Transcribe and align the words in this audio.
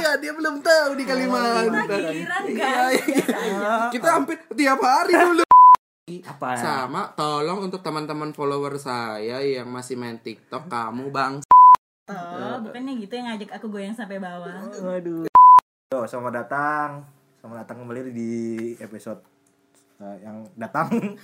Iya, 0.00 0.10
dia 0.18 0.32
belum 0.34 0.56
tahu 0.62 0.90
di 0.96 1.04
Kalimantan. 1.04 1.86
Giliran 1.86 2.42
Iya, 2.46 2.56
guys. 2.56 3.04
iya. 3.06 3.74
Kita 3.90 4.08
hampir 4.18 4.36
tiap 4.54 4.80
hari 4.82 5.14
dulu. 5.14 5.44
Apa? 6.26 6.58
Sama, 6.58 7.14
tolong 7.14 7.70
untuk 7.70 7.86
teman-teman 7.86 8.34
follower 8.34 8.74
saya 8.82 9.38
yang 9.38 9.70
masih 9.70 9.94
main 9.94 10.18
TikTok, 10.18 10.66
kamu 10.66 11.06
bang. 11.14 11.34
Oh, 12.10 12.56
bukannya 12.66 12.98
gitu 12.98 13.14
yang 13.14 13.30
ngajak 13.30 13.50
aku 13.54 13.70
goyang 13.70 13.94
sampai 13.94 14.18
bawah. 14.18 14.66
Waduh. 14.82 15.30
Yo, 15.94 15.98
selamat 16.06 16.32
datang. 16.42 17.06
Selamat 17.38 17.62
datang 17.62 17.86
kembali 17.86 18.10
di 18.10 18.30
episode 18.82 19.22
uh, 20.02 20.16
yang 20.18 20.42
datang. 20.58 20.90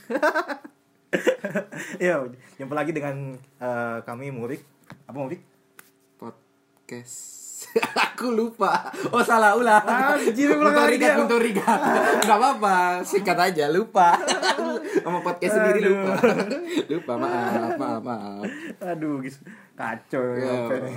Yo, 2.02 2.30
jumpa 2.54 2.74
lagi 2.74 2.94
dengan 2.94 3.34
uh, 3.58 3.98
kami 4.06 4.30
Murik. 4.30 4.62
Apa 5.10 5.18
Murik? 5.18 5.42
Podcast. 6.86 7.66
Aku 8.14 8.30
lupa. 8.30 8.94
Oh 9.10 9.18
salah 9.18 9.58
ulang. 9.58 9.82
Anjir, 9.82 10.54
ulang 10.54 10.70
lagi 10.70 11.02
dia. 11.02 11.18
punto 11.18 11.34
riga. 11.34 11.66
Gak 12.22 12.38
apa-apa, 12.38 13.02
sikat 13.02 13.34
aja. 13.34 13.66
Lupa. 13.74 14.14
Sama 15.02 15.18
podcast 15.18 15.58
sendiri 15.58 15.82
Aduh. 15.82 15.98
lupa. 15.98 16.14
Lupa, 16.94 17.12
maaf, 17.18 17.74
maaf, 17.74 18.00
maaf. 18.06 18.46
Aduh, 18.86 19.18
guys. 19.18 19.42
Kacau 19.74 20.38
ya. 20.38 20.78
Ini. 20.78 20.92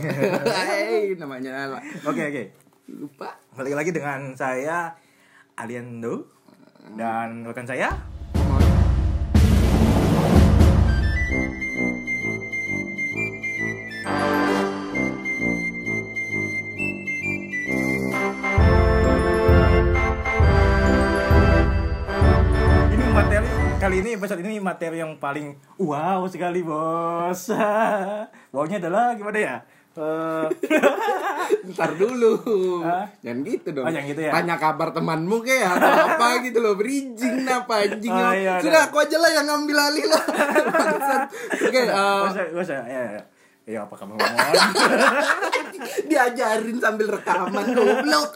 Hei, 0.46 1.18
namanya 1.18 1.74
Oke, 2.06 2.22
oke. 2.22 2.44
lupa. 2.86 3.34
Balik 3.58 3.74
lagi 3.74 3.90
dengan 3.90 4.38
saya 4.38 4.94
Aliando 5.58 6.30
dan 6.94 7.50
rekan 7.50 7.66
saya 7.66 7.90
kali 23.90 24.06
ini 24.06 24.22
episode 24.22 24.46
ini 24.46 24.62
materi 24.62 25.02
yang 25.02 25.18
paling 25.18 25.58
wow 25.82 26.22
sekali 26.30 26.62
bos 26.62 27.50
wownya 28.54 28.78
adalah 28.78 29.18
gimana 29.18 29.42
ya 29.42 29.58
Eh, 30.00 30.48
Ntar 31.74 31.98
dulu. 32.00 32.40
Hah? 32.86 33.10
Jangan 33.20 33.42
gitu 33.44 33.68
dong. 33.76 33.84
Oh, 33.84 33.92
jangan 33.92 34.08
gitu 34.08 34.22
ya? 34.22 34.32
Tanya 34.32 34.56
kabar 34.56 34.96
temanmu 34.96 35.44
kayak 35.44 35.76
atau 35.76 35.92
apa 36.16 36.28
gitu 36.46 36.62
loh. 36.64 36.80
Bridging 36.80 37.44
apa 37.44 37.84
anjing. 37.84 38.14
Oh, 38.14 38.32
iya, 38.32 38.64
Sudah 38.64 38.88
aku 38.88 39.02
aja 39.04 39.18
lah 39.20 39.28
yang 39.34 39.50
ngambil 39.50 39.76
alih 39.76 40.06
lah. 40.08 40.24
Oke, 41.52 41.82
Masa, 41.90 42.42
masa, 42.54 42.74
ya, 42.88 43.02
ya. 43.18 43.22
Ya 43.68 43.80
apa 43.84 43.98
kamu 43.98 44.14
ngomong? 44.16 44.40
diajarin 46.08 46.78
sambil 46.80 47.08
rekaman 47.20 47.66
goblok. 47.76 48.32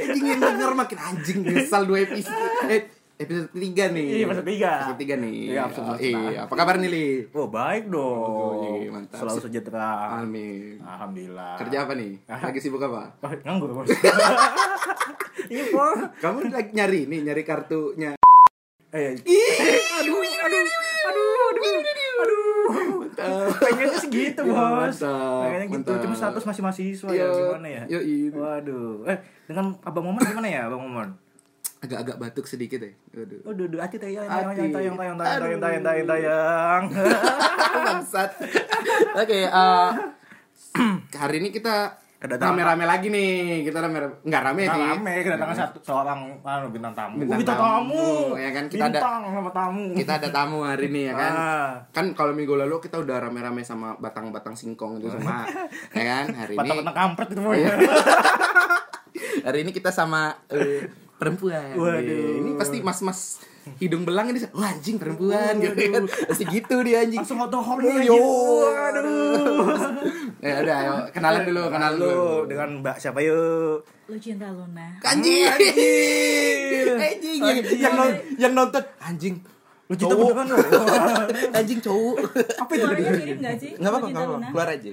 Anjing 0.00 0.26
yang 0.32 0.40
denger 0.40 0.70
makin 0.72 0.98
anjing 1.02 1.38
nyesal 1.44 1.84
dua 1.84 2.08
episode. 2.08 2.72
Eh, 2.72 2.99
episode 3.20 3.48
ketiga 3.52 3.84
nih. 3.92 4.06
Iya, 4.10 4.24
episode 4.24 4.48
tiga. 4.48 4.72
Episode 4.72 4.98
tiga 4.98 5.14
nih. 5.16 5.34
Iya, 5.46 5.60
episode 5.68 5.86
Oh, 5.86 5.96
iya. 6.00 6.38
Apa 6.48 6.54
kabar 6.56 6.74
nih, 6.80 6.88
Li? 6.88 7.06
Oh 7.30 7.46
baik 7.46 7.84
dong. 7.86 8.00
Oh, 8.00 8.80
iya, 8.80 8.88
mantap. 8.88 9.20
Selalu 9.20 9.40
sejahtera. 9.44 9.90
Amin. 10.18 10.80
Alhamdulillah. 10.80 11.54
Kerja 11.60 11.76
apa 11.84 11.92
nih? 11.92 12.12
Lagi 12.24 12.58
sibuk 12.58 12.80
apa? 12.80 13.12
Wah, 13.20 13.32
nganggur 13.36 13.70
bos. 13.72 13.88
Iya 15.50 15.66
bos. 15.68 15.98
Kamu 16.20 16.46
lagi 16.46 16.70
nyari 16.70 17.10
nih, 17.10 17.20
nyari 17.26 17.42
kartunya. 17.42 18.14
Eh, 18.90 19.14
aduh, 19.18 20.18
aduh, 20.20 20.66
aduh, 21.06 21.26
aduh, 21.50 21.78
aduh. 22.20 23.50
Pengennya 23.58 23.98
sih 23.98 24.10
gitu 24.10 24.40
Ya, 24.42 24.54
bos. 24.54 25.00
Pengennya 25.00 25.66
gitu. 25.70 25.92
Cuma 26.06 26.14
status 26.14 26.44
masih 26.44 26.62
mahasiswa 26.62 27.08
Iya, 27.10 27.26
ya 27.26 27.34
gimana 27.34 27.66
ya? 27.68 27.82
yoi. 27.88 28.30
Waduh. 28.30 29.10
Eh 29.10 29.18
dengan 29.50 29.74
abang 29.82 30.04
Momon 30.06 30.22
gimana 30.22 30.46
ya 30.46 30.60
abang 30.70 30.82
Momon? 30.86 31.08
Agak-agak 31.80 32.16
batuk 32.16 32.44
sedikit 32.44 32.76
ya. 32.78 32.92
Waduh. 33.10 33.40
Aduh, 33.46 33.64
aduh, 33.66 33.78
hati 33.80 33.96
tayang, 33.96 34.28
tayang, 34.28 34.52
tayang, 34.52 34.68
tayang, 34.70 34.94
tayang, 34.94 35.16
Aduh. 35.16 35.40
tayang, 35.40 35.60
tayang, 35.60 35.82
tayang, 35.82 36.06
tayang. 36.06 36.82
Bangsat. 37.72 38.30
Oke, 39.16 39.40
eh, 39.48 39.88
hari 41.20 41.36
ini 41.40 41.48
kita 41.48 41.96
rame-rame 42.20 42.84
lagi 42.84 43.08
nih. 43.08 43.64
Kita 43.64 43.80
rame 43.80 43.96
enggak 44.20 44.42
rame 44.44 44.62
sih. 44.62 44.76
rame 44.92 45.12
kedatangan 45.24 45.56
satu 45.56 45.78
seorang 45.80 46.20
anu 46.44 46.68
bintang 46.68 46.92
tamu. 46.92 47.16
Bintang 47.16 47.32
Oh, 47.32 47.40
bintang 47.40 47.56
tamu. 47.58 47.72
tamu. 47.96 48.36
Ya 48.36 48.50
kan, 48.52 48.64
kita 48.68 48.84
ada- 48.84 48.92
bintang 48.92 49.20
sama 49.32 49.50
tamu. 49.50 49.84
Kita 49.96 50.12
ada 50.20 50.28
tamu 50.28 50.56
hari 50.60 50.84
ini 50.92 51.00
ya 51.08 51.14
kan. 51.16 51.32
Ah. 51.32 51.70
Kan 51.90 52.06
kalau 52.12 52.36
minggu 52.36 52.60
lalu 52.60 52.76
kita 52.78 53.00
udah 53.00 53.16
rame-rame 53.18 53.64
sama 53.64 53.96
batang-batang 53.96 54.52
singkong 54.52 55.00
itu 55.00 55.08
semua. 55.08 55.48
ya 55.96 56.04
kan? 56.04 56.24
Hari 56.28 56.52
ini 56.52 56.60
Patah-patah 56.60 56.92
kampret 56.94 57.28
itu. 57.32 57.40
Iya. 57.40 57.72
hari 59.48 59.58
ini 59.64 59.72
kita 59.72 59.88
sama 59.88 60.36
eh, 60.52 60.84
perempuan. 61.20 61.76
Waduh. 61.76 62.40
Ini 62.40 62.50
pasti 62.56 62.80
mas-mas 62.80 63.44
hidung 63.76 64.08
belang 64.08 64.32
ini 64.32 64.40
wah 64.50 64.72
anjing 64.72 64.96
perempuan 64.96 65.60
gitu 65.60 65.76
kan. 65.92 66.04
Pasti 66.08 66.44
gitu 66.48 66.80
dia 66.80 67.04
anjing. 67.04 67.20
Langsung 67.20 67.38
auto 67.38 67.60
horny 67.60 67.92
Yo, 68.02 68.16
aduh. 68.64 69.76
ya 70.40 70.64
udah, 70.64 70.76
ayo 70.80 70.92
kenalan 71.12 71.44
dulu, 71.44 71.62
kenalan 71.68 71.96
dulu. 71.96 72.24
Dengan 72.48 72.68
Mbak 72.80 72.96
siapa 72.96 73.20
yuk? 73.20 73.84
Lu 74.08 74.16
cinta 74.16 74.48
Luna. 74.48 74.96
Anjing. 75.04 75.44
Anjing. 75.46 76.96
Anjing 76.98 77.38
yang, 77.38 77.58
yang, 77.78 77.94
non- 77.94 78.20
yang 78.40 78.52
nonton 78.56 78.82
anjing. 78.98 79.36
Lu 79.86 79.94
cinta 79.94 80.14
Cowok. 80.16 80.30
beneran 80.32 80.46
lo? 80.48 80.56
Anjing 81.60 81.78
cowok. 81.78 82.16
Apa 82.58 82.72
itu 82.72 82.80
Suaranya 82.80 83.06
tadi? 83.06 83.20
mirip 83.20 83.38
gak 83.38 83.54
sih? 83.60 83.70
Enggak 83.76 83.90
apa-apa? 83.92 84.48
Keluar 84.48 84.68
aja. 84.70 84.90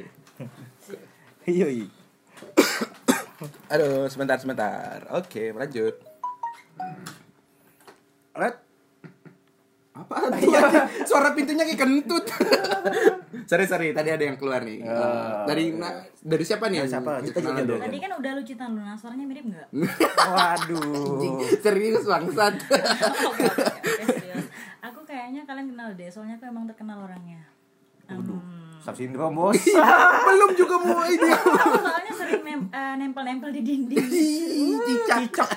Iya, 1.47 1.67
iya. 1.71 1.87
Aduh, 3.69 4.09
sebentar 4.09 4.35
sebentar. 4.35 5.05
Oke, 5.13 5.53
lanjut. 5.53 5.95
Red, 8.33 8.55
Apa 9.91 10.13
tuh? 10.31 10.53
Suara 11.03 11.33
pintunya 11.33 11.65
kayak 11.65 11.79
kentut. 11.79 12.21
sorry, 13.49 13.65
sorry, 13.65 13.89
tadi 13.91 14.09
ada 14.09 14.21
yang 14.21 14.37
keluar 14.37 14.61
nih. 14.61 14.85
Ah. 14.85 15.41
dari 15.43 15.73
na- 15.73 16.05
dari 16.15 16.45
siapa 16.45 16.69
nih? 16.69 16.85
Dari 16.85 16.91
siapa? 16.91 17.17
Kita 17.19 17.39
juga 17.41 17.65
dulu. 17.65 17.81
Tadi 17.81 17.97
kan 17.97 18.11
udah 18.13 18.31
lu 18.31 18.41
cinta 18.41 18.65
Luna, 18.67 18.93
suaranya 18.93 19.25
mirip 19.25 19.45
gak? 19.47 19.67
waduh. 20.29 21.41
Serius 21.57 22.05
bangsat. 22.05 22.61
Serius. 24.05 24.45
Aku 24.83 25.01
kayaknya 25.01 25.41
kalian 25.43 25.73
kenal 25.73 25.89
deh, 25.91 26.07
soalnya 26.07 26.37
aku 26.37 26.45
emang 26.45 26.69
terkenal 26.69 27.01
orangnya. 27.01 27.41
Waduh. 28.07 28.39
Hmm. 28.39 28.55
Sub 28.79 28.95
sindrom 28.95 29.35
bos. 29.35 29.59
Belum 30.27 30.51
juga 30.53 30.75
mau 30.79 31.03
ini. 31.03 31.27
Aku 31.27 31.75
soalnya 31.75 32.13
sering 32.13 32.41
nem- 32.41 32.69
eh, 32.69 32.93
nempel-nempel 32.95 33.49
di 33.51 33.61
dinding. 33.61 33.99
Cicak. 34.79 35.19
Cicak, 35.27 35.49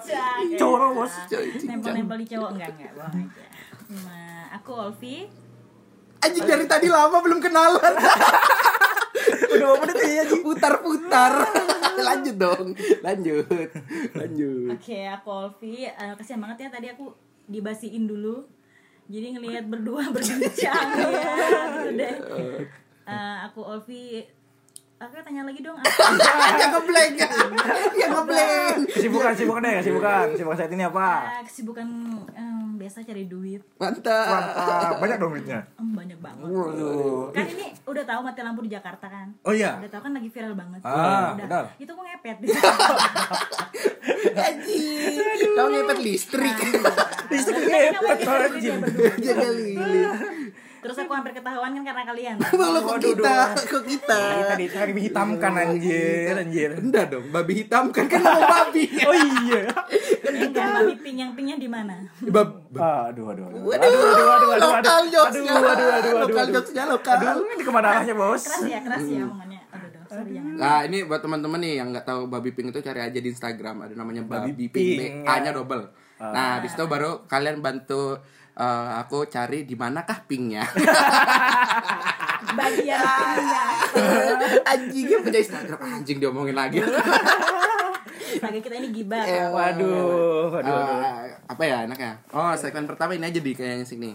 Cowok, 0.60 0.78
ya. 0.80 0.96
bos. 0.96 1.12
Nempel-nempel 1.62 2.16
di 2.16 2.26
cowok 2.26 2.50
enggak 2.56 2.70
enggak, 2.72 2.92
bohong 2.96 3.24
aja. 3.28 3.44
Nah, 3.88 4.44
aku 4.54 4.70
Olvi. 4.72 5.16
Anjing 6.18 6.44
dari 6.44 6.64
tadi 6.64 6.88
lama 6.88 7.20
belum 7.20 7.38
kenalan. 7.38 7.94
Udah 9.48 9.66
mau 9.66 9.78
menit 9.80 9.96
ya 9.98 10.24
Ji. 10.24 10.40
Putar-putar. 10.40 11.32
Lanjut 11.98 12.36
dong. 12.36 12.66
Lanjut. 13.00 13.46
Lanjut. 14.12 14.68
Oke, 14.74 14.98
aku 15.04 15.28
Olvi. 15.28 15.84
Eh, 15.84 16.12
kasihan 16.16 16.40
banget 16.40 16.66
ya 16.66 16.70
tadi 16.70 16.88
aku 16.88 17.12
dibasiin 17.44 18.04
dulu. 18.04 18.44
Jadi 19.08 19.26
ngelihat 19.40 19.64
berdua 19.72 20.04
berbincang 20.14 20.88
ya, 20.92 21.32
gitu 21.80 21.90
deh. 21.96 22.14
Eh, 23.08 23.36
aku 23.48 23.64
Olvi. 23.64 24.20
Aku 24.98 25.14
tanya 25.22 25.46
lagi 25.46 25.62
dong. 25.62 25.78
Yang 26.60 26.70
ngeblank. 26.74 27.14
Yang 27.94 28.10
ngeblank. 28.18 28.76
Kesibukan, 28.90 29.30
kesibukan 29.32 29.60
deh, 29.62 29.74
kesibukan. 29.78 30.26
Kesibukan 30.34 30.56
saat 30.58 30.72
ini 30.74 30.82
apa? 30.84 31.08
Eh, 31.38 31.42
kesibukan 31.46 31.86
em, 32.34 32.74
biasa 32.76 33.06
cari 33.06 33.30
duit. 33.30 33.62
Mantap. 33.78 34.26
Mantap. 34.26 34.98
Banyak 34.98 35.16
dong 35.22 35.38
duitnya. 35.38 35.62
Em, 35.78 35.94
banyak 35.94 36.18
banget. 36.18 36.50
Waduh. 36.50 37.30
Kan 37.30 37.46
ini 37.46 37.70
udah 37.86 38.04
tahu 38.10 38.20
mati 38.26 38.42
lampu 38.42 38.66
di 38.66 38.74
Jakarta 38.74 39.06
kan? 39.06 39.30
Oh 39.46 39.54
iya. 39.54 39.78
Udah 39.78 39.86
tahu 39.86 40.10
kan 40.10 40.18
lagi 40.18 40.28
viral 40.34 40.58
banget. 40.58 40.82
Ah, 40.82 40.90
udah. 40.90 41.30
benar. 41.46 41.64
Itu 41.78 41.90
aku 41.94 42.02
ngepet. 42.02 42.36
Anjing. 44.50 45.14
Kau 45.54 45.70
ngepet 45.70 45.98
listrik. 46.02 46.58
Listrik 47.28 47.64
Kan 47.68 48.16
kita 48.18 48.34
ya. 48.58 48.76
Jaga 49.20 49.48
lilin. 49.52 50.52
Terus 50.78 50.94
aku 50.94 51.10
hampir 51.10 51.34
ketahuan 51.34 51.74
kan 51.74 51.82
karena 51.82 52.02
kalian. 52.06 52.34
Lo 52.54 52.80
kok 52.86 52.98
kita? 53.02 53.36
Kok 53.66 53.82
kita? 53.82 54.20
Tadi 54.54 54.64
tadi 54.70 54.92
dihitamkan 54.94 55.52
anjir, 55.58 56.38
anjir. 56.38 56.70
Enggak 56.78 57.10
dong, 57.10 57.26
babi 57.34 57.66
hitam 57.66 57.90
kan 57.90 58.06
kan 58.06 58.22
mau 58.22 58.42
babi. 58.46 58.86
Oh 59.08 59.14
iya. 59.14 59.66
Enggak 60.22 60.66
babi 60.78 60.94
pink 61.02 61.16
yang 61.18 61.30
pinknya 61.34 61.56
di 61.58 61.66
mana? 61.66 61.98
Bab 62.30 62.70
Aduh, 62.78 63.26
aduh, 63.26 63.44
aduh. 63.50 63.60
Waduh, 63.66 63.90
lokal 64.54 65.02
jokesnya. 65.10 65.52
Aduh, 65.58 65.66
aduh, 65.66 65.72
aduh, 65.74 65.90
aduh, 65.98 66.12
Lokal 66.22 66.44
aduh. 66.46 66.54
jokesnya 66.62 66.84
lokal. 66.86 67.16
Aduh, 67.18 67.42
ini 67.42 67.62
ke 67.66 67.72
mana 67.74 67.86
arahnya, 67.90 68.14
Bos? 68.14 68.42
Keras 68.46 68.62
ya, 68.70 68.78
keras 68.86 69.02
ya 69.02 69.26
omongannya. 69.26 69.60
Aduh, 69.74 69.86
aduh, 69.90 70.02
sorry 70.06 70.30
jangan. 70.38 70.52
Nah 70.62 70.78
ini 70.86 70.98
buat 71.10 71.20
teman-teman 71.20 71.58
nih 71.58 71.72
yang 71.82 71.90
nggak 71.90 72.06
tahu 72.06 72.30
babi 72.30 72.54
pink 72.54 72.70
itu 72.70 72.80
cari 72.86 73.00
aja 73.02 73.18
di 73.18 73.28
Instagram 73.28 73.90
ada 73.90 73.94
namanya 73.98 74.22
babi, 74.22 74.54
Babi 74.54 74.66
pink, 74.70 74.88
pink, 74.94 75.14
A 75.26 75.42
nya 75.42 75.50
ya. 75.50 75.58
Double. 76.18 76.34
Nah 76.34 76.46
habis 76.58 76.72
itu 76.72 76.84
baru 76.84 77.10
kalian 77.24 77.58
bantu 77.58 78.18
eh, 78.52 78.88
aku 78.98 79.24
cari 79.26 79.62
di 79.62 79.74
manakah 79.74 80.22
pinknya. 80.24 80.66
bagian 82.48 83.02
pinnya 83.02 83.64
Anjingnya 84.64 85.18
punya 85.20 85.38
Instagram 85.38 85.78
anjing 85.80 86.18
diomongin 86.18 86.56
lagi. 86.56 86.78
Sebagai 88.38 88.60
kita 88.60 88.74
ini 88.76 88.88
gibah 88.92 89.24
Eh, 89.24 89.48
Waduh, 89.48 90.52
waduh, 90.52 90.74
waduh. 90.74 90.98
Eh, 91.24 91.32
apa 91.44 91.62
ya 91.64 91.76
enaknya? 91.82 92.12
Oh, 92.30 92.52
segmen 92.54 92.84
pertama 92.84 93.12
ini 93.12 93.24
aja 93.24 93.40
di 93.40 93.52
kayaknya 93.52 93.82
sini. 93.82 94.10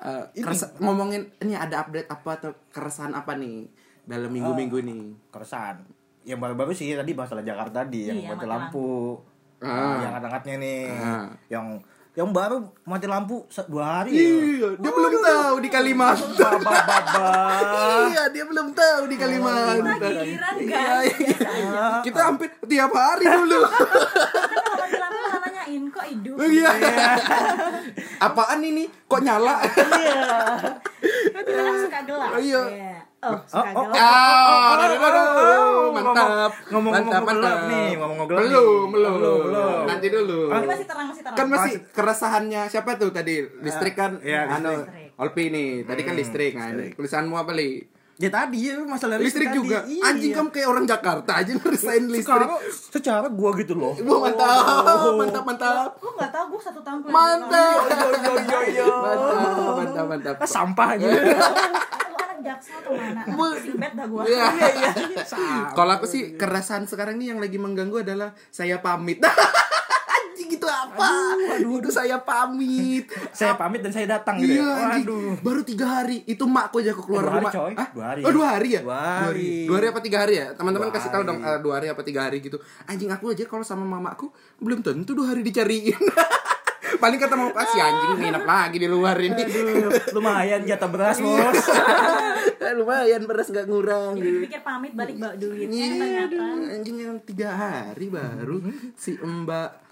Eh, 0.00 0.24
kerasa- 0.34 0.72
ngomongin 0.78 1.28
ini 1.38 1.54
ada 1.54 1.84
update 1.84 2.08
apa 2.08 2.30
atau 2.34 2.50
keresahan 2.72 3.12
apa 3.12 3.36
nih 3.36 3.68
dalam 4.02 4.32
minggu-minggu 4.32 4.80
nih? 4.80 5.02
keresahan 5.28 5.76
yang 6.20 6.36
baru-baru 6.36 6.72
sih 6.72 6.92
tadi 6.92 7.12
masalah 7.12 7.40
Jakarta 7.40 7.84
tadi 7.84 8.08
yang 8.08 8.16
Iya, 8.18 8.28
mati 8.30 8.44
mati 8.44 8.48
lampu 8.48 9.16
Ah. 9.60 10.00
yang 10.00 10.10
hangat-hangatnya 10.10 10.54
nih 10.56 10.80
Ah. 10.90 11.26
yang 11.48 11.66
yang 12.10 12.34
baru 12.34 12.58
mati 12.82 13.06
lampu 13.06 13.46
dua 13.64 14.02
hari 14.02 14.10
Iya, 14.18 14.74
dia 14.74 14.90
belum 14.90 15.14
tahu 15.16 15.54
di 15.58 15.68
Kalimantan. 15.70 16.58
Iya, 18.08 18.22
dia 18.28 18.44
belum 18.44 18.68
tahu 18.72 19.02
di 19.06 19.16
Kalimantan. 19.16 19.94
giliran 19.94 20.54
Iya, 20.58 20.66
guys 20.66 21.14
iya. 21.14 21.36
biasa 21.38 21.48
aja 21.48 22.02
Kita 22.02 22.20
hampir 22.24 22.48
tiap 22.64 22.90
hari 22.90 23.24
dulu. 23.24 23.60
mati 24.80 24.96
lampu 24.98 25.18
kok 25.88 26.04
hidup 26.04 26.36
Iya. 26.40 26.70
Apaan 28.18 28.60
ini? 28.60 28.84
Kok 29.06 29.20
nyala? 29.20 29.56
kita 31.30 31.60
kan 31.62 31.74
suka 31.78 32.00
gelap 32.04 32.30
Iya. 32.36 32.62
Oh 33.20 33.36
suka 33.44 33.68
oh, 33.70 33.84
Ah, 33.92 34.74
aduh, 34.74 34.96
aduh, 34.98 35.24
aduh. 35.30 35.84
mantap. 35.92 36.52
Ngomong-ngomong 36.66 37.12
Mantap, 37.12 37.22
mantap. 37.22 37.58
nih, 37.66 37.88
ngomong-ngomong 37.94 38.28
gelap 38.28 38.40
Belum, 38.42 38.86
belum, 38.88 39.12
Belum, 39.14 39.38
belum. 39.46 39.80
Nanti 39.84 40.06
dulu. 40.08 40.40
ini 40.48 40.66
masih 40.66 40.86
terang 40.86 41.06
masih 41.06 41.22
terang 41.22 41.36
Kan 41.36 41.46
masih 41.46 41.72
keresahannya 41.90 42.62
siapa 42.66 42.90
tuh 42.96 43.10
tadi? 43.10 43.34
Listrik 43.60 43.94
kan? 43.94 44.12
Iya, 44.20 44.48
anu. 44.50 44.72
Olpi 45.16 45.44
nih. 45.48 45.84
Tadi 45.84 46.00
kan 46.00 46.14
listrik 46.14 46.52
kan. 46.54 46.72
Tulisanmu 46.90 47.36
apa, 47.36 47.52
Li? 47.52 47.84
Ya 48.20 48.28
tadi 48.28 48.68
ya 48.68 48.76
masalah 48.78 49.16
Listrik 49.16 49.48
tadi. 49.48 49.56
juga. 49.56 49.78
Iya. 49.82 50.02
Anjing 50.06 50.30
kamu 50.30 50.48
kayak 50.50 50.68
orang 50.68 50.84
Jakarta 50.84 51.30
aja 51.34 51.50
ngerasain 51.50 52.04
listrik. 52.04 52.20
secara 52.22 52.44
secara 52.68 53.26
gua 53.26 53.50
gitu 53.56 53.72
loh 53.72 53.96
Wah, 53.96 54.28
mantap, 54.28 55.14
mantap, 55.16 55.42
mantap. 55.42 55.90
gue 55.96 56.12
nggak 56.12 56.30
tahu 56.30 56.44
gue 56.46 56.60
satu 56.60 56.80
tahun 56.80 56.98
Mantap. 57.08 57.80
yo 58.20 58.32
yo 58.36 58.60
yo 58.76 58.86
Mantap, 59.08 59.72
mantap, 59.74 60.04
mantap. 60.06 60.34
ah, 60.36 60.44
sampah 60.46 60.88
aja 60.94 61.08
jaksel 62.40 62.72
atau 62.74 62.96
mana 62.96 63.20
sing 63.54 63.76
bed 63.76 63.92
dah 63.92 64.06
gue 64.06 64.22
Iya. 64.24 64.48
Kalau 65.72 65.92
aku 65.92 66.04
sih 66.04 66.36
keresahan 66.36 66.84
sekarang 66.84 67.16
nih 67.16 67.32
yang 67.32 67.38
lagi 67.38 67.56
mengganggu 67.56 68.00
adalah 68.00 68.32
saya 68.48 68.80
pamit. 68.80 69.20
Itu 70.60 70.68
apa? 70.68 71.08
Aduh, 71.56 71.80
itu 71.80 71.88
saya 71.88 72.20
pamit. 72.20 73.08
saya 73.32 73.56
pamit 73.56 73.80
dan 73.80 73.88
saya 73.88 74.04
datang 74.06 74.36
gitu 74.36 74.54
Iya, 74.54 74.60
ya 74.60 74.76
anjing. 74.92 75.08
waduh 75.08 75.34
Baru 75.40 75.60
tiga 75.62 75.86
hari. 75.90 76.20
Itu 76.24 76.44
makku 76.44 76.78
aja 76.78 76.92
aku 76.92 77.02
keluar 77.02 77.24
Dua 77.24 77.30
hari, 77.30 77.40
rumah. 77.40 77.52
coy. 77.56 77.72
Hah? 77.74 77.88
Dua 77.90 78.04
hari. 78.06 78.20
Oh, 78.20 78.30
dua 78.30 78.46
hari 78.50 78.68
ya? 78.70 78.80
Dua 78.82 78.98
hari. 79.24 79.52
Dua 79.64 79.76
hari 79.76 79.86
apa 79.88 80.00
tiga 80.00 80.18
hari 80.20 80.34
ya? 80.36 80.46
Teman-teman 80.52 80.88
kasih 80.90 81.08
tahu 81.08 81.22
dong 81.24 81.40
eh, 81.40 81.58
dua 81.58 81.72
hari 81.74 81.88
apa 81.88 82.02
tiga 82.02 82.20
hari 82.22 82.38
gitu. 82.38 82.60
Anjing 82.84 83.08
aku 83.08 83.32
aja 83.32 83.44
kalau 83.44 83.62
sama 83.62 83.82
mamaku 83.82 84.28
belum 84.58 84.80
tentu 84.80 85.10
dua 85.10 85.32
hari 85.32 85.40
dicariin. 85.40 85.96
Paling 87.00 87.16
kata 87.16 87.32
mau 87.32 87.48
kasih 87.48 87.80
anjing 87.80 88.20
nginep 88.20 88.44
lagi 88.44 88.76
di 88.76 88.84
luar 88.84 89.16
ini. 89.16 89.32
Aduh, 89.38 89.88
lumayan 90.12 90.60
jatah 90.62 90.84
beras 90.86 91.16
bos 91.16 91.56
Eh, 92.60 92.74
Lumayan 92.76 93.24
beras 93.24 93.48
nggak 93.48 93.64
ngurang 93.64 94.14
gitu. 94.14 94.44
pikir 94.44 94.60
pamit 94.60 94.92
balik 94.92 95.16
bawa 95.16 95.32
duit 95.34 95.64
Iya, 95.64 95.80
eh, 95.80 95.96
ternyata 95.96 96.34
aduh, 96.36 96.74
anjing 96.76 96.96
yang 96.98 97.16
tiga 97.22 97.48
hari 97.50 98.06
baru 98.06 98.60
si 98.94 99.16
Mbak 99.16 99.89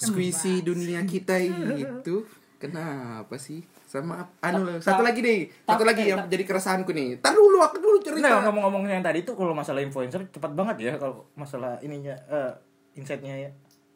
squishy 0.00 0.64
dunia 0.64 1.04
kita 1.04 1.36
itu 1.40 2.24
kenapa 2.56 3.36
sih 3.36 3.60
sama 3.90 4.22
anu 4.38 4.78
satu 4.78 5.02
lagi 5.02 5.18
nih 5.18 5.50
satu 5.66 5.82
lagi 5.82 6.14
yang 6.14 6.24
jadi 6.30 6.44
keresahanku 6.46 6.94
nih 6.94 7.18
tar 7.18 7.34
dulu 7.34 7.58
aku 7.58 7.76
dulu 7.82 7.98
Nah, 8.00 8.06
cerita 8.16 8.40
ngomong-ngomong 8.48 8.88
yang 8.88 9.04
tadi 9.04 9.26
tuh 9.26 9.36
kalau 9.36 9.52
masalah 9.52 9.84
influencer 9.84 10.24
cepat 10.32 10.56
banget 10.56 10.76
ya 10.78 10.92
kalau 10.96 11.26
masalah 11.36 11.76
ininya 11.84 12.16
eh 12.32 12.52
insight-nya 12.96 13.34
ya. 13.36 13.50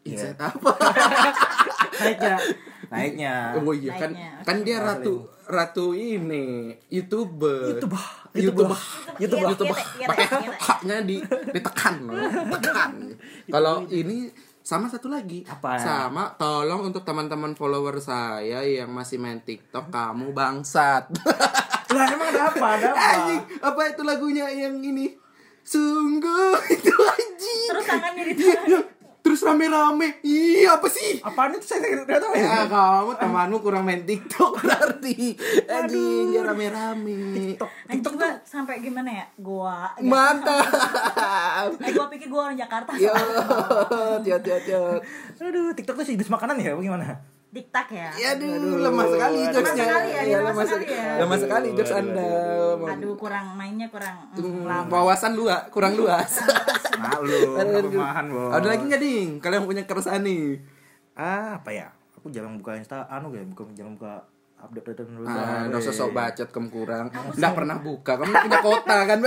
Insight 0.04 0.36
Iya. 0.36 0.48
apa 0.52 0.70
Naiknya. 2.04 2.36
Naiknya. 2.92 3.34
oh 3.56 3.72
iya 3.72 3.92
kan 3.96 4.10
kan 4.44 4.56
dia 4.60 4.76
ratu 4.82 5.24
ratu 5.48 5.96
ini 5.96 6.76
youtuber 6.92 7.74
YouTuber. 7.74 8.04
youtuber 8.36 8.78
YouTuber. 9.18 9.48
youtuber 9.50 9.76
pakai 9.78 10.26
iya, 10.26 10.38
iya. 10.40 10.52
haknya 10.60 10.96
di 11.04 11.16
ditekan 11.52 11.94
tekan 12.52 12.92
kalau 13.48 13.88
ini 13.88 14.28
sama 14.64 14.88
satu 14.88 15.12
lagi 15.12 15.44
Apa? 15.44 15.76
sama 15.76 16.32
tolong 16.40 16.88
untuk 16.88 17.04
teman-teman 17.04 17.52
follower 17.52 18.00
saya 18.00 18.64
yang 18.64 18.88
masih 18.88 19.20
main 19.20 19.44
TikTok 19.44 19.92
kamu 19.92 20.32
bangsat 20.32 21.12
Lah 21.94 22.10
emang 22.10 22.26
ada 22.32 22.42
apa? 22.50 22.66
Ada 22.80 22.88
apa? 22.90 23.06
anjing 23.12 23.42
apa 23.60 23.80
itu 23.86 24.02
lagunya 24.02 24.48
yang 24.50 24.80
ini 24.80 25.14
sungguh 25.62 26.56
itu 26.80 26.94
anjing 26.96 27.60
terus 27.70 27.84
tangannya 27.86 28.24
di 28.24 28.34
Iya, 28.40 28.80
terus 29.24 29.40
rame-rame 29.40 30.20
iya 30.20 30.76
apa 30.76 30.84
sih 30.86 31.16
Apaan 31.18 31.56
itu 31.56 31.64
saya 31.64 31.80
nggak 32.04 32.20
tahu 32.20 32.32
ya. 32.36 32.44
Ya, 32.44 32.60
kamu 32.68 33.16
temanmu 33.16 33.56
kurang 33.58 33.82
main 33.82 34.04
TikTok 34.04 34.52
berarti. 34.60 35.32
Anjing, 35.64 36.28
dia 36.28 36.44
rame-rame. 36.44 37.56
anjing 37.88 38.14
gua 38.14 38.36
sampai 38.44 38.84
gimana 38.84 39.08
ya 39.08 39.26
gua 39.40 39.96
Mantap. 39.98 40.68
eh 41.88 41.90
gua 41.90 42.06
pikir 42.12 42.28
gua 42.28 42.52
orang 42.52 42.60
Jakarta 42.60 42.92
Yo, 42.94 43.16
tiot 44.20 44.40
tiot 44.44 44.62
tiot. 44.62 45.00
Aduh, 45.40 45.72
TikTok 45.72 45.96
tuh 45.96 46.06
situs 46.06 46.28
makanan 46.28 46.60
ya? 46.60 46.76
Bagaimana? 46.76 47.33
Diktak 47.54 47.86
ya 47.88 48.10
Ya 48.12 48.28
aduh, 48.34 48.50
lemah 48.82 49.06
sekali 49.06 49.38
aduh. 49.40 49.52
jokesnya. 49.54 49.86
Lemah 49.86 49.94
sekali 49.94 50.10
ya, 50.10 50.20
Iya, 50.20 50.36
lemah 50.36 50.50
lemah 50.50 50.64
sekali 50.66 50.84
ya. 50.90 51.06
Lemah 51.16 51.38
sekali 51.38 51.68
jokes 51.72 51.94
Anda. 51.94 52.32
aduh 52.84 53.14
kurang 53.14 53.46
mainnya 53.54 53.86
kurang 53.86 54.16
mm, 54.28 54.42
Hmm, 54.42 54.90
Wawasan 54.90 55.32
luas, 55.32 55.62
kurang 55.70 55.94
luas. 55.94 56.42
Malu, 56.94 57.54
rumahan, 57.86 58.26
bos. 58.26 58.50
Ada 58.52 58.66
lagi 58.68 58.82
nggak 58.84 59.00
ding? 59.00 59.28
Kalian 59.38 59.62
punya 59.64 59.82
keresahan 59.82 60.22
nih? 60.22 60.58
Ah, 61.14 61.58
apa 61.58 61.70
ya? 61.70 61.88
Aku 62.16 62.28
jarang 62.28 62.56
buka 62.56 62.74
Insta, 62.74 63.06
anu 63.06 63.30
ya, 63.30 63.42
buka 63.44 63.66
jarang 63.72 63.94
buka 63.94 64.22
update 64.56 64.94
update 64.96 65.06
dulu. 65.06 65.22
Ah, 65.24 65.66
nggak 65.66 65.78
usah 65.80 65.92
sok 65.92 66.10
bacot 66.10 66.48
kamu 66.48 66.68
kurang. 66.70 67.06
Nggak 67.34 67.52
pernah 67.52 67.76
buka. 67.78 68.12
Kamu 68.16 68.32
punya 68.32 68.58
kota 68.60 68.96
kan. 69.04 69.18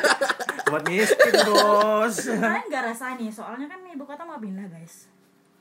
Buat 0.70 0.86
miskin, 0.86 1.34
bos. 1.44 2.16
kalian 2.30 2.62
nggak 2.64 2.82
rasain 2.84 3.18
nih 3.18 3.26
soalnya 3.28 3.66
kan 3.66 3.82
ibu 3.84 4.02
kota 4.02 4.22
mau 4.22 4.38
pindah 4.38 4.66
guys 4.66 5.10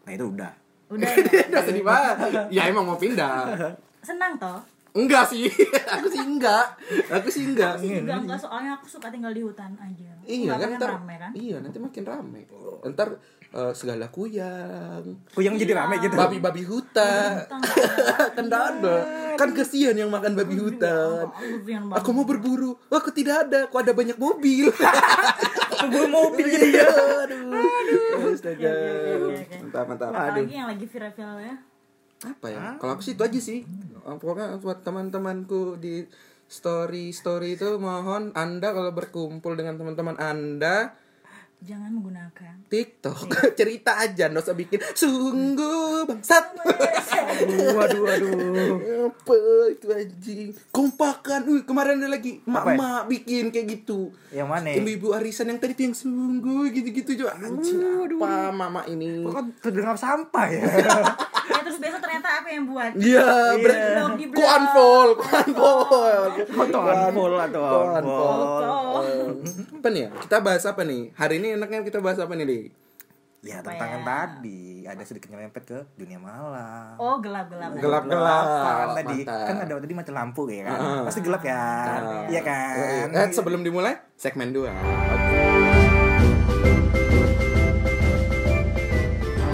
Nah, 0.06 0.14
itu 0.14 0.26
udah. 0.28 0.54
Udah 0.90 1.10
ya? 1.10 1.18
Udah 1.50 1.62
sedih 1.64 1.86
banget. 1.86 2.18
Ya 2.50 2.62
emang 2.66 2.86
mau 2.86 2.98
pindah. 2.98 3.54
senang 4.00 4.36
toh 4.36 4.58
Enggak 4.90 5.30
sih, 5.30 5.46
aku 5.94 6.10
sih 6.10 6.18
enggak, 6.18 6.66
aku 7.14 7.30
sih 7.30 7.46
enggak. 7.46 7.78
sih 7.78 7.94
juga 7.94 8.26
enggak 8.26 8.42
soalnya 8.42 8.74
aku 8.74 8.90
suka 8.90 9.14
tinggal 9.14 9.30
di 9.30 9.46
hutan 9.46 9.70
aja 9.78 10.10
Iya 10.26 10.50
Nggak 10.50 10.58
kan, 10.58 10.70
ntar, 10.82 10.90
rame 10.98 11.16
kan 11.22 11.32
iya 11.38 11.58
nanti 11.62 11.78
makin 11.78 12.04
rame. 12.10 12.42
Ntar 12.90 13.08
eh, 13.54 13.74
segala 13.78 14.10
kuyang, 14.10 15.06
Kok 15.30 15.42
yang 15.46 15.54
jadi 15.62 15.78
rame 15.78 16.02
gitu? 16.02 16.18
babi-babi 16.18 16.66
hutan, 16.66 17.38
Hutan 17.38 17.60
nggak 17.62 17.78
ada. 17.86 18.26
kan 18.34 18.46
ada. 18.50 18.96
Kan 19.38 19.50
kesian 19.54 19.94
yang 19.94 20.10
makan 20.10 20.34
babi 20.34 20.58
hutan. 20.58 21.30
Aku 21.94 22.10
mau 22.10 22.26
berburu, 22.26 22.74
oh, 22.74 22.98
aku 22.98 23.14
tidak 23.14 23.46
ada, 23.46 23.70
kok 23.70 23.86
ada 23.86 23.94
banyak 23.94 24.18
mobil. 24.18 24.74
Mobil 25.88 26.46
jadi 26.46 26.68
Iya, 26.70 26.84
ya. 26.84 26.90
aduh. 27.24 28.34
Astaga. 28.36 28.60
Iya, 28.60 28.74
iya. 29.16 29.60
Mantap, 29.64 29.86
mantap. 29.88 30.10
apalagi 30.12 30.54
yang 30.54 30.68
lagi 30.68 30.86
viral-viral 30.86 31.38
ya 31.40 31.56
Apa 32.20 32.46
ya? 32.52 32.60
Kalau 32.76 32.92
aku 32.94 33.02
sih 33.02 33.16
itu 33.16 33.24
aja 33.24 33.40
sih. 33.40 33.60
Pokoknya 34.04 34.60
buat 34.60 34.84
teman-temanku 34.84 35.80
di 35.80 36.04
story 36.46 37.14
story 37.14 37.56
itu 37.56 37.78
mohon 37.78 38.36
Anda 38.36 38.74
kalau 38.74 38.92
berkumpul 38.92 39.56
dengan 39.56 39.78
teman-teman 39.78 40.20
Anda 40.20 40.98
jangan 41.60 41.92
menggunakan 41.92 42.54
TikTok 42.68 43.28
cerita 43.60 44.00
aja 44.00 44.28
nggak 44.28 44.42
usah 44.42 44.56
bikin 44.56 44.80
sungguh 44.94 46.08
bangsat 46.08 46.56
Aduh, 47.30 47.78
aduh, 47.78 48.04
aduh. 48.06 48.74
apa 49.08 49.36
itu 49.70 49.88
anjing 49.88 50.50
kompakan 50.70 51.46
Wih, 51.46 51.64
kemarin 51.64 52.00
ada 52.00 52.10
lagi 52.10 52.40
Apa 52.44 52.74
ya? 52.74 52.78
mak 52.78 53.02
bikin 53.06 53.48
kayak 53.50 53.68
gitu 53.70 54.10
Yang 54.30 54.48
mana? 54.50 54.68
ibu-ibu 54.74 55.08
arisan 55.14 55.48
yang 55.48 55.60
tadi 55.60 55.74
tuh 55.74 55.84
yang 55.84 55.96
sungguh 55.96 56.72
gitu-gitu 56.72 57.12
juga 57.18 57.36
anjing 57.36 57.80
apa 58.18 58.50
mama 58.50 58.82
ini 58.86 59.22
Kok 59.22 59.32
kan 59.32 59.46
terdengar 59.60 59.96
sampah 59.96 60.48
ya? 60.48 60.64
ya 61.50 61.60
terus 61.60 61.78
besok 61.78 62.00
ternyata 62.00 62.40
apa 62.40 62.48
yang 62.50 62.64
buat 62.66 62.92
Iya, 62.96 63.28
ber 63.58 63.72
Blog 63.72 64.12
di 64.16 64.26
ku 64.30 64.42
unfold, 64.42 65.12
ku 65.18 65.26
unfold. 65.26 66.34
Foto 66.48 66.78
unfold 66.80 67.36
atau 67.42 67.62
Ku 67.64 67.78
unfold. 67.96 69.38
Apa 69.80 69.88
nih 69.90 70.02
ya? 70.02 70.10
Kita 70.20 70.38
bahas 70.40 70.64
apa 70.64 70.82
nih? 70.84 71.10
Hari 71.14 71.36
ini 71.38 71.49
enaknya 71.56 71.82
kita 71.82 72.00
bahas 72.00 72.20
apa 72.20 72.34
nih, 72.36 72.46
Di? 72.46 72.60
Ya 73.40 73.64
Apa 73.64 73.72
tentang 73.72 73.88
ya? 73.88 73.94
yang 73.96 74.04
tadi 74.04 74.84
ada 74.84 75.04
sedikit 75.08 75.32
nyerempet 75.32 75.64
ke 75.64 75.80
dunia 75.96 76.20
malam. 76.20 76.92
oh 77.00 77.24
gelap-gelap 77.24 77.72
Gelap-gelap. 77.72 78.44
Kan 78.44 78.90
tadi 79.00 79.18
Mantap. 79.24 79.48
kan 79.48 79.56
ada 79.64 79.74
tadi 79.80 79.94
mati 79.96 80.12
lampu 80.12 80.44
ya 80.52 80.68
kan. 80.68 80.76
Ah. 80.76 81.02
Pasti 81.08 81.20
gelap 81.24 81.40
kan? 81.40 82.02
Ah. 82.04 82.24
Iya 82.28 82.42
kan? 82.44 83.08
Eh, 83.16 83.32
sebelum 83.32 83.64
dimulai, 83.64 83.96
segmen 84.20 84.52
2. 84.52 84.68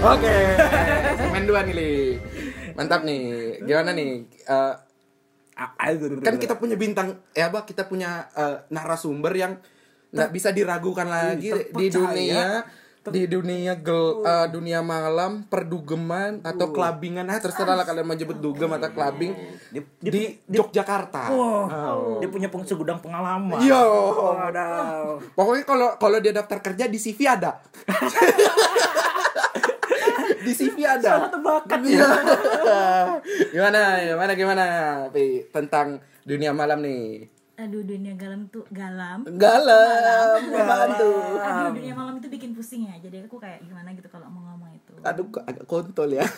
Oke. 0.02 0.36
segmen 1.22 1.44
2 1.46 1.66
nih, 1.70 1.74
Li. 1.78 1.94
Mantap 2.74 3.06
nih. 3.06 3.22
Gimana 3.62 3.94
nih? 3.94 4.26
Aduh, 5.56 6.20
kan 6.20 6.36
kita 6.36 6.60
punya 6.60 6.76
bintang 6.76 7.16
ya 7.32 7.48
apa 7.48 7.64
kita 7.64 7.88
punya 7.88 8.28
eh, 8.36 8.60
narasumber 8.68 9.32
yang 9.32 9.56
nggak 10.16 10.30
bisa 10.32 10.48
diragukan 10.50 11.06
lagi 11.06 11.52
di 11.52 11.86
dunia 11.92 12.64
di 13.06 13.22
dunia 13.30 13.78
gel, 13.78 14.26
eh, 14.26 14.46
dunia 14.50 14.82
malam 14.82 15.46
perdugeman 15.46 16.42
atau 16.42 16.74
kelabingan 16.74 17.30
ah 17.30 17.38
terserah 17.38 17.78
lah 17.78 17.86
kalian 17.86 18.02
mau 18.02 18.18
nyebut 18.18 18.38
dugem 18.38 18.66
atau 18.66 18.90
kelabing 18.90 19.30
Dia- 19.70 19.86
di 20.02 20.22
Yogyakarta. 20.50 21.30
Wow, 21.30 22.18
dia 22.18 22.28
punya 22.30 22.48
peng- 22.50 22.66
segudang 22.66 22.98
pengalaman. 22.98 23.62
Yo. 23.62 23.78
Waduh. 24.34 25.22
pokoknya 25.38 25.62
kalau 25.62 25.88
kalau 26.02 26.18
dia 26.18 26.34
daftar 26.34 26.58
kerja 26.58 26.90
di 26.90 26.98
CV 26.98 27.20
ada. 27.30 27.62
Di 30.46 30.54
CV 30.54 30.78
ada. 30.86 31.26
Salah 31.26 31.30
tebakan. 31.30 31.80
Iya. 31.82 32.06
gimana 33.50 33.98
gimana 33.98 34.32
gimana? 34.38 34.64
Tentang 35.50 35.98
dunia 36.22 36.54
malam 36.54 36.86
nih 36.86 37.26
aduh 37.56 37.80
dunia 37.80 38.12
galam 38.20 38.52
tuh 38.52 38.68
galam? 38.68 39.24
Galam 39.24 40.40
galam 40.52 40.88
tuh 41.00 41.40
aduh 41.40 41.72
dunia 41.72 41.94
malam 41.96 42.20
itu 42.20 42.28
bikin 42.28 42.52
pusing 42.52 42.84
ya. 42.84 43.00
Jadi 43.00 43.24
aku 43.24 43.40
kayak 43.40 43.64
gimana 43.64 43.96
gitu 43.96 44.08
kalau 44.12 44.28
mau 44.28 44.44
ngomong 44.52 44.76
itu. 44.76 44.92
Aduh 45.00 45.24
kok 45.32 45.44
agak 45.48 45.64
kontol 45.64 46.12
ya. 46.12 46.24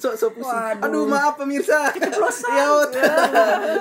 So 0.00 0.14
so 0.14 0.30
pusing 0.30 0.78
aduh 0.80 1.10
maaf 1.10 1.34
pemirsa. 1.34 1.90
Ya 2.54 2.70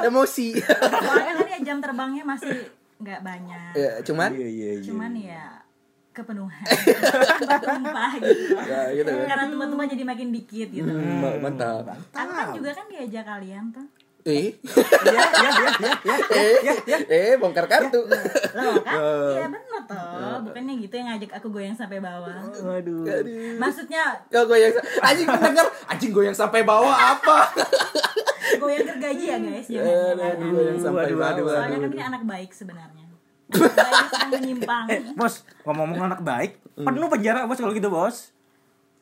emosi. 0.09 0.57
Soalnya 0.57 1.33
kan 1.37 1.47
ya 1.53 1.59
jam 1.61 1.77
terbangnya 1.77 2.23
masih 2.25 2.65
nggak 2.97 3.21
banyak. 3.21 3.71
Ya 3.77 3.91
cuman? 4.01 4.29
Iya, 4.33 4.49
iya, 4.49 4.71
iya. 4.79 4.83
cuman 4.89 5.11
ya 5.13 5.43
kepenuhan. 6.13 6.65
Tumpah 7.61 8.11
gitu. 8.17 8.55
Ya 8.57 8.81
gitu 8.97 9.09
kan. 9.09 9.25
Karena 9.29 9.45
tumpah-tumpah 9.53 9.87
jadi 9.89 10.03
makin 10.05 10.27
dikit 10.33 10.69
gitu. 10.73 10.89
Hmm, 10.89 11.41
mantap. 11.43 11.93
Aku 12.13 12.31
kan 12.33 12.47
juga 12.57 12.69
kan 12.73 12.85
diajak 12.89 13.25
kalian 13.25 13.69
tuh 13.69 13.85
eh? 14.23 14.55
Iya, 14.55 15.23
iya, 15.35 15.51
iya, 15.51 16.15
iya, 16.63 16.73
iya. 16.87 16.97
eh? 16.97 17.01
Eh 17.11 17.33
bongkar 17.35 17.67
kartu. 17.67 18.07
Loh 18.07 18.75
kan? 18.79 18.99
Iya 19.35 19.45
bener 19.51 19.81
toh. 19.83 20.37
Bukannya 20.47 20.73
gitu 20.79 20.93
yang 20.95 21.07
ngajak 21.11 21.31
aku 21.35 21.47
goyang 21.51 21.75
sampai 21.75 21.99
bawah. 21.99 22.39
Waduh. 22.47 23.03
Maksudnya 23.59 24.03
Gak 24.31 24.43
goyang 24.47 24.73
anjing 25.03 25.27
pendengar 25.35 25.67
anjing 25.87 26.11
goyang 26.15 26.35
sampai 26.35 26.63
bawah 26.63 26.95
apa? 26.95 27.37
Goyang 28.61 28.85
gergaji 28.85 29.25
ya 29.33 29.37
guys? 29.39 29.65
Jangan 29.65 29.87
Aduh, 29.87 30.19
jangan. 30.19 30.51
goyang 30.51 30.79
sampai 30.79 31.03
Waduh, 31.07 31.17
bawah. 31.17 31.55
Soalnya 31.57 31.77
kan 31.79 31.89
ini 31.89 32.03
anak 32.03 32.23
baik 32.27 32.51
sebenarnya. 32.53 33.05
Anak 33.53 33.73
baik 33.73 34.29
menyimpang. 34.33 34.85
Eh, 34.91 34.99
bos, 35.15 35.33
ngomong-ngomong 35.63 36.05
anak 36.11 36.21
baik, 36.21 36.51
penuh 36.75 37.07
penjara 37.07 37.47
bos 37.47 37.57
kalau 37.57 37.73
gitu 37.73 37.89
bos. 37.89 38.32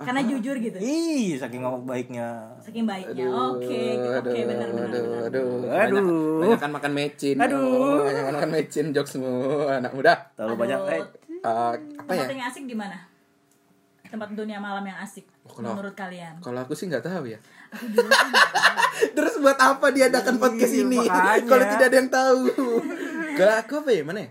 Karena 0.02 0.22
jujur 0.24 0.56
gitu 0.56 0.78
Ih, 0.78 1.36
saking 1.36 1.62
ngomong 1.62 1.84
baiknya. 1.84 2.58
Saking 2.58 2.84
baiknya 2.84 3.28
Oke 3.28 3.98
Oke 4.18 4.40
bener 4.44 4.70
bener 4.70 4.88
aduh, 4.88 5.04
bener. 5.04 5.22
aduh, 5.26 6.00
Aduh. 6.00 6.40
banyak 6.40 6.60
kan 6.60 6.72
makan 6.72 6.92
mecin. 6.92 7.36
Aduh. 7.38 8.02
banyak 8.04 8.24
kan 8.24 8.34
makan 8.36 8.52
mecin 8.52 8.86
jokesmu 8.90 9.32
anak 9.68 9.92
muda. 9.92 10.14
Terlalu 10.34 10.56
banyak. 10.58 10.80
Eh, 10.90 11.04
Eh, 11.42 11.74
apa 11.98 12.12
ya? 12.12 12.22
Tempat 12.22 12.32
yang 12.32 12.46
asik 12.46 12.64
di 12.64 12.76
mana? 12.76 12.98
Tempat 14.04 14.30
dunia 14.32 14.58
malam 14.58 14.84
yang 14.84 15.00
asik 15.00 15.24
Oh, 15.42 15.50
kalau- 15.52 15.74
Menurut 15.74 15.96
kalian 15.96 16.38
Kalau 16.38 16.60
aku 16.60 16.76
sih 16.76 16.86
nggak 16.86 17.02
tahu 17.02 17.26
ya. 17.28 17.40
Terus 19.16 19.34
buat 19.38 19.58
apa 19.58 19.90
diadakan 19.90 20.38
podcast 20.38 20.70
Iya, 20.70 20.84
ini? 20.84 20.98
makanya. 21.00 21.42
Kalau 21.44 21.66
tidak 21.68 21.86
ada 21.88 21.98
yang 21.98 22.12
tahu. 22.12 22.42
Kalau 23.34 23.54
aku 23.58 23.74
apa 23.80 23.90
ya? 23.90 24.02
Mana 24.04 24.20
ya? 24.22 24.30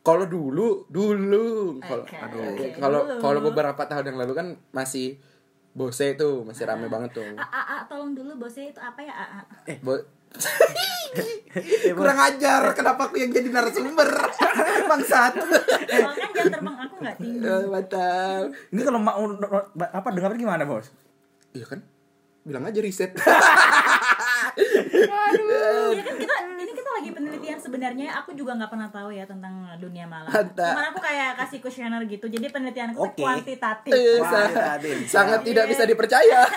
Kalau 0.00 0.24
dulu, 0.24 0.86
dulu. 0.88 1.78
Kalau 1.80 2.04
aduh, 2.06 2.40
oke, 2.48 2.66
kalau 2.74 3.00
kalau 3.20 3.40
beberapa 3.44 3.82
tahun 3.84 4.04
yang 4.08 4.18
lalu 4.18 4.32
kan 4.32 4.46
masih 4.70 5.18
Bose 5.68 6.10
itu 6.10 6.42
masih 6.42 6.66
rame 6.66 6.90
banget 6.90 7.14
tuh. 7.14 7.28
A, 7.38 7.44
A, 7.44 7.60
A, 7.62 7.76
tolong 7.86 8.10
dulu 8.10 8.34
bosnya 8.34 8.66
itu 8.66 8.80
apa 8.82 8.98
ya 8.98 9.14
A, 9.14 9.46
A? 9.46 9.74
Bo- 9.78 10.02
Kurang 11.94 12.18
ajar, 12.18 12.74
kenapa 12.74 13.06
aku 13.06 13.16
yang 13.16 13.30
jadi 13.30 13.48
narasumber? 13.48 14.08
Bangsat. 14.90 15.38
Kan 15.38 16.28
jam 16.34 16.46
terbang 16.50 16.76
aku 16.76 16.94
nggak 16.98 17.16
tinggi 17.16 17.46
Eh, 17.48 17.62
Mantap. 17.64 18.42
ini 18.68 18.80
kalau 18.82 18.98
mau 18.98 19.22
apa 19.78 20.08
dengar 20.10 20.34
gimana 20.34 20.66
bos? 20.66 20.90
Iya 21.54 21.64
kan? 21.64 21.80
Bilang 22.42 22.66
aja 22.66 22.80
riset. 22.82 23.14
Iya 24.58 26.02
kan 26.02 26.16
kita 26.18 26.34
ini 26.44 26.62
kita 26.66 26.77
lagi 27.08 27.16
penelitian 27.16 27.56
sebenarnya 27.56 28.08
aku 28.14 28.36
juga 28.36 28.52
nggak 28.52 28.68
pernah 28.68 28.92
tahu 28.92 29.08
ya 29.08 29.24
tentang 29.24 29.64
dunia 29.80 30.04
malam. 30.04 30.28
Cuman 30.28 30.84
aku 30.92 31.00
kayak 31.00 31.40
kasih 31.40 31.58
kuesioner 31.58 32.04
gitu. 32.04 32.28
Jadi 32.28 32.46
penelitianku 32.46 32.94
tuh 32.94 33.08
Oke. 33.08 33.24
kuantitatif. 33.24 33.88
Eh, 33.90 34.20
Wah, 34.20 34.28
sa- 34.28 34.76
tadi. 34.76 34.90
sangat 35.08 35.40
tidak 35.42 35.64
bisa 35.66 35.82
dipercaya. 35.84 36.44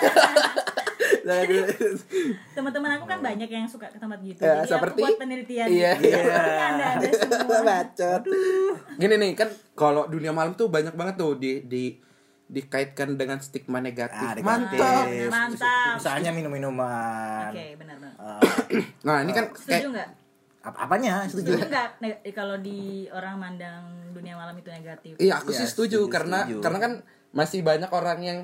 Teman-teman 2.52 3.00
aku 3.00 3.06
kan 3.08 3.20
banyak 3.22 3.48
yang 3.48 3.64
suka 3.66 3.88
ke 3.88 3.96
tempat 3.96 4.20
gitu. 4.20 4.42
Ya, 4.42 4.60
Jadi 4.60 4.70
seperti- 4.70 5.00
aku 5.00 5.08
buat 5.08 5.20
penelitian. 5.20 5.68
Iya. 5.70 5.92
gitu. 5.96 6.20
Semua. 7.32 7.60
Bacot. 7.64 8.22
Gini 8.98 9.16
nih 9.16 9.32
kan 9.34 9.48
kalau 9.72 10.04
dunia 10.06 10.36
malam 10.36 10.52
tuh 10.54 10.68
banyak 10.68 10.92
banget 10.92 11.16
tuh 11.16 11.38
di 11.38 11.64
di 11.64 11.84
dikaitkan 12.52 13.16
dengan 13.16 13.40
stigma 13.40 13.80
negatif. 13.80 14.20
Ah, 14.20 14.36
negatif. 14.36 14.44
Mantap. 14.44 15.06
Mantap. 15.32 15.96
Misalnya 15.96 16.36
minum-minuman. 16.36 17.48
Oke, 17.48 17.80
benar-benar. 17.80 18.12
Eh, 18.68 18.84
Nah, 19.02 19.24
ini 19.24 19.32
kan 19.32 19.46
Setuju 19.50 19.72
kayak 19.72 19.88
nggak? 19.90 20.10
Apa 20.62 20.78
apanya? 20.80 21.26
Setuju 21.26 21.52
Setuju. 21.52 21.68
nggak 21.68 21.88
neg- 22.00 22.22
kalau 22.32 22.56
di 22.56 22.80
orang 23.10 23.36
mandang 23.36 23.82
dunia 24.12 24.34
malam 24.34 24.54
itu 24.54 24.70
negatif? 24.70 25.18
Iya, 25.18 25.34
aku 25.36 25.50
Iya, 25.50 25.58
sih 25.58 25.68
setuju, 25.68 26.06
setuju, 26.06 26.14
karena 26.14 26.40
setuju. 26.44 26.62
karena 26.62 26.80
kan 26.80 26.92
masih 27.32 27.60
banyak 27.62 27.90
orang 27.90 28.20
yang 28.22 28.40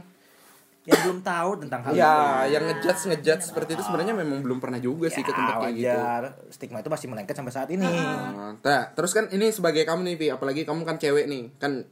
Yang 0.84 1.04
belum 1.04 1.20
tahu 1.20 1.52
tentang 1.60 1.84
hal 1.84 1.92
ya 1.92 2.08
itu. 2.42 2.56
yang 2.56 2.64
ngejudge 2.64 3.02
ngejudge 3.06 3.44
seperti 3.46 3.76
itu 3.76 3.84
sebenarnya 3.84 4.16
memang 4.16 4.40
belum 4.40 4.58
pernah 4.58 4.80
juga 4.80 5.12
sih 5.12 5.20
ke 5.20 5.30
tempat 5.30 5.60
kayak 5.60 5.76
gitu. 5.76 5.84
Ya. 5.94 6.32
Stigma 6.48 6.80
itu 6.80 6.88
masih 6.88 7.08
melengket 7.08 7.36
sampai 7.36 7.52
saat 7.52 7.68
ini. 7.68 7.84
Nah, 7.84 8.56
nah, 8.58 8.82
terus 8.90 9.12
kan 9.12 9.28
ini 9.28 9.52
sebagai 9.52 9.84
kamu 9.84 10.08
nih, 10.08 10.16
Vi, 10.16 10.28
apalagi 10.32 10.64
kamu 10.64 10.82
kan 10.82 10.96
cewek 10.96 11.28
nih, 11.28 11.52
kan 11.58 11.84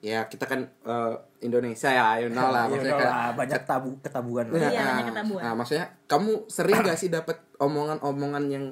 ya 0.00 0.24
kita 0.24 0.48
kan 0.48 0.64
eh, 0.64 1.14
Indonesia 1.38 1.92
ya, 1.92 2.16
you 2.18 2.32
know 2.32 2.48
lah, 2.48 2.64
Ya 2.64 2.68
maksudnya 2.72 2.96
lah, 2.96 3.28
banyak 3.36 3.62
tabu 3.62 3.90
ketabuan. 4.00 4.48
Iya, 4.48 4.64
nah, 4.72 4.84
banyak 4.96 5.06
ketabuhan. 5.12 5.42
nah, 5.44 5.52
maksudnya 5.52 5.86
kamu 6.08 6.32
sering 6.48 6.76
gak 6.80 6.96
sih 6.96 7.08
dapat 7.08 7.36
omongan-omongan 7.58 8.44
yang 8.48 8.64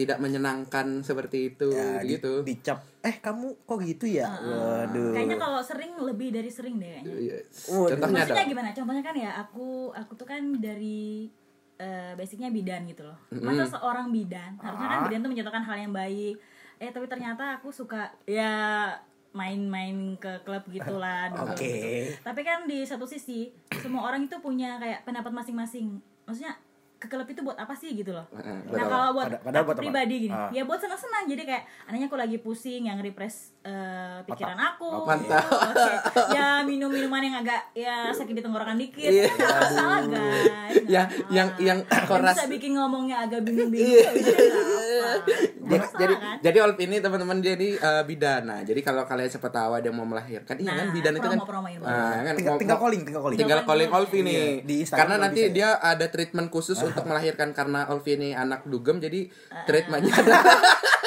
tidak 0.00 0.16
menyenangkan 0.16 1.04
seperti 1.04 1.52
itu 1.52 1.68
Ya, 1.68 2.00
di- 2.00 2.16
gitu? 2.16 2.40
dicap 2.40 2.80
eh 3.00 3.16
kamu 3.16 3.52
kok 3.62 3.78
gitu 3.80 4.08
ya 4.08 4.32
waduh 4.32 5.12
Kayaknya 5.12 5.36
kalau 5.36 5.60
sering 5.60 5.92
lebih 5.96 6.32
dari 6.32 6.48
sering 6.48 6.76
deh 6.76 6.88
kayaknya. 6.90 7.14
Iya. 7.16 7.36
Waduh. 7.68 7.88
Contohnya 7.92 8.08
ada. 8.16 8.24
Maksudnya 8.24 8.46
gimana? 8.46 8.68
Contohnya 8.72 9.02
kan 9.02 9.14
ya 9.14 9.30
aku 9.36 9.68
aku 9.92 10.12
tuh 10.14 10.24
kan 10.24 10.42
dari 10.56 11.28
eh, 11.76 12.12
basicnya 12.12 12.48
bidan 12.48 12.84
gitu 12.84 13.04
loh. 13.04 13.16
Masa 13.34 13.64
seorang 13.66 14.08
bidan 14.08 14.56
harusnya 14.56 14.88
kan 14.90 15.00
bidan 15.04 15.20
tuh 15.20 15.30
mencontohkan 15.30 15.64
hal 15.64 15.76
yang 15.78 15.92
baik. 15.92 16.36
Eh 16.76 16.88
tapi 16.88 17.06
ternyata 17.06 17.56
aku 17.56 17.68
suka 17.68 18.08
ya 18.24 18.88
main-main 19.30 20.16
ke 20.16 20.42
klub 20.42 20.64
gitulah 20.68 21.30
dulu. 21.30 21.54
Oke. 21.54 22.10
Tapi 22.18 22.40
kan 22.42 22.66
di 22.66 22.82
satu 22.82 23.06
sisi 23.06 23.48
semua 23.78 24.04
orang 24.04 24.24
itu 24.24 24.36
punya 24.38 24.76
kayak 24.76 25.04
pendapat 25.04 25.30
masing-masing. 25.30 25.96
Maksudnya 26.24 26.52
ke 27.00 27.08
klub 27.08 27.24
itu 27.24 27.40
buat 27.40 27.56
apa 27.56 27.72
sih 27.72 27.96
gitu 27.96 28.12
loh. 28.12 28.28
Nah 28.30 28.60
betul. 28.62 28.76
kalau 28.84 29.08
buat 29.10 29.26
Pada- 29.26 29.40
padahal 29.40 29.56
aku 29.56 29.66
buat 29.66 29.74
apa? 29.74 29.82
pribadi 29.82 30.14
gini, 30.20 30.36
Ah. 30.36 30.50
ya 30.50 30.62
buat 30.62 30.76
senang-senang. 30.76 31.24
Jadi 31.26 31.42
kayak 31.42 31.64
anehnya 31.86 32.06
aku 32.06 32.14
lagi 32.14 32.36
pusing, 32.36 32.84
yang 32.84 33.00
refresh 33.00 33.56
eh, 33.62 34.18
pikiran 34.24 34.56
aku. 34.58 34.86
Oh, 34.86 35.04
mantap. 35.04 35.44
Oke. 35.44 35.92
Ya 36.32 36.60
minum 36.62 36.88
minuman 36.88 37.20
yang 37.20 37.36
agak 37.38 37.60
ya 37.72 38.08
sakit 38.08 38.32
di 38.32 38.40
tenggorokan 38.40 38.76
dikit. 38.76 39.04
Iya. 39.04 39.28
Nggak 39.28 39.56
masalah 39.60 40.00
guys. 40.02 40.74
nggak 40.82 41.06
yang 41.30 41.48
yang 41.58 41.78
koras 42.06 42.34
bisa 42.34 42.48
bikin 42.48 42.72
ngomongnya 42.72 43.16
agak 43.22 43.40
bingung-bingung. 43.42 43.92
Iya. 43.92 44.10
ya 44.10 45.10
jadi 45.70 45.76
masalah, 45.78 45.98
jadi 45.98 46.14
kan? 46.16 46.36
jadi 46.40 46.58
Olp 46.60 46.78
ini 46.78 46.96
teman-teman 46.98 47.36
dia 47.38 47.52
ini 47.54 47.68
eh, 47.74 48.02
bidan. 48.02 48.42
Nah, 48.42 48.60
jadi 48.62 48.80
kalau 48.80 49.02
kalian 49.04 49.28
siapa 49.28 49.48
tahu 49.48 49.70
ada 49.74 49.86
yang 49.86 49.94
mau 49.94 50.04
melahirkan, 50.04 50.56
iya 50.56 50.66
Nah, 50.66 50.76
kan 50.76 50.86
bidan 50.90 51.12
itu 51.12 51.20
kan 51.22 51.38
promo-promoin, 51.38 51.78
Nah, 51.78 52.10
kan 52.22 52.34
tinggal, 52.34 52.52
mau- 52.52 52.60
tinggal 52.60 52.78
calling 52.78 53.02
tinggal 53.02 53.22
calling 53.22 53.38
tinggal 53.38 53.60
calling 53.62 53.90
Olvi 53.90 54.18
Iya, 54.18 54.26
nih. 54.26 54.44
di 54.62 54.76
Karena 54.84 55.14
nanti 55.16 55.40
bisa. 55.42 55.54
dia 55.54 55.68
ada 55.76 56.06
treatment 56.06 56.48
khusus 56.48 56.80
untuk 56.80 57.04
melahirkan 57.04 57.52
karena 57.52 57.86
Olvi 57.86 58.14
ini 58.14 58.30
anak 58.32 58.64
dugem 58.64 58.98
jadi 58.98 59.28
Ah. 59.48 59.62
treatmentnya 59.62 60.12
ada 60.12 60.32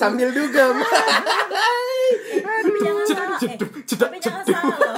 sambil 0.00 0.28
dugem. 0.30 0.74
tapi 2.40 2.78
jangan 2.80 3.04
salah 3.06 3.38
eh, 3.38 3.56
tapi 3.90 4.16
jangan 4.18 4.44
salah 4.44 4.76
loh 4.76 4.96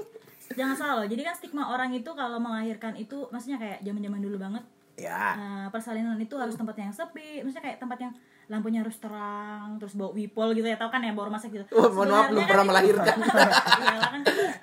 jangan 0.56 0.74
salah 0.74 0.94
loh 0.96 1.06
jadi 1.06 1.22
kan 1.22 1.34
stigma 1.36 1.62
orang 1.68 1.90
itu 1.92 2.10
kalau 2.10 2.38
melahirkan 2.38 2.96
itu 2.96 3.28
maksudnya 3.28 3.58
kayak 3.58 3.78
zaman 3.82 4.00
zaman 4.00 4.20
dulu 4.20 4.36
banget 4.38 4.64
ya 4.96 5.22
eh, 5.34 5.66
persalinan 5.68 6.16
itu 6.16 6.32
harus 6.34 6.54
tempat 6.54 6.74
yang 6.74 6.88
sepi 6.90 7.42
maksudnya 7.42 7.64
kayak 7.66 7.78
tempat 7.78 7.98
yang 8.00 8.12
lampunya 8.46 8.80
harus 8.80 8.96
terang 8.96 9.76
terus 9.76 9.92
bawa 9.92 10.14
wipol 10.14 10.54
gitu 10.54 10.64
ya 10.64 10.78
tau 10.78 10.86
kan 10.86 11.02
ya 11.02 11.10
bawa 11.10 11.28
rumah 11.28 11.36
sakit 11.36 11.66
gitu 11.66 11.72
Wah, 11.74 11.90
mohon 11.90 12.08
maaf, 12.08 12.26
belum 12.30 12.44
pernah 12.46 12.54
kan- 12.62 12.70
melahirkan. 12.70 13.16
Iyalah 13.18 14.08
kan 14.08 14.20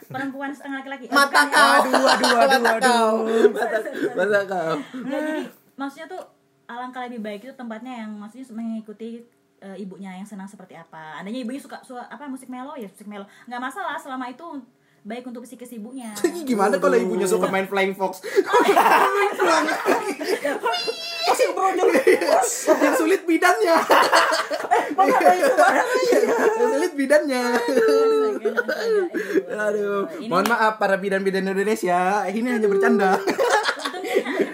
perempuan 0.08 0.50
setengah 0.50 0.78
laki-laki 0.80 1.06
Mata 1.12 1.36
ya. 1.36 1.52
kau. 1.52 1.68
Aduh, 1.84 2.06
aduh, 2.08 2.08
aduh, 2.08 2.60
Mata 2.63 2.72
aduh. 2.72 2.80
kau. 2.80 3.13
Mata, 3.52 3.78
mata 4.16 4.40
kau. 4.48 4.74
Nggak, 4.96 5.20
jadi 5.22 5.44
maksudnya 5.75 6.08
tuh 6.08 6.22
alangkah 6.63 7.02
lebih 7.04 7.20
baik 7.20 7.42
itu 7.44 7.54
tempatnya 7.54 7.94
yang 8.02 8.12
maksudnya 8.16 8.48
mengikuti 8.56 9.28
eh, 9.63 9.79
ibunya 9.79 10.12
yang 10.20 10.27
senang 10.27 10.51
seperti 10.51 10.75
apa. 10.75 11.24
Adanya 11.24 11.39
ibunya 11.39 11.63
suka 11.63 11.79
suka 11.88 12.03
apa 12.12 12.27
musik 12.27 12.51
melo 12.51 12.75
ya 12.75 12.91
musik 12.91 13.08
melo. 13.08 13.24
nggak 13.48 13.62
masalah 13.63 13.96
selama 13.96 14.27
itu 14.27 14.60
baik 15.03 15.27
untuk 15.27 15.43
psikis 15.43 15.75
ibunya 15.75 16.15
Gimana 16.48 16.79
kalau 16.79 16.96
ibunya 16.96 17.27
suka 17.27 17.51
main 17.51 17.67
flying 17.67 17.91
fox? 17.96 18.24
Masih 21.24 21.55
brojol. 21.55 21.88
yang 22.84 22.96
sulit 23.00 23.24
bidannya. 23.24 23.75
yang 26.12 26.72
sulit 26.75 26.93
bidannya. 26.93 27.43
Aduh, 29.50 30.03
mohon 30.27 30.46
maaf 30.51 30.75
para 30.77 31.00
bidan-bidan 31.00 31.48
Indonesia, 31.48 32.27
ini 32.27 32.60
hanya 32.60 32.67
bercanda. 32.67 33.17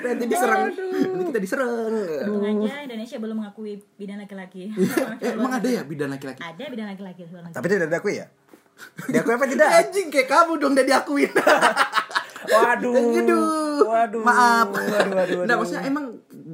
Nanti 0.06 0.24
diserang, 0.30 0.72
kita 1.30 1.40
diserang. 1.40 1.94
untung 2.26 2.44
aja 2.64 2.82
Indonesia 2.82 3.18
belum 3.18 3.36
mengakui 3.38 3.72
bidan 3.96 4.18
laki-laki 4.18 4.74
emang 5.22 5.54
ada 5.54 5.70
ya 5.70 5.82
bidan 5.84 6.10
laki-laki? 6.10 6.40
ada 6.40 6.64
bidan 6.66 6.88
laki-laki 6.88 7.22
di 7.22 7.30
luar 7.30 7.44
negeri. 7.44 7.56
Tapi 7.56 7.66
tidak 7.68 7.90
diakui 7.90 8.16
ya? 8.16 8.28
Diakui 9.06 9.34
apa 9.34 9.46
tidak? 9.46 9.68
Anjing 9.70 10.08
kayak 10.08 10.28
kamu 10.28 10.52
dong 10.58 10.74
udah 10.74 10.86
diakuin. 10.86 11.32
Waduh. 12.50 12.96
Aduh. 13.20 13.84
Waduh. 13.86 14.22
Maaf. 14.22 14.68
Waduh, 14.72 15.12
waduh, 15.12 15.38
Nah, 15.38 15.44
waduh. 15.44 15.56
maksudnya 15.60 15.84
emang 15.84 16.06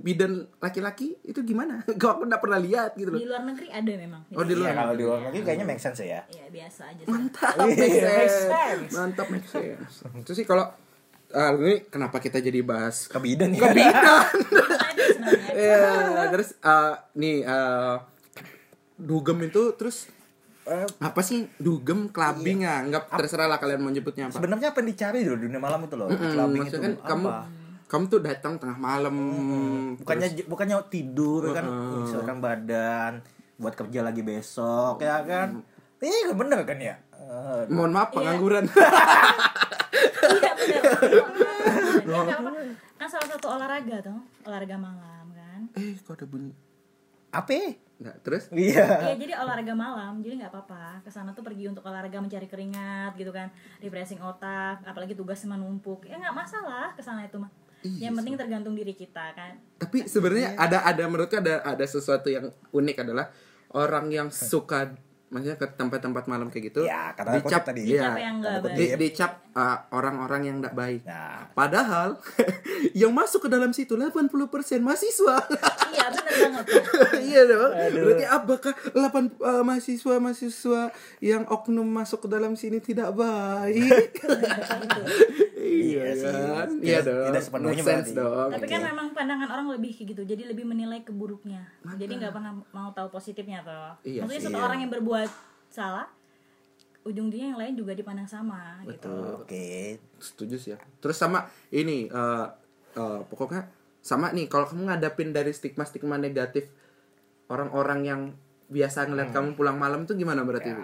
bidan 0.01 0.31
laki-laki 0.57 1.13
itu 1.21 1.39
gimana? 1.41 1.85
Gue 1.99 2.09
aku 2.09 2.25
nggak 2.25 2.41
pernah 2.41 2.57
lihat 2.57 2.93
gitu 2.93 3.09
loh. 3.09 3.17
di 3.17 3.25
luar 3.25 3.43
negeri 3.43 3.67
ada 3.69 3.91
memang 3.95 4.21
Oh, 4.31 4.41
di 4.41 4.51
Iya, 4.51 4.59
luar. 4.59 4.73
kalau 4.75 4.93
di 4.93 5.03
luar 5.03 5.19
negeri 5.23 5.41
kayaknya 5.41 5.65
make 5.65 5.79
sense 5.79 6.01
ya. 6.01 6.21
ya 6.27 6.45
biasa 6.49 6.81
aja 6.87 7.01
sih. 7.01 7.09
Mantap, 7.09 7.53
Iya, 7.55 7.65
make 7.69 7.99
sense. 8.29 8.91
Mantap, 8.91 9.27
make 9.29 9.47
sense. 9.47 9.93
Itu 10.15 10.31
sih 10.33 10.43
kalau 10.43 10.65
ah, 11.35 11.51
ini 11.53 11.83
kenapa 11.91 12.23
kita 12.23 12.39
jadi 12.39 12.63
bahas 12.63 13.11
Ke 13.11 13.19
bidan 13.19 13.51
ya. 13.51 13.59
ke 13.59 13.67
bidan? 13.75 13.93
Sebenarnya. 15.05 15.51
Iya, 15.51 16.23
terus 16.31 16.55
ah, 16.63 16.95
nih 17.13 17.43
ah, 17.43 18.01
dugem 18.95 19.43
itu 19.45 19.75
terus 19.75 20.09
Eh, 20.65 20.81
apa 20.97 21.21
sih 21.21 21.45
dugem 21.61 22.09
clubbing 22.09 22.65
ya 22.65 22.81
nggak 22.89 23.13
terserah 23.13 23.45
lah 23.45 23.61
kalian 23.61 23.85
mau 23.85 23.93
nyebutnya 23.93 24.33
apa 24.33 24.41
Sebenarnya 24.41 24.73
apa 24.73 24.81
yang 24.81 24.89
dicari 24.89 25.21
dulu 25.21 25.45
dunia 25.45 25.61
malam 25.61 25.85
itu 25.85 25.93
loh? 25.93 26.09
Mm, 26.09 26.17
Clubbing 26.33 26.61
maksudnya 26.65 26.89
itu 26.89 26.97
kan 26.97 27.05
kamu 27.05 27.27
apa? 27.29 27.41
kamu 27.85 28.03
tuh 28.09 28.19
datang 28.25 28.53
tengah 28.57 28.77
malam 28.81 29.15
bukannya 30.01 30.27
bukannya 30.49 30.75
tidur 30.89 31.53
kan 31.53 31.65
misalkan 32.01 32.41
badan 32.41 33.21
buat 33.61 33.77
kerja 33.77 34.01
lagi 34.01 34.25
besok 34.25 35.05
ya 35.05 35.21
kan 35.21 35.61
ini 36.01 36.33
kan 36.33 36.33
bener 36.33 36.59
kan 36.65 36.77
ya 36.81 36.97
Eh, 37.25 37.61
mohon 37.67 37.89
maaf 37.89 38.13
pengangguran 38.15 38.65
Iya 38.65 40.51
benar. 40.53 40.83
Ya, 42.05 42.21
nggak 42.21 42.39
apa-apa. 42.39 42.61
Kan 42.95 43.07
salah 43.07 43.27
satu 43.27 43.47
olahraga 43.49 43.95
tuh, 44.03 44.17
olahraga 44.43 44.77
malam 44.77 45.25
kan. 45.31 45.59
eh 45.73 45.97
kok 45.97 46.15
ada 46.15 46.25
bunyi 46.25 46.53
apa 47.29 47.51
nggak 47.95 48.17
terus 48.21 48.47
iya 48.49 48.87
Iya 49.01 49.15
jadi 49.17 49.33
olahraga 49.35 49.73
malam, 49.73 50.19
jadi 50.19 50.37
nggak 50.37 50.51
apa-apa. 50.51 51.01
Ke 51.01 51.09
sana 51.09 51.31
tuh 51.31 51.41
pergi 51.41 51.65
untuk 51.65 51.83
olahraga 51.83 52.17
mencari 52.17 52.45
keringat 52.45 53.15
gitu 53.15 53.29
kan, 53.29 53.51
refreshing 53.77 54.19
otak, 54.19 54.83
apalagi 54.83 55.13
tugas 55.13 55.43
menumpuk. 55.43 56.03
Ya 56.03 56.15
nggak 56.15 56.31
masalah 56.33 56.91
ke 56.91 57.01
sana 57.01 57.23
itu 57.23 57.35
mah. 57.35 57.51
Iya 57.81 58.07
Yang 58.07 58.15
penting 58.17 58.35
tergantung 58.35 58.73
diri 58.73 58.93
kita 58.93 59.25
kan. 59.31 59.53
tapi 59.75 60.05
sebenarnya 60.05 60.55
ada 60.55 60.81
ada 60.81 61.03
menurutku 61.05 61.35
ada 61.35 61.61
ada 61.61 61.85
sesuatu 61.85 62.25
yang 62.27 62.45
unik 62.69 62.97
adalah 62.99 63.29
orang 63.69 64.09
yang 64.09 64.27
suka 64.27 64.95
maksudnya 65.27 65.57
ke 65.57 65.67
tempat-tempat 65.71 66.23
malam 66.25 66.47
kayak 66.47 66.69
gitu 66.69 66.81
Ya, 66.83 67.11
kata 67.11 67.39
kutip 67.39 67.63
tadi. 67.63 67.81
iya, 67.83 68.01
Dicap 68.05 68.17
yang 68.17 68.35
nggak 68.39 68.53
kata 68.53 68.61
kutip. 68.63 68.75
di, 68.75 68.85
baik. 68.85 68.97
dicap 68.99 69.31
uh, 69.55 69.77
orang-orang 69.95 70.41
yang 70.51 70.55
tidak 70.61 70.75
baik 70.75 71.01
nah 71.07 71.47
padahal 71.55 72.19
yang 73.01 73.15
masuk 73.15 73.47
ke 73.47 73.49
dalam 73.49 73.71
situ 73.71 73.95
80% 73.95 74.21
mahasiswa 74.83 75.37
Iya 75.95 76.11
benar 76.11 76.35
banget. 76.35 76.65
iya 77.31 77.41
dong 77.47 77.71
berarti 77.73 78.25
apakah 78.27 78.73
8 78.93 79.41
uh, 79.41 79.63
mahasiswa 79.63 80.15
mahasiswa 80.19 80.81
yang 81.23 81.43
oknum 81.47 81.87
masuk 81.87 82.27
ke 82.27 82.29
dalam 82.29 82.53
sini 82.59 82.83
tidak 82.83 83.15
baik 83.15 84.11
iya 85.65 86.13
sih. 86.13 86.29
kan 86.29 86.69
iya 86.83 86.99
dong 87.01 87.31
tidak 87.31 87.41
sepenuhnya 87.41 87.83
berarti. 87.83 88.11
dong 88.13 88.49
Tapi 88.53 88.67
kan 88.67 88.81
memang 88.85 89.07
pandangan 89.15 89.49
orang 89.49 89.67
lebih 89.79 89.91
kayak 89.95 90.07
gitu, 90.15 90.21
jadi 90.27 90.43
lebih 90.51 90.65
menilai 90.67 91.01
keburuknya. 91.01 91.63
Jadi 91.95 92.19
nggak 92.19 92.33
pernah 92.35 92.51
mau 92.75 92.91
tahu 92.91 93.07
positifnya 93.09 93.63
toh. 93.63 93.95
Iya 94.03 94.25
Maksudnya 94.25 94.41
sih, 94.41 94.47
satu 94.51 94.59
iya. 94.59 94.65
orang 94.67 94.79
yang 94.83 94.91
berbuat 94.91 95.29
salah, 95.71 96.05
ujung-ujungnya 97.05 97.53
yang 97.53 97.61
lain 97.61 97.73
juga 97.77 97.93
dipandang 97.93 98.25
sama 98.25 98.81
gitu. 98.89 99.45
oke. 99.45 100.01
Setuju 100.17 100.55
sih 100.57 100.69
ya. 100.73 100.79
Terus 100.99 101.15
sama 101.15 101.45
ini 101.69 102.09
eh 102.09 102.45
eh, 102.97 103.19
pokoknya 103.29 103.69
sama 104.01 104.33
nih 104.33 104.49
kalau 104.49 104.65
kamu 104.65 104.89
ngadapin 104.89 105.29
dari 105.29 105.53
stigma 105.53 105.85
stigma 105.85 106.17
negatif 106.17 106.65
orang-orang 107.49 107.99
yang 108.05 108.21
biasa 108.65 109.05
ngeliat 109.05 109.29
kamu 109.29 109.53
pulang 109.53 109.77
malam 109.77 110.09
tuh 110.09 110.17
gimana 110.17 110.41
berarti? 110.41 110.73
Ya, 110.73 110.81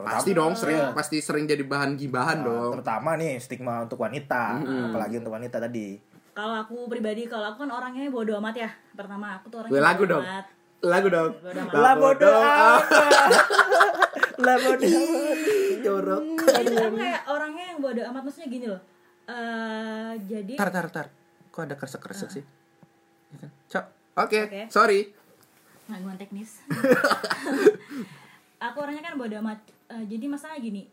pasti 0.00 0.32
dong 0.32 0.56
sering 0.56 0.96
pasti 0.96 1.20
sering 1.20 1.44
jadi 1.44 1.60
bahan 1.60 2.00
gibahan 2.00 2.40
dong. 2.40 2.80
terutama 2.80 3.20
nih 3.20 3.36
stigma 3.36 3.84
untuk 3.84 4.00
wanita. 4.00 4.64
Apalagi 4.64 5.20
untuk 5.20 5.36
wanita 5.36 5.60
tadi. 5.60 6.00
Kalau 6.30 6.56
aku 6.56 6.88
pribadi, 6.88 7.28
kalau 7.28 7.52
aku 7.52 7.68
kan 7.68 7.70
orangnya 7.74 8.08
bodo 8.08 8.32
amat 8.40 8.54
ya. 8.56 8.70
Pertama. 8.96 9.36
Aku 9.36 9.52
tuh 9.52 9.60
orangnya 9.60 9.76
Gue 9.76 9.82
lagu 9.84 10.02
bodo 10.08 10.12
dong. 10.16 10.24
amat. 10.24 10.46
Lagu 10.80 11.08
dong. 11.12 11.32
Lah 11.72 11.94
bodoh 11.96 12.36
amat 12.40 12.84
lah 14.40 14.56
bodoh 14.56 14.88
jorok. 15.84 16.24
Aku 16.40 16.96
kayak 16.96 17.22
orangnya 17.28 17.64
yang 17.76 17.78
bodo 17.84 18.00
amat. 18.08 18.22
Maksudnya 18.24 18.48
gini 18.48 18.66
loh. 18.68 18.80
Eh 19.28 20.12
jadi 20.24 20.56
tar 20.56 20.72
tar 20.72 20.86
tar. 20.88 21.06
Kok 21.52 21.62
ada 21.68 21.76
kresek 21.76 22.00
kresek 22.00 22.30
sih? 22.32 22.44
Ya 23.30 23.36
kan? 23.46 23.50
Cok. 23.68 23.84
oke 24.26 24.40
Oke. 24.48 24.62
sorry. 24.72 25.00
Gangguan 25.90 26.16
teknis. 26.16 26.60
Aku 28.70 28.76
orangnya 28.80 29.04
kan 29.04 29.16
bodo 29.16 29.36
amat. 29.40 29.60
Eh, 29.90 30.04
jadi 30.06 30.30
masalah 30.30 30.56
gini 30.62 30.86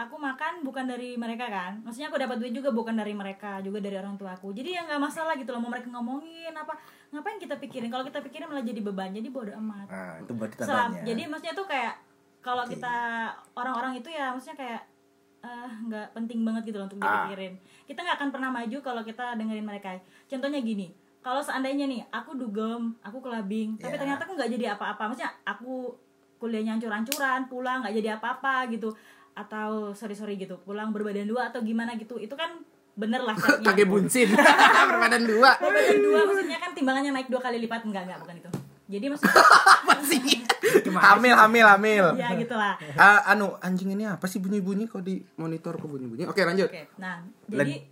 aku 0.00 0.16
makan 0.16 0.60
bukan 0.60 0.84
dari 0.84 1.14
mereka 1.14 1.46
kan? 1.46 1.80
Maksudnya 1.80 2.08
aku 2.08 2.16
dapat 2.16 2.36
duit 2.36 2.50
juga 2.50 2.70
bukan 2.70 2.92
dari 2.92 3.12
mereka 3.12 3.60
juga 3.60 3.78
dari 3.78 3.94
orang 3.94 4.14
tua 4.14 4.32
aku 4.32 4.50
jadi 4.50 4.76
ya 4.76 4.80
nggak 4.84 5.00
masalah 5.00 5.34
gitu 5.34 5.50
loh 5.50 5.60
mau 5.60 5.68
mereka 5.68 5.88
ngomongin 5.88 6.52
apa 6.52 6.74
ngapain 7.10 7.36
kita 7.36 7.56
pikirin? 7.56 7.88
Kalau 7.88 8.02
kita 8.02 8.20
pikirin 8.20 8.46
malah 8.46 8.62
jadi 8.62 8.80
beban 8.80 9.10
jadi 9.10 9.28
bodo 9.28 9.52
amat. 9.52 9.86
Nah 9.86 10.12
itu 10.18 10.32
berarti 10.32 10.54
Selam, 10.58 10.68
tandanya 10.90 11.04
jadi 11.04 11.22
maksudnya 11.26 11.54
tuh 11.54 11.66
kayak 11.66 11.94
kalau 12.40 12.64
kita 12.64 12.94
orang-orang 13.52 13.92
itu 13.96 14.08
ya 14.08 14.32
maksudnya 14.32 14.56
kayak 14.56 14.82
eh, 15.40 15.70
nggak 15.84 16.06
penting 16.12 16.44
banget 16.44 16.62
gitu 16.66 16.76
loh 16.76 16.86
untuk 16.86 17.00
Ah. 17.00 17.24
dipikirin. 17.24 17.56
Kita 17.84 17.98
nggak 18.00 18.16
akan 18.20 18.28
pernah 18.30 18.50
maju 18.50 18.78
kalau 18.80 19.02
kita 19.02 19.36
dengerin 19.36 19.64
mereka. 19.64 19.96
Contohnya 20.26 20.60
gini 20.60 20.92
kalau 21.20 21.40
seandainya 21.40 21.84
nih 21.84 22.00
aku 22.08 22.32
dugem 22.32 22.96
aku 23.00 23.20
kelabing 23.20 23.76
tapi 23.76 23.92
Ya. 23.92 24.00
ternyata 24.00 24.24
aku 24.24 24.36
nggak 24.36 24.50
jadi 24.52 24.66
apa-apa. 24.72 25.02
Maksudnya 25.08 25.32
aku 25.42 25.92
kuliahnya 26.40 26.72
hancur-hancuran 26.74 27.40
pulang 27.46 27.84
nggak 27.84 27.92
jadi 27.94 28.16
apa-apa 28.16 28.64
gitu 28.68 28.88
atau 29.34 29.94
sorry 29.94 30.18
sorry 30.18 30.34
gitu 30.36 30.58
pulang 30.66 30.90
berbadan 30.90 31.26
dua 31.26 31.48
atau 31.54 31.62
gimana 31.62 31.94
gitu 31.96 32.18
itu 32.18 32.34
kan 32.34 32.60
bener 32.98 33.22
lah 33.22 33.36
pakai 33.66 33.86
bunsin 33.86 34.28
berbadan 34.90 35.22
dua. 35.24 35.50
Berbadan 35.56 35.98
dua 36.02 36.20
maksudnya 36.26 36.58
kan 36.58 36.70
timbangannya 36.74 37.10
naik 37.14 37.28
dua 37.30 37.40
kali 37.40 37.56
lipat 37.62 37.86
enggak 37.86 38.04
enggak 38.06 38.18
bukan 38.20 38.36
itu. 38.42 38.50
Jadi 38.90 39.04
maksudnya 39.06 39.38
apa 39.80 39.94
sih 40.02 40.20
hamil 40.90 41.34
hamil 41.34 41.66
hamil. 41.66 42.06
Ya 42.18 42.28
gitulah 42.34 42.74
Ah, 42.98 43.22
anu 43.30 43.54
anjing 43.62 43.94
ini 43.94 44.04
apa 44.04 44.26
sih 44.26 44.42
bunyi-bunyi 44.42 44.90
kok 44.90 45.06
di 45.06 45.22
monitor 45.38 45.78
kok 45.78 45.86
bunyi-bunyi? 45.86 46.26
Oke 46.26 46.42
lanjut. 46.42 46.68
Oke, 46.68 46.90
nah 46.98 47.22
jadi 47.46 47.86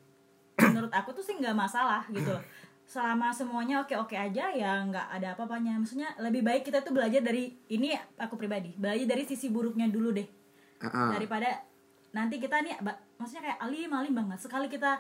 menurut 0.58 0.90
aku 0.90 1.14
tuh 1.14 1.22
sih 1.22 1.38
nggak 1.38 1.54
masalah 1.54 2.02
gitu. 2.10 2.34
Loh. 2.34 2.42
Selama 2.88 3.28
semuanya 3.36 3.84
oke-oke 3.84 4.16
aja 4.16 4.50
ya 4.50 4.72
nggak 4.82 5.06
ada 5.14 5.38
apa-apanya. 5.38 5.78
Maksudnya 5.78 6.18
lebih 6.18 6.42
baik 6.42 6.66
kita 6.66 6.82
tuh 6.82 6.90
belajar 6.96 7.22
dari 7.22 7.54
ini 7.70 7.94
aku 8.18 8.34
pribadi, 8.34 8.74
belajar 8.74 9.06
dari 9.06 9.22
sisi 9.22 9.46
buruknya 9.52 9.86
dulu 9.86 10.10
deh 10.10 10.37
Ah. 10.78 11.10
daripada 11.10 11.66
nanti 12.08 12.38
kita 12.38 12.62
nih 12.62 12.78
maksudnya 13.18 13.42
kayak 13.50 13.58
alim 13.60 13.90
alim 13.92 14.14
banget. 14.14 14.38
Sekali 14.40 14.66
kita 14.66 14.98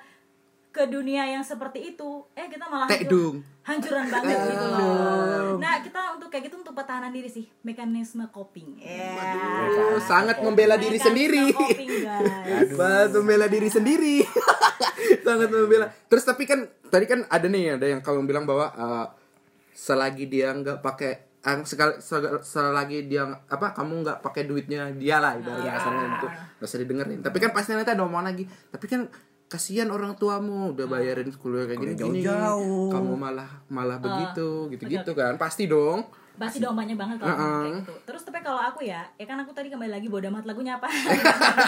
ke 0.68 0.84
dunia 0.84 1.24
yang 1.24 1.40
seperti 1.40 1.96
itu 1.96 2.28
eh 2.36 2.44
kita 2.46 2.68
malah 2.68 2.84
hancur- 2.86 3.40
hancuran 3.64 4.06
banget 4.06 4.36
gitu 4.36 4.66
loh. 4.68 5.56
Nah 5.56 5.80
kita 5.80 6.00
untuk 6.14 6.28
kayak 6.28 6.52
gitu 6.52 6.60
untuk 6.60 6.76
pertahanan 6.76 7.08
diri 7.08 7.26
sih 7.26 7.48
mekanisme 7.64 8.28
coping. 8.28 8.76
Ya 8.76 9.16
Aduh, 9.16 9.96
sangat 9.98 10.44
membela 10.44 10.76
diri 10.76 11.00
sendiri. 11.00 11.50
coping 11.56 12.04
guys. 12.04 12.68
Sangat 12.76 13.10
membela 13.16 13.46
diri 13.48 13.68
sendiri. 13.72 14.16
Sangat 15.24 15.48
membela. 15.48 15.88
Terus 16.06 16.24
tapi 16.28 16.44
kan 16.44 16.68
tadi 16.92 17.08
kan 17.08 17.24
ada 17.26 17.46
nih 17.48 17.80
ada 17.80 17.86
yang 17.88 18.00
kamu 18.04 18.28
bilang 18.28 18.44
bahwa 18.44 18.68
eh, 18.68 19.06
selagi 19.72 20.28
dia 20.28 20.52
nggak 20.52 20.84
pakai 20.84 21.27
sekal- 21.62 21.98
sel- 21.98 22.42
selagi 22.42 23.06
dia 23.06 23.24
apa 23.46 23.70
kamu 23.72 24.02
nggak 24.02 24.18
pakai 24.20 24.44
duitnya 24.44 24.90
dia 24.92 25.22
lah 25.22 25.38
ibaratnya 25.38 25.70
kasarnya 25.70 26.04
itu 26.18 26.26
nggak 26.28 26.66
usah 26.66 26.78
didengerin. 26.82 27.18
Tapi 27.22 27.36
kan 27.38 27.50
pasti 27.54 27.70
nanti 27.72 27.90
ada 27.90 28.02
omongan 28.02 28.34
lagi 28.34 28.44
tapi 28.68 28.84
kan 28.84 29.06
kasihan 29.48 29.88
orang 29.88 30.12
tuamu 30.12 30.76
udah 30.76 30.84
bayarin 30.84 31.32
kuliah 31.32 31.64
kayak 31.64 31.80
gini 31.80 31.94
gini 31.96 32.20
jauh-jauh. 32.20 32.92
kamu 32.92 33.12
malah 33.16 33.48
malah 33.72 33.96
begitu 33.96 34.68
gitu 34.68 34.84
gitu 34.84 35.10
kan. 35.14 35.40
Pasti 35.40 35.64
dong 35.64 36.04
pasti 36.38 36.62
dong 36.62 36.78
banyak 36.78 36.94
banget 36.94 37.18
kalau 37.18 37.34
Uh-uh. 37.34 37.60
kayak 37.66 37.74
gitu. 37.82 37.94
Terus 38.06 38.22
tapi 38.22 38.38
kalau 38.40 38.62
aku 38.62 38.80
ya 38.86 39.02
ya 39.18 39.26
kan 39.26 39.36
aku 39.42 39.50
tadi 39.50 39.68
kembali 39.68 39.90
lagi 39.90 40.06
bodo 40.06 40.30
amat 40.30 40.46
lagunya 40.46 40.78
apa? 40.78 40.86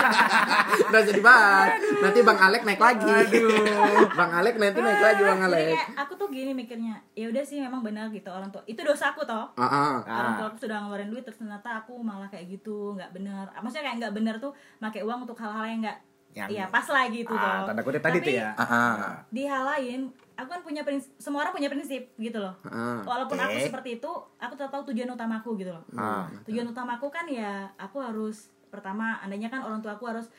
Udah 0.88 1.02
jadi 1.02 1.20
bahas. 1.20 1.74
Nanti 2.00 2.18
bang 2.22 2.38
Alek 2.38 2.62
naik 2.62 2.80
lagi. 2.80 3.10
Bang 4.18 4.30
Alek 4.30 4.56
nanti 4.56 4.78
naik 4.78 5.02
lagi 5.02 5.22
bang 5.26 5.40
Jadi 5.42 5.46
Alek. 5.50 5.66
kayak 5.74 5.88
aku 6.06 6.12
tuh 6.14 6.28
gini 6.30 6.50
mikirnya 6.54 6.94
ya 7.18 7.26
udah 7.28 7.42
sih 7.42 7.58
memang 7.58 7.82
benar 7.82 8.06
gitu 8.14 8.30
orang 8.30 8.48
tua 8.54 8.62
itu 8.64 8.80
dosa 8.80 9.10
aku 9.10 9.26
toh. 9.26 9.50
Ah 9.58 9.66
ah. 9.66 9.94
orang 10.06 10.32
tua 10.38 10.46
aku 10.54 10.58
sudah 10.62 10.86
ngeluarin 10.86 11.10
duit 11.10 11.26
terus 11.26 11.42
ternyata 11.42 11.82
aku 11.82 11.98
malah 12.00 12.30
kayak 12.30 12.46
gitu 12.48 12.94
nggak 12.94 13.10
bener 13.10 13.50
maksudnya 13.58 13.90
kayak 13.90 13.96
nggak 14.06 14.14
bener 14.14 14.34
tuh 14.38 14.52
pakai 14.78 15.02
uang 15.02 15.26
untuk 15.26 15.38
hal-hal 15.38 15.66
yang 15.66 15.80
nggak 15.82 15.98
Yang- 16.30 16.50
Iya 16.52 16.64
pas 16.66 16.86
lah 16.86 17.04
gitu 17.06 17.32
Ah, 17.32 17.62
toh. 17.62 17.74
tanda 17.74 17.82
kutip 17.82 17.98
tadi 17.98 18.18
Tapi 18.18 18.26
tuh 18.26 18.34
ya. 18.36 18.48
Ah, 18.54 18.62
ah. 18.64 19.14
Di 19.28 19.42
hal 19.44 19.62
lain, 19.66 20.00
aku 20.32 20.48
kan 20.48 20.62
punya 20.62 20.82
prinsip, 20.82 21.10
semua 21.16 21.42
orang 21.42 21.52
punya 21.52 21.66
prinsip 21.66 22.06
gitu 22.14 22.38
loh. 22.38 22.54
Ah, 22.62 23.02
Walaupun 23.02 23.34
oke. 23.34 23.44
aku 23.44 23.58
seperti 23.60 23.90
itu, 23.96 24.10
aku 24.36 24.52
tetap 24.54 24.70
tahu 24.70 24.88
tujuan 24.88 25.10
utamaku 25.10 25.58
gitu 25.58 25.70
loh. 25.70 25.82
Ah. 25.92 26.30
Tujuan 26.44 26.66
utamaku 26.66 27.06
kan 27.08 27.26
ya 27.26 27.66
aku 27.74 27.98
harus 27.98 28.46
pertama, 28.66 29.18
andainya 29.18 29.48
kan 29.48 29.60
orang 29.60 29.80
tua 29.80 29.94
aku 29.94 30.06
harus 30.06 30.30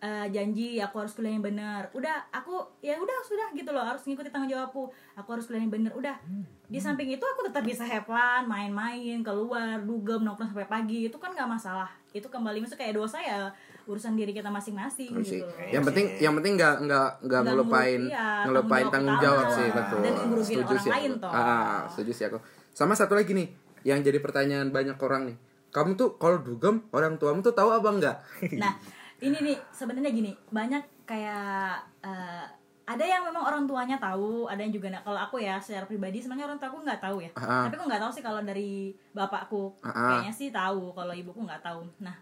eh, 0.00 0.32
janji 0.32 0.80
aku 0.80 0.96
harus 0.96 1.12
kuliah 1.12 1.28
yang 1.30 1.44
benar. 1.44 1.92
Udah, 1.92 2.24
aku 2.30 2.56
ya 2.80 2.96
udah 2.96 3.20
sudah 3.20 3.52
gitu 3.52 3.68
loh, 3.68 3.84
harus 3.84 4.00
ngikuti 4.00 4.32
tanggung 4.32 4.48
jawabku. 4.48 4.88
Aku 5.12 5.28
harus 5.28 5.44
kuliah 5.44 5.60
yang 5.60 5.68
benar. 5.68 5.92
Udah. 5.92 6.16
Di 6.64 6.80
samping 6.80 7.10
itu 7.10 7.20
aku 7.20 7.44
tetap 7.44 7.60
bisa 7.60 7.84
have 7.84 8.08
fun, 8.08 8.48
main-main, 8.48 9.20
keluar, 9.20 9.76
dugem, 9.78 10.24
nongkrong 10.24 10.48
sampai 10.48 10.64
pagi. 10.64 11.04
Itu 11.04 11.20
kan 11.20 11.36
nggak 11.36 11.44
masalah. 11.46 11.92
Itu 12.10 12.32
kembali 12.32 12.64
masuk 12.64 12.80
kayak 12.80 12.96
dosa 12.96 13.20
ya 13.20 13.52
urusan 13.84 14.12
diri 14.12 14.30
kita 14.30 14.48
masing-masing 14.48 15.10
gitu. 15.18 15.40
loh. 15.40 15.52
Yang 15.68 15.84
penting 15.88 16.06
yang 16.18 16.34
penting 16.34 16.52
nggak 16.54 16.74
nggak 16.82 17.08
nggak 17.22 17.42
ngelupain 17.44 18.00
iya, 18.06 18.44
ngelupain 18.44 18.86
tanggung 18.86 19.14
tanggung 19.14 19.22
jawab 19.22 19.46
sih 19.50 19.66
betul. 19.70 19.98
Dan 20.00 20.14
ngerugiin 20.26 20.56
Setuju 20.56 20.66
orang 20.66 20.80
sih 20.80 20.90
lain, 20.90 21.10
aku. 21.10 21.22
toh. 21.22 21.30
Ah, 21.30 21.78
setuju 21.88 22.12
sih 22.12 22.24
aku. 22.26 22.38
Sama 22.70 22.92
satu 22.92 23.12
lagi 23.14 23.32
nih 23.32 23.48
yang 23.82 24.00
jadi 24.00 24.18
pertanyaan 24.18 24.68
banyak 24.68 24.96
orang 24.96 25.22
nih. 25.26 25.36
Kamu 25.70 25.94
tuh 25.94 26.16
kalau 26.16 26.38
dugem 26.38 26.82
orang 26.90 27.14
tuamu 27.14 27.40
tuh 27.40 27.52
tahu 27.52 27.70
apa 27.70 27.88
enggak? 27.88 28.16
Nah, 28.58 28.74
ini 29.18 29.38
nih 29.38 29.56
sebenarnya 29.70 30.10
gini, 30.10 30.32
banyak 30.48 30.82
kayak 31.04 31.76
eh, 32.00 32.44
ada 32.84 33.04
yang 33.06 33.22
memang 33.22 33.46
orang 33.46 33.62
tuanya 33.64 33.94
tahu, 33.94 34.50
ada 34.50 34.58
yang 34.58 34.74
juga 34.74 34.90
nggak. 34.90 35.06
Kalau 35.06 35.20
aku 35.20 35.38
ya 35.38 35.62
secara 35.62 35.86
pribadi 35.86 36.18
sebenarnya 36.18 36.50
orang 36.50 36.58
tuaku 36.58 36.82
nggak 36.82 36.98
tahu 36.98 37.22
ya. 37.22 37.30
Ah. 37.38 37.70
Tapi 37.70 37.78
aku 37.78 37.86
nggak 37.86 38.02
tahu 38.02 38.10
sih 38.10 38.18
kalau 38.20 38.42
dari 38.42 38.90
bapakku, 39.14 39.70
Ah. 39.80 40.18
kayaknya 40.18 40.32
sih 40.34 40.48
tahu. 40.50 40.90
Kalau 40.90 41.14
ibuku 41.14 41.38
nggak 41.38 41.62
tahu. 41.62 41.86
Nah, 42.02 42.18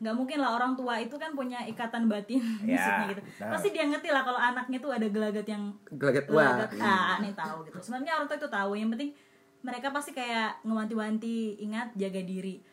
nggak 0.00 0.16
mungkin 0.16 0.40
lah 0.40 0.56
orang 0.56 0.72
tua 0.72 0.96
itu 0.96 1.12
kan 1.14 1.36
punya 1.36 1.60
ikatan 1.62 2.08
batin 2.08 2.40
Ya, 2.64 2.72
maksudnya 2.74 3.06
gitu. 3.12 3.22
benar. 3.22 3.50
Pasti 3.52 3.68
dia 3.68 3.84
ngerti 3.84 4.08
lah 4.08 4.22
kalau 4.24 4.40
anaknya 4.40 4.78
tuh 4.80 4.90
ada 4.90 5.06
gelagat 5.06 5.44
yang 5.44 5.76
Gelagat 5.86 6.24
wah. 6.26 6.56
gelagat 6.56 6.70
ah 6.80 7.14
nih 7.20 7.32
tahu 7.32 7.56
gitu. 7.64 7.76
Sebenarnya 7.78 8.12
orang 8.16 8.26
tua 8.26 8.38
itu 8.38 8.48
tahu. 8.48 8.70
Yang 8.74 8.90
penting 8.90 9.10
mereka 9.60 9.92
pasti 9.92 10.10
kayak 10.10 10.64
ngewanti-wanti, 10.64 11.38
ingat 11.60 11.92
jaga 11.94 12.20
diri. 12.20 12.64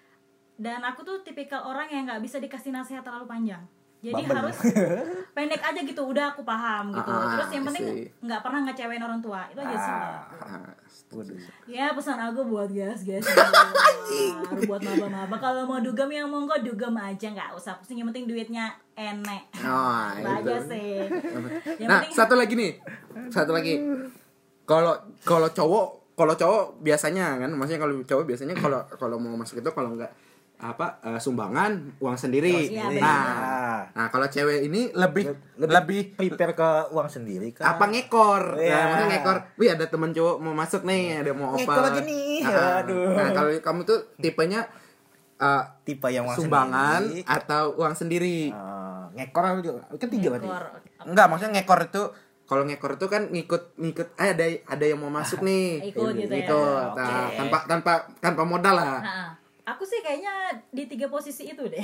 Dan 0.56 0.82
aku 0.82 1.04
tuh 1.04 1.20
tipikal 1.22 1.68
orang 1.68 1.86
yang 1.88 2.08
nggak 2.08 2.24
bisa 2.24 2.40
dikasih 2.40 2.72
nasihat 2.72 3.04
terlalu 3.04 3.28
panjang. 3.28 3.62
Jadi 3.97 4.21
harus 4.23 4.57
pendek 5.36 5.62
aja 5.62 5.79
gitu. 5.81 6.01
Udah 6.03 6.31
aku 6.31 6.41
paham 6.41 6.93
gitu. 6.93 7.10
Ah, 7.10 7.33
Terus 7.33 7.49
yang 7.51 7.65
penting 7.65 7.86
nggak 8.21 8.41
pernah 8.45 8.60
ngecewain 8.63 9.01
orang 9.01 9.19
tua. 9.19 9.41
Itu 9.49 9.60
aja 9.60 9.75
sih. 9.75 9.93
Ah. 9.93 10.69
Ya 11.65 11.91
pesan 11.91 12.19
aku 12.19 12.45
buat 12.45 12.67
guys 12.67 13.01
guys 13.07 13.23
buat 14.65 14.81
maba-maba 14.81 15.36
kalau 15.38 15.63
mau 15.63 15.79
dugem 15.79 16.10
yang 16.10 16.27
monggo 16.27 16.57
dugem 16.60 16.91
aja 16.93 17.31
nggak 17.31 17.53
usah 17.53 17.75
pusing 17.75 17.99
yang 17.99 18.10
penting 18.12 18.27
duitnya 18.27 18.75
enek 18.91 19.47
Oh, 19.62 20.03
Itu 20.13 20.27
aja 20.27 20.55
sih 20.63 21.05
yang 21.79 21.89
Nah, 21.89 21.99
penting 22.01 22.12
satu 22.12 22.33
lagi 22.36 22.53
nih. 22.55 22.71
Satu 23.29 23.51
lagi. 23.51 23.79
Kalau 24.63 24.93
kalau 25.23 25.47
cowok, 25.47 25.88
kalau 26.13 26.33
cowok 26.36 26.63
biasanya 26.81 27.39
kan, 27.39 27.51
maksudnya 27.55 27.79
kalau 27.79 27.95
cowok 28.03 28.23
biasanya 28.27 28.55
kalau 28.57 28.79
kalau 28.99 29.15
mau 29.15 29.38
masuk 29.38 29.63
itu 29.63 29.69
kalau 29.71 29.95
enggak 29.95 30.12
apa 30.58 30.98
eh, 31.06 31.20
sumbangan 31.22 32.02
uang 32.02 32.17
sendiri. 32.17 32.74
Iya, 32.74 32.89
sendiri. 32.89 32.98
nah, 32.98 33.22
Ah. 33.30 33.82
nah 33.93 34.06
kalau 34.10 34.26
cewek 34.26 34.65
ini 34.65 34.89
lebih 34.89 35.30
lebih, 35.62 35.70
lebih, 35.70 36.02
prepare 36.17 36.58
ke 36.58 36.70
uang 36.98 37.10
sendiri 37.13 37.54
kan 37.54 37.78
apa 37.78 37.86
ngekor? 37.86 38.58
Iya. 38.58 38.74
Nah, 38.74 38.82
maksudnya 38.89 39.08
ngekor. 39.13 39.38
Wih, 39.62 39.70
ada 39.70 39.86
teman 39.86 40.10
cowok 40.17 40.36
mau 40.41 40.54
masuk 40.58 40.82
nih, 40.82 41.22
ada 41.22 41.32
mau 41.38 41.54
apa? 41.54 41.62
Ngekor 41.62 41.84
aja 41.93 42.02
nih, 42.02 42.41
Nah, 42.41 42.74
aduh. 42.82 43.10
Nah, 43.13 43.28
kalau 43.38 43.52
kamu 43.62 43.80
tuh 43.86 44.00
tipenya 44.17 44.62
eh, 45.38 45.63
tipe 45.86 46.10
yang 46.10 46.26
uang 46.26 46.38
sumbangan 46.41 47.02
sendiri 47.06 47.22
atau 47.30 47.63
uang 47.78 47.93
sendiri. 47.93 48.39
Ah, 48.50 49.06
ngekor 49.13 49.43
juga 49.62 49.82
ketiga 49.93 50.28
berarti 50.34 50.48
Ngekor. 50.50 50.65
Enggak, 51.06 51.26
maksudnya 51.30 51.52
ngekor 51.62 51.80
itu 51.86 52.04
kalau 52.48 52.63
ngekor 52.65 52.91
itu 52.98 53.06
kan 53.12 53.22
ngikut 53.30 53.63
ngikut 53.78 54.08
eh 54.17 54.30
ada 54.34 54.46
ada 54.65 54.86
yang 54.89 54.98
mau 54.98 55.13
masuk 55.13 55.46
nih. 55.46 55.93
Ikut 55.93 56.17
gitu 56.17 56.34
ya. 56.34 56.98
Nah, 56.98 57.30
tanpa 57.38 57.58
tanpa 57.70 57.93
tanpa 58.17 58.41
modal 58.41 58.74
lah. 58.74 58.98
Nah, 59.06 59.30
aku 59.67 59.84
sih 59.84 59.99
kayaknya 59.99 60.32
di 60.71 60.88
tiga 60.88 61.12
posisi 61.12 61.51
itu 61.51 61.60
deh. 61.67 61.84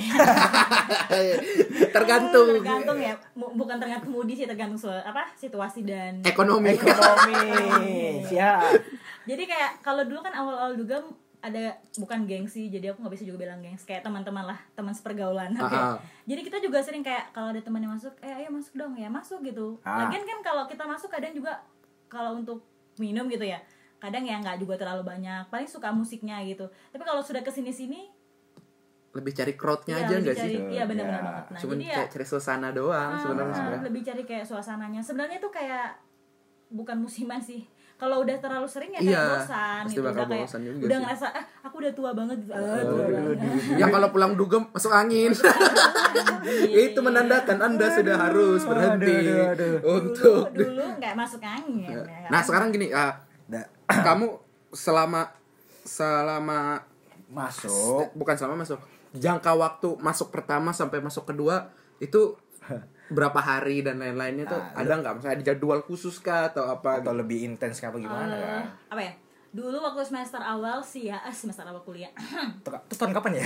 Tergantung. 1.94 2.48
tergantung 2.56 2.96
ya. 2.96 3.12
Bukan 3.36 3.76
tergantung 3.76 4.10
mudi 4.16 4.32
sih 4.32 4.48
tergantung 4.48 4.80
su- 4.80 4.88
apa 4.88 5.28
situasi 5.36 5.84
dan 5.84 6.24
ekonomi. 6.24 6.72
ekonomi. 6.72 8.24
Siap. 8.24 8.72
Jadi 9.28 9.42
kayak 9.44 9.84
kalau 9.84 10.08
dulu 10.08 10.24
kan 10.24 10.32
awal-awal 10.32 10.72
juga 10.72 11.04
ada 11.44 11.76
bukan 12.00 12.24
gengsi 12.24 12.72
jadi 12.72 12.96
aku 12.96 13.04
nggak 13.04 13.20
bisa 13.20 13.28
juga 13.28 13.44
bilang 13.44 13.60
gengs 13.60 13.84
kayak 13.84 14.00
teman-teman 14.00 14.48
lah 14.48 14.58
teman 14.72 14.96
sepergaulan. 14.96 15.52
Oke. 15.52 15.76
Ah, 15.76 15.92
ah. 15.92 15.96
jadi 16.24 16.40
kita 16.40 16.56
juga 16.64 16.80
sering 16.80 17.04
kayak 17.04 17.36
kalau 17.36 17.52
ada 17.52 17.60
teman 17.60 17.84
yang 17.84 17.92
masuk 17.92 18.16
eh 18.24 18.32
ayo 18.32 18.48
masuk 18.48 18.72
dong. 18.80 18.96
Ya 18.96 19.12
masuk 19.12 19.44
gitu. 19.44 19.76
Ah. 19.84 20.08
lagian 20.08 20.24
kan 20.24 20.40
kalau 20.40 20.64
kita 20.64 20.88
masuk 20.88 21.12
kadang 21.12 21.36
juga 21.36 21.60
kalau 22.08 22.40
untuk 22.40 22.64
minum 22.96 23.26
gitu 23.28 23.44
ya 23.44 23.58
kadang 24.04 24.22
ya 24.22 24.36
nggak 24.36 24.56
juga 24.58 24.74
terlalu 24.76 25.02
banyak 25.02 25.48
paling 25.48 25.64
suka 25.66 25.88
musiknya 25.90 26.36
gitu 26.42 26.62
tapi 26.88 27.02
kalau 27.02 27.20
sudah 27.20 27.40
ke 27.40 27.48
sini 27.48 27.70
sini 27.70 28.00
Lebih 29.10 29.30
cari 29.32 29.54
crowdnya 29.54 29.94
ya 29.96 30.10
aja 30.10 30.34
cari 30.34 30.34
sih? 30.50 30.58
iya 30.70 30.84
benar-benar 30.84 31.16
Ya. 31.16 31.24
banget 31.24 31.44
nah 31.46 31.58
Cuman 31.58 31.76
jadi 31.76 31.84
ya 31.84 31.94
kayak 31.96 32.10
cari 32.12 32.26
suasana 32.26 32.68
doang 32.70 33.10
ah, 33.10 33.16
sebenarnya 33.16 33.54
sebenarnya. 33.54 33.82
lebih 33.86 34.02
cari 34.02 34.22
kayak 34.24 34.44
suasananya 34.44 35.00
sebenarnya 35.00 35.38
tuh 35.38 35.48
kayak 35.50 35.86
bukan 36.68 36.96
musiman 36.98 37.38
sih 37.38 37.62
kalau 37.94 38.20
udah 38.20 38.36
terlalu 38.36 38.66
sering 38.66 38.90
ya 38.90 38.98
Iya, 38.98 39.14
kayak 39.14 39.30
bosan 39.38 39.82
gitu 39.86 40.00
bakal 40.02 40.18
udah 40.18 40.34
kayak 40.34 40.48
juga 40.50 40.82
udah 40.82 40.90
sih. 40.90 41.04
ngerasa 41.06 41.26
ah 41.30 41.44
aku 41.62 41.74
udah 41.78 41.92
tua 41.94 42.10
banget 42.12 42.36
gitu. 42.42 42.52
ah, 42.52 42.82
tua 42.82 43.04
banget 43.06 43.36
Yang 43.78 43.90
kalau 43.92 44.08
pulang 44.10 44.32
dugem 44.34 44.62
masuk 44.68 44.92
angin. 44.92 45.30
itu 46.84 46.98
menandakan 46.98 47.58
Anda 47.60 47.86
sudah 47.90 48.16
harus 48.18 48.60
berhenti 48.62 49.14
Aduh, 49.14 49.46
aduh, 49.46 49.48
aduh. 49.48 49.74
untuk 49.94 50.42
dulu 50.50 50.68
dulu 50.74 50.84
nggak 50.98 51.14
masuk 51.14 51.40
angin 51.40 51.86
ya. 51.86 52.28
Nah, 52.28 52.40
sekarang 52.42 52.68
gini, 52.70 52.90
Da- 52.90 53.22
kamu 54.06 54.26
selama 54.72 55.30
selama 55.84 56.80
masuk. 57.28 58.10
Bukan 58.16 58.34
selama 58.34 58.64
masuk. 58.64 58.80
Jangka 59.14 59.54
waktu 59.54 59.94
masuk 60.00 60.34
pertama 60.34 60.74
sampai 60.74 60.98
masuk 60.98 61.28
kedua 61.28 61.70
itu 61.98 62.34
berapa 63.14 63.36
hari 63.36 63.84
dan 63.84 64.00
lain-lainnya 64.00 64.48
tuh 64.48 64.58
Ah, 64.58 64.80
ada 64.82 64.96
nggak? 64.98 65.12
Misalnya 65.20 65.34
ada 65.38 65.44
jadwal 65.44 65.80
khusus 65.84 66.18
kah 66.18 66.48
atau 66.50 66.66
apa 66.66 67.04
atau 67.04 67.12
lebih 67.12 67.44
intens 67.44 67.78
apa 67.84 68.00
gimana 68.00 68.32
Eh, 68.32 68.40
kan 68.40 68.64
apa 68.90 69.02
ya? 69.04 69.12
Dulu 69.54 69.78
waktu 69.78 70.02
semester 70.02 70.42
awal 70.42 70.82
sih 70.82 71.06
ya 71.06 71.22
eh, 71.22 71.30
semester 71.30 71.62
awal 71.62 71.78
kuliah. 71.86 72.10
Tuh, 72.66 72.74
tuh 72.90 72.96
tahun 72.98 73.14
kapan 73.14 73.38
ya? 73.38 73.44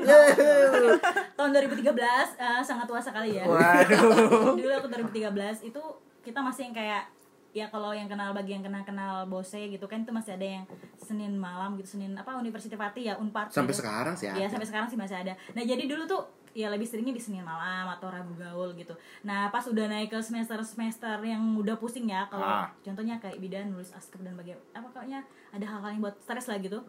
Tahun. 0.00 0.96
tahun 1.36 1.50
2013 1.52 1.92
eh, 2.40 2.62
sangat 2.64 2.86
tua 2.88 3.00
sekali 3.02 3.36
ya. 3.36 3.44
Waduh. 3.44 4.56
Dulu 4.56 4.72
aku 4.72 4.88
2013 4.88 5.68
itu 5.68 5.82
kita 6.24 6.40
masih 6.40 6.70
yang 6.70 6.76
kayak 6.76 7.04
ya 7.52 7.66
kalau 7.66 7.90
yang 7.90 8.06
kenal 8.06 8.30
bagi 8.30 8.52
yang 8.52 8.62
kenal 8.62 8.82
kenal 8.82 9.14
bose 9.24 9.58
gitu 9.58 9.82
kan 9.84 10.00
itu 10.00 10.10
masih 10.10 10.32
ada 10.32 10.46
yang 10.52 10.64
Senin 10.96 11.34
malam 11.34 11.74
gitu 11.74 11.94
Senin 11.94 12.14
apa 12.14 12.34
Universitas 12.34 12.74
Pati 12.74 13.04
ya 13.04 13.14
Unpar 13.14 13.46
sampai 13.46 13.70
gitu. 13.70 13.82
sekarang 13.82 14.14
sih 14.14 14.26
Iya 14.26 14.38
ada. 14.40 14.50
sampai 14.50 14.66
sekarang 14.66 14.86
sih 14.86 14.94
masih 14.96 15.16
ada. 15.16 15.32
Nah 15.50 15.62
jadi 15.62 15.82
dulu 15.84 16.04
tuh 16.04 16.22
ya 16.50 16.66
lebih 16.66 16.82
seringnya 16.82 17.10
di 17.10 17.18
Senin 17.18 17.42
malam 17.42 17.86
atau 17.88 18.06
Rabu 18.06 18.34
gaul 18.34 18.74
gitu. 18.74 18.94
Nah 19.20 19.48
pas 19.48 19.62
udah 19.62 19.86
naik 19.86 20.08
ke 20.08 20.18
semester 20.20 20.58
semester 20.60 21.18
yang 21.20 21.42
udah 21.54 21.74
pusing 21.74 22.06
ya 22.06 22.26
kalau 22.26 22.42
Ah. 22.42 22.66
contohnya 22.80 23.18
kayak 23.18 23.38
bidan 23.38 23.68
nulis 23.68 23.90
askep 23.90 24.18
dan 24.20 24.34
bagian 24.34 24.58
apa 24.70 24.86
pokoknya 24.86 25.22
ada 25.50 25.62
hal-hal 25.64 25.90
yang 25.90 26.00
buat 26.00 26.18
stres 26.18 26.46
lah 26.46 26.58
gitu. 26.58 26.82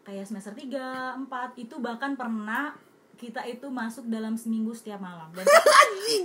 Kayak 0.00 0.24
semester 0.24 0.50
3, 0.50 1.14
4 1.20 1.28
itu 1.56 1.78
bahkan 1.78 2.14
pernah 2.14 2.72
kita 3.18 3.42
itu 3.50 3.66
masuk 3.66 4.06
dalam 4.06 4.38
seminggu 4.38 4.70
setiap 4.70 5.02
malam. 5.02 5.26
Dan 5.34 5.44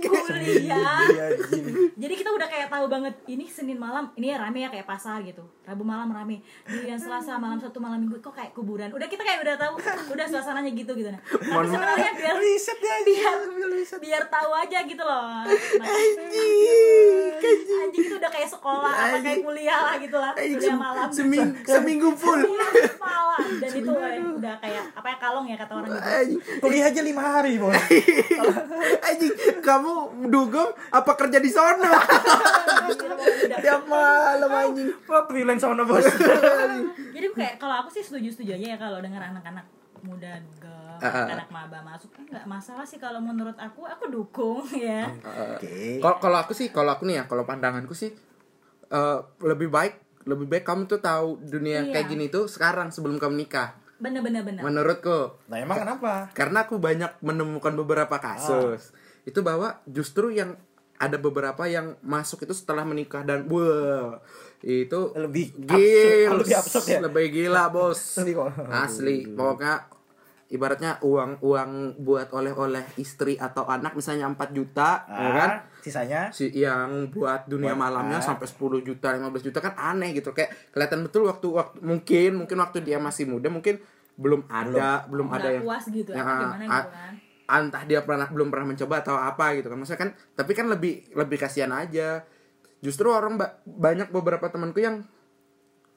kuliah 0.06 1.02
anjing. 1.02 1.90
jadi 1.98 2.14
kita 2.14 2.30
udah 2.30 2.46
kayak 2.46 2.70
tahu 2.70 2.86
banget 2.86 3.14
ini 3.26 3.50
Senin 3.50 3.76
malam 3.76 4.14
ini 4.14 4.30
ya 4.30 4.38
rame 4.38 4.62
ya 4.62 4.70
kayak 4.70 4.86
pasar 4.86 5.26
gitu. 5.26 5.42
Rabu 5.66 5.82
malam 5.82 6.14
rame. 6.14 6.40
Kemudian 6.62 6.96
Selasa 6.96 7.36
malam 7.36 7.58
satu 7.58 7.82
malam 7.82 8.06
minggu 8.06 8.22
kok 8.22 8.32
kayak 8.32 8.54
kuburan. 8.54 8.94
Udah 8.94 9.10
kita 9.10 9.26
kayak 9.26 9.42
udah 9.42 9.58
tahu 9.58 9.74
udah 10.14 10.26
suasananya 10.30 10.70
gitu 10.70 10.94
gitu. 10.94 11.10
Nah 11.10 11.20
tapi 11.26 11.66
sebenarnya 11.66 12.10
biar 12.14 12.36
riset 12.38 12.78
ya 12.78 12.96
biar 13.02 13.36
biar 13.98 14.22
tahu 14.30 14.50
aja 14.54 14.78
gitu 14.86 15.02
loh. 15.02 15.42
Nah, 15.82 15.90
anjing 15.90 16.54
itu 18.04 18.14
udah 18.14 18.30
kayak 18.30 18.48
sekolah 18.48 18.92
apa 18.94 19.16
kayak 19.20 19.40
kuliah 19.42 19.80
lah 19.80 19.94
gitu 19.98 20.16
lah. 20.16 20.32
Kuliah 20.36 20.78
malam. 20.78 21.08
seminggu 21.10 21.66
seminggu 21.66 22.08
full. 22.14 22.40
malam. 23.00 23.42
Dan 23.58 23.70
itu 23.74 23.90
udah 24.38 24.54
kayak 24.60 24.84
apa 24.94 25.06
ya 25.08 25.16
kalong 25.18 25.46
ya 25.48 25.56
kata 25.58 25.72
orang 25.74 25.90
gitu. 25.90 26.04
Anjing, 26.04 26.40
kuliah 26.60 26.83
aja 26.84 27.00
lima 27.00 27.22
hari 27.22 27.56
bos 27.56 27.72
anjing, 29.06 29.32
kamu 29.58 29.92
dugem 30.26 30.64
apa 30.88 31.12
kerja 31.14 31.38
di 31.38 31.48
sono 31.48 31.80
Udah. 31.80 33.58
tiap 33.62 33.82
malam 33.84 34.50
anjing 34.50 34.90
Wah, 35.04 35.24
freelance 35.24 35.60
sama 35.60 35.82
bos 35.82 36.04
jadi 37.14 37.26
kayak 37.30 37.54
kalau 37.56 37.80
aku 37.80 37.88
sih 37.90 38.02
setuju 38.02 38.28
setuju 38.30 38.54
aja 38.54 38.66
ya 38.70 38.78
kalau 38.78 38.98
dengar 38.98 39.22
anak-anak 39.24 39.64
muda 40.00 40.36
juga 40.42 40.72
Ah, 40.94 41.10
ah. 41.10 41.26
anak 41.26 41.50
maba 41.50 41.82
masuk 41.82 42.06
kan 42.12 42.22
nggak 42.24 42.46
masalah 42.46 42.86
sih 42.86 42.96
kalau 42.96 43.18
menurut 43.18 43.58
aku 43.58 43.82
aku 43.82 44.06
dukung 44.06 44.62
ya 44.70 45.10
oke 45.20 45.98
Kalau 45.98 46.16
kalau 46.18 46.38
aku 46.38 46.54
sih, 46.54 46.70
kalau 46.70 46.94
aku 46.94 47.02
nih 47.04 47.18
ya, 47.18 47.24
kalau 47.26 47.42
pandanganku 47.42 47.92
sih 47.92 48.14
eh, 48.86 49.18
lebih 49.42 49.68
baik 49.68 49.98
lebih 50.24 50.46
baik 50.46 50.62
kamu 50.62 50.86
tuh 50.86 51.02
tahu 51.02 51.42
dunia 51.42 51.82
Iya. 51.82 51.92
kayak 51.92 52.06
gini 52.08 52.26
tuh 52.28 52.46
sekarang 52.46 52.88
sebelum 52.88 53.18
kamu 53.18 53.42
nikah. 53.42 53.74
Bener 53.96 54.20
bener 54.20 54.42
bener. 54.42 54.60
Menurutku, 54.60 55.38
nah 55.46 55.56
emang 55.56 55.76
kenapa? 55.76 56.28
Karena 56.32 56.62
aku 56.62 56.76
banyak 56.76 57.20
menemukan 57.20 57.72
beberapa 57.74 58.16
kasus. 58.16 58.90
Itu 59.22 59.40
bahwa 59.40 59.80
justru 59.84 60.28
yang 60.28 60.58
ada 60.94 61.16
beberapa 61.16 61.64
yang 61.64 61.98
masuk 62.00 62.42
itu 62.42 62.52
setelah 62.52 62.82
menikah 62.82 63.22
dan 63.22 63.46
wah 63.46 64.22
itu 64.60 65.10
Lebih 65.12 65.46
gila 65.58 65.74
absurd- 65.74 66.38
lebih 66.38 66.54
absurd 66.56 66.84
ya? 66.86 66.98
lebih 67.00 67.24
gila 67.30 67.62
bos. 67.74 68.00
Asli. 68.70 69.26
Pokoknya 69.28 69.90
ibaratnya 70.46 71.00
uang 71.00 71.40
uang 71.40 71.70
buat 71.98 72.30
oleh-oleh 72.30 72.84
istri 72.96 73.34
atau 73.34 73.66
anak 73.66 73.92
misalnya 73.92 74.28
4 74.28 74.38
juta 74.50 75.02
ya 75.04 75.30
kan? 75.34 75.50
Ah, 75.50 75.73
sisanya. 75.84 76.32
Si 76.32 76.48
yang 76.50 77.12
buat 77.12 77.44
dunia 77.44 77.76
Buat 77.76 77.92
malamnya 77.92 78.18
apa? 78.18 78.28
sampai 78.32 78.48
10 78.48 78.80
juta 78.80 79.12
15 79.12 79.44
juta 79.44 79.58
kan 79.60 79.76
aneh 79.76 80.16
gitu. 80.16 80.32
Kayak 80.32 80.72
kelihatan 80.72 81.04
betul 81.04 81.28
waktu 81.28 81.46
waktu 81.52 81.76
mungkin 81.78 82.30
mungkin 82.40 82.56
waktu 82.56 82.80
dia 82.80 82.96
masih 82.96 83.28
muda 83.28 83.52
mungkin 83.52 83.76
belum 84.16 84.48
ada 84.48 85.04
belum, 85.04 85.26
ada 85.28 85.42
Nggak 85.42 85.52
yang 85.52 85.64
puas 85.66 85.84
gitu 85.86 86.10
Ya, 86.10 86.22
atau 86.24 86.34
gimana 86.40 86.64
a- 86.64 86.80
gitu 86.80 86.90
kan. 86.90 87.12
Entah 87.44 87.82
dia 87.84 88.00
pernah 88.00 88.24
belum 88.24 88.48
pernah 88.48 88.66
mencoba 88.72 88.94
atau 89.04 89.16
apa 89.20 89.52
gitu 89.54 89.68
kan. 89.68 89.76
Maksudnya 89.76 90.00
kan 90.00 90.10
tapi 90.32 90.52
kan 90.56 90.66
lebih 90.66 91.12
lebih 91.12 91.36
kasihan 91.36 91.68
aja. 91.70 92.24
Justru 92.80 93.12
orang 93.12 93.36
ba- 93.36 93.60
banyak 93.62 94.08
beberapa 94.08 94.48
temanku 94.48 94.80
yang 94.80 95.04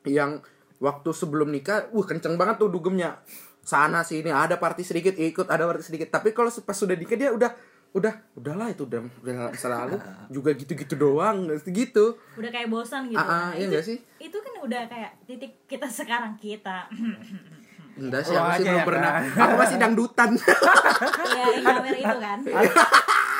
yang 0.03 0.43
waktu 0.77 1.09
sebelum 1.09 1.49
nikah 1.49 1.87
wah 1.89 2.03
kenceng 2.03 2.35
banget 2.35 2.59
tuh 2.59 2.67
dugemnya. 2.67 3.23
Sana 3.63 3.99
sini 4.01 4.27
ada 4.27 4.55
party 4.55 4.83
sedikit 4.83 5.15
ikut 5.15 5.47
ada 5.47 5.63
party 5.63 5.83
sedikit. 5.85 6.07
Tapi 6.09 6.31
kalau 6.31 6.47
pas 6.49 6.75
sudah 6.75 6.95
nikah 6.95 7.15
dia 7.15 7.31
udah 7.31 7.51
udah 7.89 8.13
udahlah 8.33 8.67
itu 8.67 8.83
udah 8.83 8.99
udah 9.17 9.37
selalu 9.57 9.97
juga 10.27 10.51
gitu-gitu 10.51 10.93
doang 10.93 11.47
gitu 11.63 12.19
udah 12.33 12.49
kayak 12.49 12.67
bosan 12.67 13.07
gitu 13.07 13.17
Ah, 13.17 13.47
ah, 13.47 13.51
iya 13.53 13.67
itu, 13.69 13.79
sih? 13.83 13.97
itu 14.19 14.37
kan 14.37 14.53
udah 14.59 14.81
kayak 14.85 15.11
titik 15.23 15.63
kita 15.65 15.87
sekarang 15.87 16.35
kita 16.35 16.85
enggak 17.95 18.21
sih 18.21 18.31
Lo 18.31 18.39
aku 18.39 18.51
sih 18.53 18.61
aja 18.61 18.69
belum 18.69 18.77
ya, 18.77 18.85
pernah 18.85 19.11
kan? 19.11 19.23
aku 19.39 19.53
masih 19.57 19.77
dangdutan 19.77 20.29
ya 21.33 21.45
yang 21.49 21.63
nyawer 21.63 21.95
itu 21.95 22.17
kan 22.19 22.39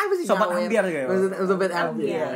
Masih 0.08 0.24
Sobat 0.24 0.48
ambiar. 0.50 0.88
Maksud- 0.88 1.36
sobat 1.44 1.68
Ambiar. 1.70 2.32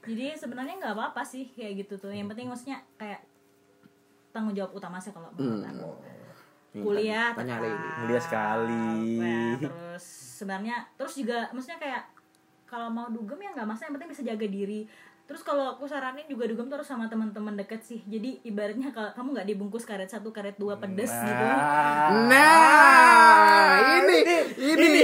jadi 0.00 0.26
sebenarnya 0.32 0.78
nggak 0.78 0.94
apa-apa 0.94 1.20
sih 1.20 1.50
kayak 1.50 1.82
gitu 1.82 1.98
tuh 1.98 2.08
yang 2.08 2.24
penting 2.26 2.46
maksudnya 2.46 2.78
kayak 2.94 3.26
tanggung 4.30 4.54
jawab 4.54 4.70
utama 4.72 4.96
sih 4.96 5.10
kalau 5.10 5.28
menurut 5.34 5.60
Hmm. 5.60 5.72
aku 5.74 5.90
kuliah 6.78 7.34
Tanya. 7.34 7.58
Kuliah 7.98 8.22
sekali. 8.22 9.18
ya, 9.18 9.58
terus 9.58 10.06
sebenarnya. 10.38 10.86
Terus 10.94 11.18
juga 11.18 11.50
maksudnya 11.50 11.82
kayak 11.82 12.02
kalau 12.70 12.86
mau 12.94 13.10
dugem 13.10 13.42
ya 13.42 13.50
nggak 13.58 13.66
masalah 13.66 13.90
yang 13.90 13.94
penting 13.98 14.10
bisa 14.14 14.22
jaga 14.22 14.46
diri. 14.46 14.86
Terus 15.28 15.44
kalau 15.44 15.76
aku 15.76 15.84
saranin 15.84 16.24
juga 16.24 16.48
dugem 16.48 16.72
terus 16.72 16.88
sama 16.88 17.10
teman-teman 17.10 17.52
deket 17.58 17.84
sih. 17.84 18.00
Jadi 18.06 18.40
ibaratnya 18.46 18.94
kalau 18.94 19.10
kamu 19.12 19.28
nggak 19.36 19.48
dibungkus 19.50 19.84
karet 19.84 20.08
satu 20.08 20.32
karet 20.32 20.56
dua 20.56 20.78
pedes 20.80 21.12
gitu. 21.12 21.44
Nah, 21.44 22.32
Nah, 22.32 24.00
ini 24.00 24.18
ini 24.56 25.02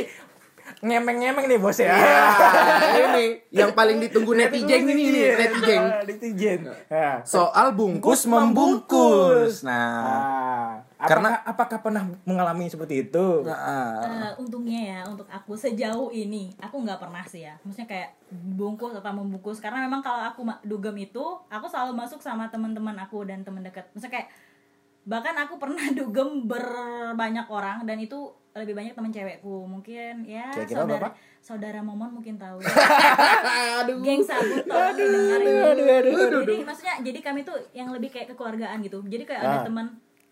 ngemeng-ngemeng 0.84 1.44
nih 1.48 1.58
bos 1.60 1.76
ya. 1.80 1.92
Ya, 1.92 2.24
ini 3.08 3.40
yang 3.52 3.72
paling 3.72 4.00
ditunggu 4.00 4.32
netizen 4.36 4.84
ini 4.88 5.12
nih, 5.12 5.28
netizen. 5.36 5.82
Netizen. 6.08 6.60
Nah. 6.88 7.24
Soal 7.24 7.72
bungkus 7.72 8.28
membungkus. 8.28 9.64
Nah, 9.64 10.83
Karena- 11.06 11.40
apakah 11.42 11.78
pernah 11.78 12.02
mengalami 12.22 12.66
seperti 12.66 13.04
itu? 13.04 13.42
nah, 13.42 14.00
Eh, 14.00 14.32
untungnya 14.36 14.80
ya 14.80 15.00
untuk 15.04 15.26
aku 15.26 15.52
sejauh 15.54 16.08
ini 16.08 16.52
aku 16.56 16.76
nggak 16.78 16.96
pernah 16.96 17.22
sih 17.22 17.42
ya 17.42 17.54
maksudnya 17.60 17.86
kayak 17.86 18.08
bungkus 18.30 18.92
atau 18.92 19.12
membungkus 19.12 19.58
karena 19.58 19.80
memang 19.80 20.00
kalau 20.00 20.20
aku 20.22 20.40
dugem 20.62 20.96
itu 20.98 21.22
aku 21.46 21.66
selalu 21.66 21.92
masuk 21.94 22.18
sama 22.18 22.46
teman-teman 22.46 22.94
aku 22.96 23.22
dan 23.22 23.40
teman 23.40 23.60
dekat 23.60 23.86
maksudnya 23.90 24.14
kayak 24.14 24.28
bahkan 25.04 25.36
aku 25.36 25.56
pernah 25.56 25.84
dugem 25.94 26.44
berbanyak 26.44 27.44
orang 27.46 27.82
dan 27.82 27.98
itu 27.98 28.16
lebih 28.52 28.72
banyak 28.72 28.94
teman 28.94 29.10
cewekku 29.10 29.66
mungkin 29.66 30.22
ya 30.22 30.46
Kira-kira 30.48 30.78
saudara 30.78 31.00
berapa? 31.02 31.18
saudara 31.40 31.80
momon 31.80 32.10
mungkin 32.12 32.38
tahu 32.38 32.56
ya. 32.56 32.70
aduh. 33.82 33.98
geng 33.98 34.22
sabut 34.22 34.62
tolong 34.62 34.94
didengar 34.94 35.40
ini 36.06 36.14
jadi 36.40 36.54
maksudnya 36.62 36.94
jadi 37.02 37.18
kami 37.20 37.42
tuh 37.42 37.58
yang 37.72 37.90
lebih 37.90 38.08
kayak 38.08 38.30
kekeluargaan 38.30 38.78
gitu 38.80 39.02
jadi 39.04 39.24
kayak 39.24 39.40
ada 39.42 39.58
Ah. 39.58 39.64
teman 39.66 39.86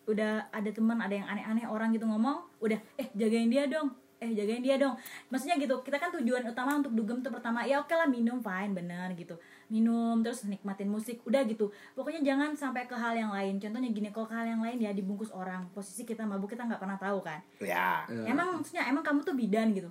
udah 0.07 0.51
ada 0.51 0.71
teman 0.75 0.99
ada 0.99 1.15
yang 1.15 1.29
aneh-aneh 1.31 1.67
orang 1.71 1.95
gitu 1.95 2.07
ngomong 2.11 2.43
udah 2.59 2.79
eh 2.99 3.09
jagain 3.15 3.47
dia 3.47 3.71
dong 3.71 3.95
eh 4.23 4.31
jagain 4.39 4.63
dia 4.63 4.79
dong. 4.79 4.95
Maksudnya 5.35 5.59
gitu 5.59 5.83
kita 5.83 5.99
kan 5.99 6.15
tujuan 6.15 6.47
utama 6.47 6.79
untuk 6.79 6.95
dugem 6.95 7.19
tuh 7.27 7.35
pertama 7.35 7.67
ya 7.67 7.83
oke 7.83 7.91
lah 7.91 8.07
minum 8.07 8.39
fine 8.39 8.71
bener 8.71 9.11
gitu. 9.19 9.35
Minum 9.67 10.23
terus 10.23 10.47
nikmatin 10.47 10.87
musik 10.87 11.19
udah 11.27 11.43
gitu. 11.43 11.75
Pokoknya 11.99 12.23
jangan 12.23 12.55
sampai 12.55 12.87
ke 12.87 12.95
hal 12.95 13.19
yang 13.19 13.35
lain. 13.35 13.59
Contohnya 13.59 13.91
gini 13.91 14.15
kalau 14.15 14.31
ke 14.31 14.35
hal 14.39 14.47
yang 14.47 14.63
lain 14.63 14.79
ya 14.79 14.95
dibungkus 14.95 15.35
orang. 15.35 15.67
Posisi 15.75 16.07
kita 16.07 16.23
mabuk 16.23 16.55
kita 16.55 16.71
nggak 16.71 16.79
pernah 16.79 16.95
tahu 17.03 17.19
kan? 17.19 17.43
Ya. 17.59 18.07
emang 18.07 18.63
maksudnya 18.63 18.87
emang 18.87 19.03
kamu 19.03 19.27
tuh 19.27 19.35
bidan 19.35 19.75
gitu. 19.75 19.91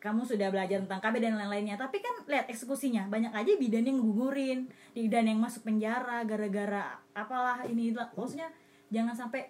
Kamu 0.00 0.26
sudah 0.26 0.50
belajar 0.50 0.82
tentang 0.82 0.98
KB 0.98 1.14
dan 1.20 1.36
lain-lainnya. 1.38 1.76
Tapi 1.76 2.00
kan 2.00 2.24
lihat 2.26 2.48
eksekusinya. 2.48 3.06
Banyak 3.12 3.36
aja 3.36 3.52
bidan 3.60 3.84
yang 3.84 4.00
gugurin 4.00 4.66
bidan 4.96 5.28
yang 5.28 5.38
masuk 5.38 5.62
penjara 5.68 6.24
gara-gara 6.24 6.96
apalah 7.12 7.64
ini 7.68 7.92
maksudnya 8.16 8.48
jangan 8.92 9.16
sampai 9.16 9.48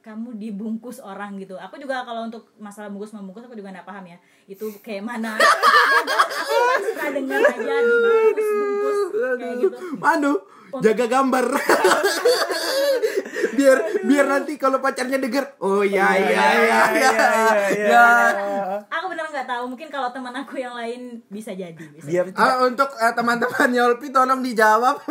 kamu 0.00 0.40
dibungkus 0.40 0.96
orang 1.04 1.36
gitu. 1.36 1.60
Aku 1.60 1.76
juga 1.76 2.00
kalau 2.08 2.24
untuk 2.24 2.48
masalah 2.56 2.88
bungkus 2.88 3.12
membungkus 3.12 3.44
aku 3.44 3.52
juga 3.52 3.68
nggak 3.68 3.84
paham 3.84 4.08
ya. 4.08 4.18
Itu 4.48 4.72
kayak 4.80 5.04
mana? 5.04 5.36
Aku 6.40 6.56
suka 6.88 7.06
dengar 7.12 7.44
aja 7.44 7.76
dibungkus 7.84 8.48
bungkus 8.48 8.98
kayak 9.36 9.56
gitu. 9.60 9.76
Aduh, 10.00 10.38
jaga 10.80 11.04
gambar. 11.04 11.46
biar 13.60 13.78
biar 14.08 14.24
nanti 14.24 14.56
kalau 14.56 14.80
pacarnya 14.80 15.20
denger, 15.20 15.60
oh 15.60 15.84
ya 15.84 16.16
ya 16.16 16.28
ya 16.32 16.46
ya. 16.56 16.80
iya. 17.76 17.92
Ya. 17.92 18.06
aku 18.88 19.06
benar 19.12 19.28
nggak 19.28 19.48
tahu 19.48 19.64
mungkin 19.68 19.88
kalau 19.92 20.08
teman 20.08 20.32
aku 20.32 20.56
yang 20.56 20.72
lain 20.72 21.20
bisa 21.28 21.52
jadi 21.52 21.76
bisa 21.92 22.08
Dia 22.08 22.24
Ah, 22.32 22.64
untuk 22.64 22.88
eh, 22.96 23.12
teman-teman 23.12 23.70
Yolpi 23.76 24.08
tolong 24.08 24.40
dijawab. 24.40 24.96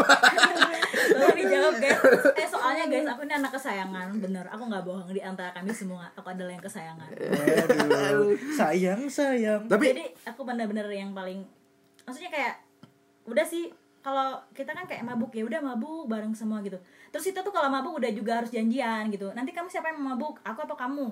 Tolong 1.10 1.38
dijawab 1.38 1.74
guys. 1.82 2.02
Eh 2.38 2.48
soalnya 2.50 2.86
guys 2.90 3.08
aku 3.10 3.22
ini 3.26 3.34
anak 3.38 3.52
kesayangan 3.54 4.08
bener. 4.18 4.46
Aku 4.50 4.64
nggak 4.70 4.84
bohong 4.86 5.10
di 5.14 5.22
antara 5.22 5.54
kami 5.54 5.74
semua. 5.74 6.10
Aku 6.18 6.28
adalah 6.30 6.54
yang 6.54 6.64
kesayangan. 6.64 7.10
Aduh, 7.10 8.38
sayang 8.54 9.02
sayang. 9.10 9.66
Tapi 9.66 9.86
Jadi 9.94 10.06
aku 10.26 10.42
bener-bener 10.46 10.86
yang 10.90 11.12
paling 11.14 11.46
maksudnya 12.06 12.34
kayak 12.34 12.56
udah 13.30 13.46
sih 13.46 13.70
kalau 14.00 14.40
kita 14.56 14.72
kan 14.72 14.88
kayak 14.88 15.04
mabuk 15.06 15.30
ya 15.36 15.44
udah 15.46 15.60
mabuk 15.62 16.08
bareng 16.10 16.34
semua 16.34 16.64
gitu. 16.64 16.80
Terus 17.10 17.26
kita 17.26 17.42
tuh 17.42 17.50
kalau 17.50 17.70
mabuk 17.70 17.98
udah 17.98 18.12
juga 18.14 18.42
harus 18.42 18.50
janjian 18.50 19.10
gitu. 19.10 19.34
Nanti 19.34 19.50
kamu 19.52 19.68
siapa 19.68 19.90
yang 19.90 20.00
mabuk? 20.00 20.38
Aku 20.46 20.60
apa 20.62 20.76
kamu? 20.78 21.10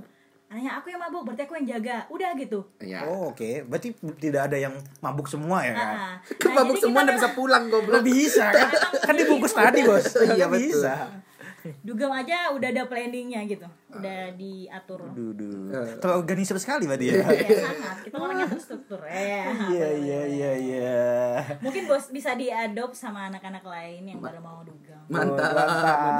Anaknya 0.47 0.79
aku 0.79 0.87
yang 0.87 1.01
mabuk, 1.03 1.27
berarti 1.27 1.43
aku 1.43 1.59
yang 1.59 1.67
jaga. 1.75 2.07
Udah 2.07 2.31
gitu. 2.39 2.63
ya. 2.79 3.03
Oh, 3.03 3.35
oke. 3.35 3.67
Berarti 3.67 3.91
tidak 4.15 4.47
ada 4.47 4.55
yang 4.55 4.71
mabuk 5.03 5.27
semua 5.27 5.59
ya 5.67 5.75
kan? 5.75 5.87
Nah, 5.91 6.13
Kan 6.39 6.49
nah, 6.55 6.63
mabuk 6.63 6.79
semua 6.79 7.03
nggak 7.03 7.17
bisa 7.19 7.29
pulang 7.35 7.63
Lo 7.67 7.83
goblok. 7.83 7.99
bisa 8.07 8.45
kan? 8.55 8.69
kan 9.03 9.13
dibungkus 9.19 9.51
tadi, 9.51 9.83
Bos. 9.83 10.07
Iya, 10.23 10.47
betul. 10.47 10.71
bisa. 10.71 10.93
Dugem 11.81 12.07
aja 12.07 12.53
udah 12.53 12.69
ada 12.69 12.85
planningnya 12.85 13.41
gitu. 13.43 13.65
Udah 13.89 14.29
diatur. 14.33 15.01
Duduh. 15.11 15.73
Eh. 15.73 15.97
Terorganisir 15.97 16.55
sekali 16.57 16.85
berarti 16.85 17.05
ya. 17.09 17.25
ya 17.25 17.49
sangat 17.59 17.97
kita 18.05 18.15
orangnya 18.15 18.47
terstruktur 18.47 19.01
ya 19.03 19.49
Iya, 19.67 19.87
iya, 19.97 20.21
iya, 20.27 20.51
iya. 20.55 20.99
mungkin 21.59 21.83
bos 21.85 22.07
bisa 22.07 22.33
diadop 22.33 22.93
sama 22.93 23.27
anak-anak 23.27 23.63
lain 23.63 24.03
yang 24.05 24.19
baru 24.19 24.39
mau 24.39 24.61
dugem 24.61 24.95
Mantap. 25.07 25.55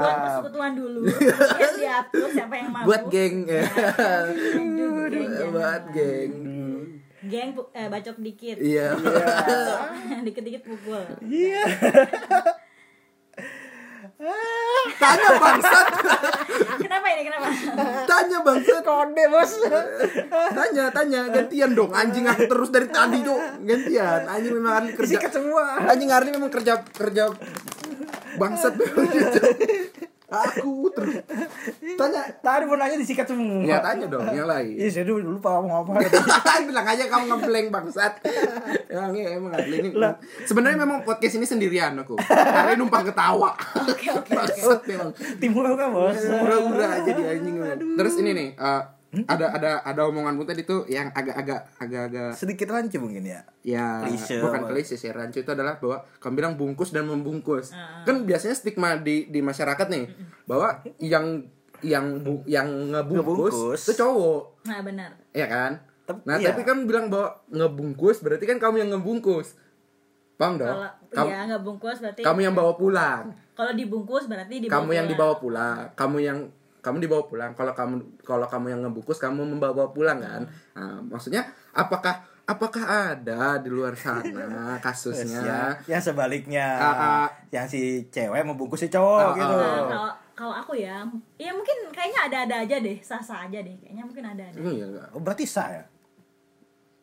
buat 0.00 0.16
persekutuan 0.20 0.72
dulu 0.74 1.06
ya 1.06 1.68
diatur 1.70 2.28
siapa 2.28 2.54
yang 2.56 2.68
mabuk 2.72 2.86
Buat 2.88 3.02
geng 3.08 3.36
ya. 3.44 3.62
Jangan. 4.58 5.52
Buat 5.52 5.82
geng. 5.92 6.32
geng 7.24 7.50
eh, 7.72 7.88
bacok 7.88 8.16
dikit 8.18 8.56
Iya. 8.58 8.88
dikit-dikit 10.26 10.62
pukul 10.64 11.02
Iya. 11.22 11.62
Tanya 14.98 15.30
bangsat. 15.38 15.86
kenapa 16.82 17.06
ini 17.14 17.22
kenapa 17.30 17.46
Tanya 18.02 18.38
bangsat. 18.42 18.82
Kode, 18.82 19.24
Bos. 19.30 19.52
Tanya, 20.58 20.84
tanya 20.90 21.20
gantian 21.30 21.70
dong. 21.78 21.94
Anjing 21.94 22.26
aku 22.26 22.50
terus 22.50 22.68
dari 22.74 22.90
tadi 22.90 23.22
tuh 23.22 23.38
gantian. 23.62 24.26
Anjing 24.26 24.58
memang 24.58 24.82
Arli 24.82 24.92
kerja. 24.98 25.22
Disikat 25.22 25.30
semua. 25.30 25.86
Anjing 25.86 26.10
Arli 26.10 26.34
memang 26.34 26.50
kerja 26.50 26.82
kerja 26.82 27.30
bangsat. 28.42 28.74
aku 30.28 30.92
terus 30.92 31.24
tanya. 31.96 32.22
Tadi 32.44 32.64
mau 32.68 32.76
nanya 32.76 33.00
disikat 33.00 33.24
semua. 33.24 33.64
Ya 33.64 33.80
tanya 33.80 34.06
dong 34.06 34.28
yang 34.28 34.44
lain. 34.44 34.76
Iya, 34.76 34.88
saya 35.00 35.04
dulu 35.08 35.40
lupa 35.40 35.64
ngomong 35.64 35.96
apa. 35.96 36.04
bilang 36.68 36.84
aja 36.84 37.04
kamu 37.08 37.24
ngebleng 37.32 37.66
bangsat 37.72 38.12
emang 38.92 39.12
iya 39.16 39.28
emang 39.40 39.52
ini 39.64 39.90
sebenarnya 40.44 40.78
memang 40.84 41.00
podcast 41.02 41.40
ini 41.40 41.46
sendirian 41.48 41.96
aku 41.96 42.14
karena 42.20 42.76
numpang 42.76 43.08
ketawa 43.08 43.56
oke 43.56 44.06
oke 44.12 44.12
oke 44.20 44.30
bangsat 44.36 44.80
memang 44.84 45.10
Timur 45.40 45.64
kan, 45.74 45.88
Bos. 45.90 46.20
ura-ura 46.28 46.86
aja 47.00 47.10
di 47.10 47.24
anjing 47.24 47.56
terus 47.96 48.14
ini 48.20 48.30
nih 48.36 48.48
eh, 49.10 49.24
ada 49.24 49.46
ada 49.50 49.70
ada 49.82 50.00
omonganmu 50.04 50.42
tadi 50.42 50.62
tuh 50.62 50.84
yang 50.84 51.08
agak-agak 51.10 51.76
agak-agak 51.76 52.32
Sedikit 52.32 52.68
rancu 52.68 52.98
mungkin 52.98 53.24
ya. 53.24 53.40
ya 53.62 54.02
Klise. 54.02 54.38
bukan 54.38 54.64
klise 54.64 54.94
sih 54.94 55.08
rancu 55.08 55.38
itu 55.38 55.48
adalah 55.48 55.76
bahwa 55.76 56.04
kamu 56.18 56.34
bilang 56.34 56.54
bungkus 56.54 56.90
dan 56.90 57.04
membungkus 57.04 57.72
kan 58.02 58.16
biasanya 58.22 58.52
stigma 58.52 58.96
di 58.96 59.26
di 59.26 59.40
masyarakat 59.40 59.86
nih 59.86 60.04
bahwa 60.44 60.68
yang 60.98 61.48
yang 61.78 62.20
bu- 62.20 62.44
yang 62.44 62.66
ngebungkus 62.90 63.54
Ngebungkus. 63.54 63.80
itu 63.82 63.92
cowok 63.96 64.42
nah 64.64 64.80
benar 64.80 65.10
ya 65.30 65.46
kan 65.46 65.72
Tapi- 66.04 66.24
Nah, 66.24 66.36
iya. 66.36 66.50
tapi 66.50 66.64
kan 66.64 66.82
bilang 66.82 67.06
bahwa 67.06 67.36
ngebungkus 67.48 68.18
berarti 68.18 68.44
kan 68.44 68.56
kamu 68.56 68.80
yang 68.80 68.90
ngebungkus. 68.90 69.60
Paham 70.34 70.56
dong? 70.56 70.70
kalau 70.70 70.88
Kamu, 71.10 71.28
ya 71.28 71.40
nggak 71.44 71.62
bungkus 71.62 71.98
berarti 71.98 72.20
kamu 72.22 72.40
yang 72.40 72.54
bawa 72.54 72.72
pulang. 72.74 73.22
kalau 73.52 73.72
dibungkus 73.72 74.24
berarti 74.24 74.54
dibawa 74.58 74.72
kamu 74.78 74.90
yang 74.90 75.04
pulang. 75.04 75.12
dibawa 75.12 75.34
pulang. 75.36 75.78
Kamu 75.92 76.16
yang 76.18 76.38
kamu 76.78 77.04
dibawa 77.04 77.22
pulang. 77.24 77.52
Kalau 77.52 77.72
kamu 77.72 77.94
kalau 78.22 78.46
kamu 78.46 78.66
yang 78.70 78.80
ngebungkus, 78.86 79.18
kamu 79.18 79.42
membawa 79.44 79.90
pulang 79.90 80.18
kan? 80.18 80.42
Nah, 80.72 80.98
maksudnya 81.04 81.42
apakah 81.70 82.18
apakah 82.42 82.80
ada 83.14 83.60
di 83.60 83.68
luar 83.68 83.92
sana 83.92 84.78
kasusnya? 84.84 85.40
ya, 85.44 85.60
yang 85.84 86.00
sebaliknya 86.00 86.66
Ah, 86.80 86.94
ah. 86.96 87.26
yang 87.50 87.68
si 87.68 88.08
cewek 88.08 88.40
membungkus 88.40 88.80
si 88.80 88.88
cowok 88.88 89.20
Ah, 89.20 89.36
gitu 89.36 89.54
ah. 89.54 89.80
Nah, 89.90 90.12
kalau 90.32 90.54
aku 90.54 90.72
ya 90.72 91.02
ya 91.36 91.50
mungkin 91.50 91.90
kayaknya 91.90 92.30
ada-ada 92.30 92.56
aja 92.64 92.76
deh 92.78 92.96
sah-sah 93.02 93.50
aja 93.50 93.58
deh 93.58 93.74
kayaknya 93.82 94.06
mungkin 94.06 94.24
ada 94.24 94.42
ada 94.46 94.56
Iya 94.56 94.86
oh, 95.10 95.20
berarti 95.20 95.44
sah 95.44 95.68
ya 95.68 95.82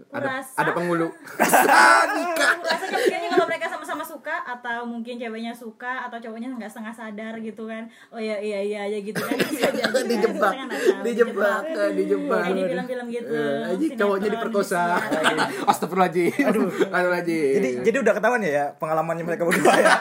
Ada 0.06 0.28
Rasa- 0.40 0.56
ada 0.58 0.72
penghulu. 0.72 1.08
rasanya 2.66 3.00
kayaknya 3.02 3.30
kalau 3.32 3.46
mereka 3.46 3.68
sama-sama 3.68 4.04
suka 4.04 4.36
atau 4.46 4.84
mungkin 4.84 5.16
ceweknya 5.16 5.52
suka 5.52 6.04
atau 6.04 6.18
cowoknya 6.18 6.52
nggak 6.52 6.68
setengah 6.68 6.92
sadar 6.92 7.34
gitu 7.38 7.64
kan 7.64 7.84
oh 8.10 8.18
ya 8.18 8.36
iya 8.38 8.60
iya 8.60 8.80
aja 8.86 8.98
gitu 8.98 9.16
kan 9.18 9.36
kan. 9.40 10.04
dijebak, 10.04 10.54
dijebak, 11.02 11.62
eh, 11.66 11.90
dijebak. 11.94 12.44
di 12.46 12.64
film-film 12.66 13.06
gitu 13.10 13.28
Eh, 13.30 13.64
anjing, 13.66 13.80
sinetron, 13.90 14.00
cowoknya 14.02 14.30
diperkosa. 14.32 14.84
indosiar. 14.96 15.36
Astagfirullahaladzim. 15.72 16.32
Aduh, 16.46 16.64
Astagfirullahaladzim. 16.66 17.52
jadi 17.54 17.70
jadi 17.82 17.98
udah 18.02 18.14
ketahuan 18.14 18.42
ya 18.42 18.52
ya 18.54 18.66
pengalamannya 18.74 19.24
mereka 19.26 19.44
berdua 19.44 19.74
ya 19.76 19.92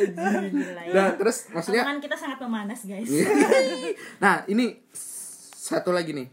Gila. 0.00 0.82
Nah, 0.92 1.08
terus 1.14 1.36
maksudnya 1.50 1.82
Omongan 1.82 2.00
kita 2.00 2.16
sangat 2.16 2.38
memanas 2.40 2.80
guys 2.82 3.08
Nah, 4.18 4.44
ini 4.46 4.80
satu 4.92 5.90
lagi 5.90 6.12
nih. 6.12 6.28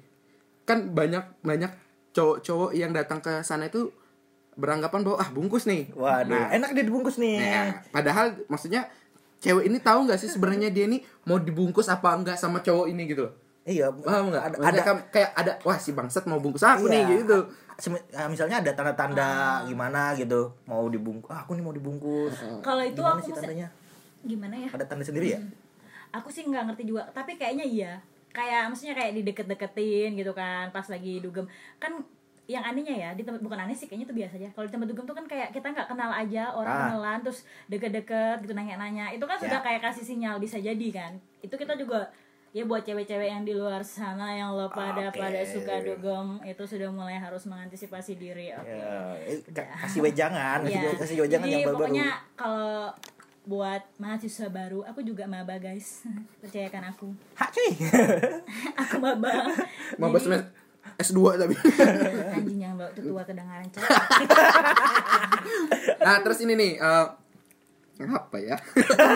Kan 0.64 0.92
banyak 0.92 1.24
banyak 1.42 1.72
cowok-cowok 2.18 2.74
yang 2.74 2.90
datang 2.90 3.22
ke 3.22 3.46
sana 3.46 3.70
itu 3.70 3.94
beranggapan 4.58 5.06
bahwa 5.06 5.18
ah 5.22 5.30
bungkus 5.30 5.70
nih. 5.70 5.94
waduh. 5.94 6.34
Nah, 6.34 6.50
enak 6.50 6.74
dia 6.74 6.82
dibungkus 6.82 7.22
nih. 7.22 7.38
nah, 7.38 7.78
padahal 7.94 8.34
maksudnya 8.50 8.90
cewek 9.38 9.70
ini 9.70 9.78
tahu 9.78 10.10
nggak 10.10 10.18
sih 10.18 10.26
sebenarnya 10.26 10.74
dia 10.74 10.90
ini 10.90 10.98
mau 11.30 11.38
dibungkus 11.38 11.86
apa 11.88 12.18
enggak 12.18 12.42
sama 12.42 12.66
cowok 12.66 12.90
ini 12.90 13.06
gitu 13.06 13.30
loh. 13.30 13.34
iya. 13.70 13.94
Paham 13.94 14.34
nggak? 14.34 14.44
ada, 14.50 14.56
Maksudnya 14.58 14.82
ada 14.82 14.94
kayak 15.14 15.30
ada 15.38 15.52
wah 15.62 15.78
si 15.78 15.94
bangsat 15.94 16.26
mau 16.26 16.42
bungkus 16.42 16.66
aku 16.66 16.90
Iya. 16.90 17.06
nih 17.06 17.22
gitu. 17.22 17.38
Misalnya 18.34 18.66
ada 18.66 18.72
tanda-tanda 18.74 19.30
gimana 19.70 20.18
gitu. 20.18 20.50
Mau 20.66 20.90
dibungkus 20.90 21.30
ah, 21.30 21.46
aku 21.46 21.54
nih 21.54 21.62
mau 21.62 21.76
dibungkus. 21.76 22.34
Kalau 22.66 22.82
itu 22.82 22.98
gimana 22.98 23.14
aku 23.14 23.22
sih 23.30 23.34
tandanya? 23.38 23.68
gimana 24.26 24.56
ya? 24.58 24.70
Ada 24.74 24.86
tanda 24.90 25.06
sendiri 25.06 25.38
ya? 25.38 25.40
Aku 26.18 26.34
sih 26.34 26.42
nggak 26.42 26.74
ngerti 26.74 26.84
juga 26.90 27.06
tapi 27.14 27.38
kayaknya 27.38 27.62
iya 27.62 27.94
kayak 28.38 28.70
maksudnya 28.70 28.94
kayak 28.94 29.12
dideket-deketin 29.16 30.14
gitu 30.14 30.32
kan 30.32 30.70
pas 30.70 30.86
lagi 30.86 31.18
dugem 31.18 31.50
kan 31.76 31.90
yang 32.46 32.64
anehnya 32.64 32.96
ya 32.96 33.10
di 33.12 33.22
tempat 33.22 33.42
bukan 33.42 33.60
aneh 33.60 33.74
sih 33.74 33.86
kayaknya 33.86 34.06
itu 34.06 34.16
biasa 34.16 34.34
aja 34.38 34.50
kalau 34.52 34.66
di 34.66 34.72
tempat 34.72 34.88
dugem 34.88 35.04
tuh 35.04 35.12
kan 35.14 35.26
kayak 35.26 35.50
kita 35.52 35.68
nggak 35.68 35.88
kenal 35.88 36.12
aja 36.14 36.44
orang 36.50 36.70
Ah. 36.70 36.80
kenalan 36.88 37.20
terus 37.22 37.40
deket-deket 37.68 38.38
gitu 38.40 38.54
nanya-nanya 38.54 39.12
itu 39.12 39.22
kan 39.22 39.36
sudah 39.36 39.60
Ya. 39.60 39.66
kayak 39.66 39.82
kasih 39.84 40.06
sinyal 40.06 40.38
bisa 40.38 40.56
jadi 40.58 40.88
kan 40.90 41.12
itu 41.42 41.52
kita 41.52 41.76
juga 41.76 42.08
ya 42.50 42.64
buat 42.64 42.82
cewek-cewek 42.82 43.28
yang 43.28 43.44
di 43.44 43.52
luar 43.52 43.84
sana 43.84 44.32
yang 44.32 44.50
lo 44.52 44.72
pada 44.72 45.12
Oke. 45.12 45.20
pada 45.20 45.44
suka 45.44 45.84
dugem 45.84 46.40
itu 46.42 46.64
sudah 46.64 46.88
mulai 46.90 47.20
harus 47.20 47.44
mengantisipasi 47.44 48.16
diri 48.16 48.56
oke 48.56 48.64
Ya, 48.66 49.20
eh, 49.20 49.44
ka- 49.52 49.68
kasih 49.84 50.00
wejangan 50.02 50.64
kasih, 50.64 50.80
Ya. 50.88 50.92
kasih 50.96 51.16
wejangan 51.20 51.44
Jadi 51.44 51.54
yang 51.54 51.68
baru-baru 51.68 51.84
pokoknya 51.92 52.10
kalau 52.34 52.96
buat 53.48 53.80
mahasiswa 53.96 54.48
baru 54.48 54.84
aku 54.84 55.00
juga 55.02 55.24
maba 55.24 55.56
guys 55.56 56.04
percayakan 56.44 56.92
aku 56.92 57.08
hak 57.34 57.50
cuy 57.50 57.72
aku 58.82 58.96
maba 59.00 59.48
Jadi, 59.98 60.20
semester 60.20 60.52
S2 60.98 61.20
tapi. 61.38 61.54
anjing 62.34 62.60
yang 62.60 62.74
bawa 62.74 62.90
tutua 62.92 63.22
kedengaran 63.22 63.64
nah, 66.00 66.18
terus 66.20 66.40
ini 66.42 66.54
nih 66.54 66.72
eh, 66.76 67.06
apa 68.00 68.38
ya? 68.38 68.54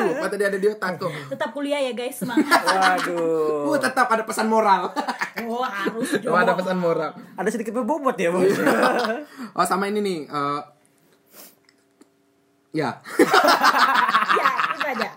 Lupa 0.03 0.25
tadi 0.27 0.41
ada 0.41 0.57
di 0.57 0.65
otakku. 0.65 1.05
tetap 1.29 1.51
kuliah 1.51 1.77
ya 1.79 1.93
guys 1.93 2.17
semangat 2.17 2.49
waduh 2.65 3.67
Uh, 3.67 3.77
tetap 3.77 4.09
ada 4.09 4.25
pesan 4.25 4.47
moral. 4.47 4.89
oh 5.41 5.61
harus 5.61 6.17
Oh, 6.23 6.33
ada 6.33 6.53
pesan 6.53 6.75
moral. 6.75 7.13
ada 7.13 7.45
sedikit 7.47 7.71
berbobot 7.73 8.15
ya 8.15 8.29
bos 8.29 8.41
Oh, 9.53 9.63
sama 9.63 9.85
ini 9.85 9.99
nih. 9.99 10.19
eh, 10.25 10.61
ya. 12.71 12.89
ya 14.33 14.49
itu 14.71 14.85
aja 14.87 15.09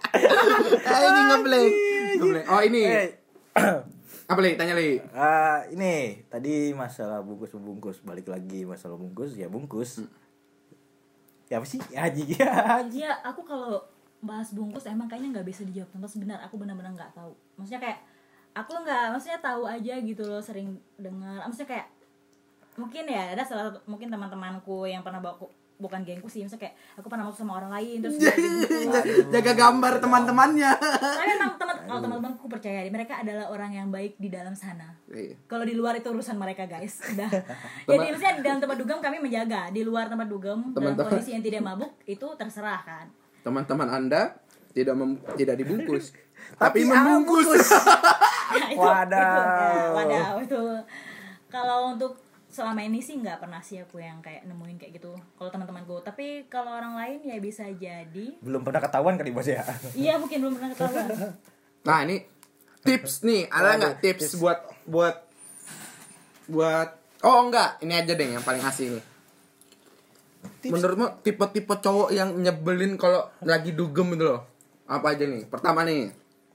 Eh, 0.84 1.00
ini 1.02 1.20
ngebleng. 1.26 1.68
Ngebleng. 2.18 2.46
Oh, 2.46 2.60
ini. 2.60 2.82
Eh, 2.86 3.08
Apa 4.24 4.38
lagi? 4.40 4.56
Tanya 4.56 4.74
lagi. 4.74 4.96
ah, 5.12 5.60
ini 5.68 6.24
tadi 6.26 6.72
masalah 6.72 7.20
bungkus 7.20 7.52
membungkus 7.52 8.00
balik 8.00 8.26
lagi 8.26 8.64
masalah 8.64 8.96
bungkus 8.96 9.36
ya 9.36 9.46
bungkus 9.46 10.00
ya 11.44 11.60
apa 11.60 11.66
sih 11.68 11.76
haji 11.92 12.24
ya 12.40 12.80
Iya, 12.88 13.12
aku 13.20 13.44
kalau 13.44 13.84
bahas 14.18 14.48
bungkus 14.50 14.88
emang 14.88 15.04
kayaknya 15.04 15.38
nggak 15.38 15.46
bisa 15.46 15.60
dijawab 15.62 15.92
tuntas 15.92 16.16
benar. 16.16 16.40
Aku 16.42 16.56
benar-benar 16.56 16.96
nggak 16.96 17.12
tahu. 17.12 17.36
Maksudnya 17.60 17.84
kayak 17.84 17.98
aku 18.56 18.72
nggak, 18.80 19.12
maksudnya 19.12 19.38
tahu 19.38 19.68
aja 19.68 19.94
gitu 20.00 20.24
loh, 20.24 20.40
sering 20.40 20.72
dengar. 20.96 21.44
Maksudnya 21.44 21.68
kayak 21.76 21.86
mungkin 22.74 23.04
ya 23.06 23.36
ada 23.36 23.44
salah 23.44 23.70
satu 23.70 23.78
mungkin 23.86 24.08
teman-temanku 24.10 24.88
yang 24.88 25.04
pernah 25.04 25.22
bawa 25.22 25.38
aku 25.38 25.46
bukan 25.74 26.06
gengku 26.06 26.30
sih, 26.30 26.46
maksudnya 26.46 26.70
kayak 26.70 26.74
aku 26.96 27.06
pernah 27.10 27.26
masuk 27.26 27.42
sama 27.42 27.58
orang 27.58 27.72
lain 27.74 27.96
terus 27.98 28.16
dia 28.16 28.30
dibungkus. 28.30 29.04
Jaga 29.34 29.52
gambar 29.58 29.92
teman-temannya. 29.98 30.70
Tapi 30.78 31.28
memang 31.34 31.52
teman 31.58 31.76
kalau 31.84 32.00
teman-temanku 32.00 32.44
percaya 32.46 32.86
mereka 32.88 33.20
adalah 33.20 33.50
orang 33.50 33.70
yang 33.74 33.88
baik 33.90 34.14
di 34.16 34.30
dalam 34.30 34.54
sana. 34.54 34.94
Iya. 35.10 35.34
Kalau 35.50 35.66
di 35.66 35.74
luar 35.74 35.98
itu 35.98 36.08
urusan 36.08 36.38
mereka 36.38 36.70
guys. 36.70 37.02
Udah. 37.12 37.30
Jadi 37.90 38.04
maksudnya 38.14 38.34
di 38.38 38.44
dalam 38.46 38.58
tempat 38.62 38.76
dugem 38.78 38.98
kami 39.02 39.16
menjaga, 39.18 39.62
di 39.74 39.82
luar 39.82 40.06
tempat 40.06 40.26
dugem 40.30 40.72
dalam 40.72 40.94
kondisi 40.94 41.34
yang 41.34 41.44
tidak 41.44 41.60
mabuk 41.66 41.92
itu 42.06 42.26
terserah 42.38 42.80
kan. 42.86 43.06
Teman-teman 43.42 43.88
Anda 43.90 44.38
tidak 44.74 44.94
mem- 44.98 45.22
tidak 45.38 45.54
dibungkus, 45.58 46.10
Tapi 46.58 46.82
tapi 46.82 46.90
membungkus. 46.90 47.50
Nah, 48.54 48.70
itu, 48.70 48.78
Wadaw. 48.78 49.34
itu, 49.34 49.74
ya, 49.74 49.84
wadaw 49.90 50.34
itu. 50.38 50.62
Kalau 51.50 51.78
untuk 51.96 52.12
selama 52.54 52.86
ini 52.86 53.02
sih 53.02 53.18
nggak 53.18 53.42
pernah 53.42 53.58
sih 53.58 53.82
aku 53.82 53.98
yang 53.98 54.22
kayak 54.22 54.46
nemuin 54.46 54.78
kayak 54.78 55.02
gitu. 55.02 55.10
Kalau 55.34 55.50
teman-temanku, 55.50 55.98
tapi 56.06 56.46
kalau 56.46 56.70
orang 56.70 56.94
lain 56.94 57.18
ya 57.26 57.42
bisa 57.42 57.66
jadi. 57.74 58.38
belum 58.38 58.62
pernah 58.62 58.78
ketahuan 58.78 59.18
kali 59.18 59.34
bos 59.34 59.50
ya 59.50 59.66
Iya 59.98 60.22
mungkin 60.22 60.38
belum 60.38 60.54
pernah 60.54 60.70
ketahuan. 60.70 61.06
Nah, 61.84 62.00
ini 62.00 62.16
tips 62.80 63.28
nih, 63.28 63.44
ada 63.52 63.76
nggak 63.76 64.00
Waduh, 64.00 64.04
tips, 64.08 64.40
buat 64.40 64.56
buat 64.88 65.16
buat 66.48 66.88
Oh, 67.24 67.44
enggak, 67.48 67.80
ini 67.80 67.92
aja 67.96 68.12
deh 68.12 68.36
yang 68.36 68.44
paling 68.44 68.60
asik 68.60 68.88
nih. 68.92 69.04
Menurutmu 70.68 71.24
tipe-tipe 71.24 71.72
cowok 71.80 72.12
yang 72.12 72.36
nyebelin 72.36 73.00
kalau 73.00 73.28
lagi 73.44 73.72
dugem 73.72 74.12
gitu 74.16 74.28
loh? 74.28 74.44
Apa 74.84 75.16
aja 75.16 75.24
nih? 75.24 75.48
Pertama 75.48 75.88
nih. 75.88 76.12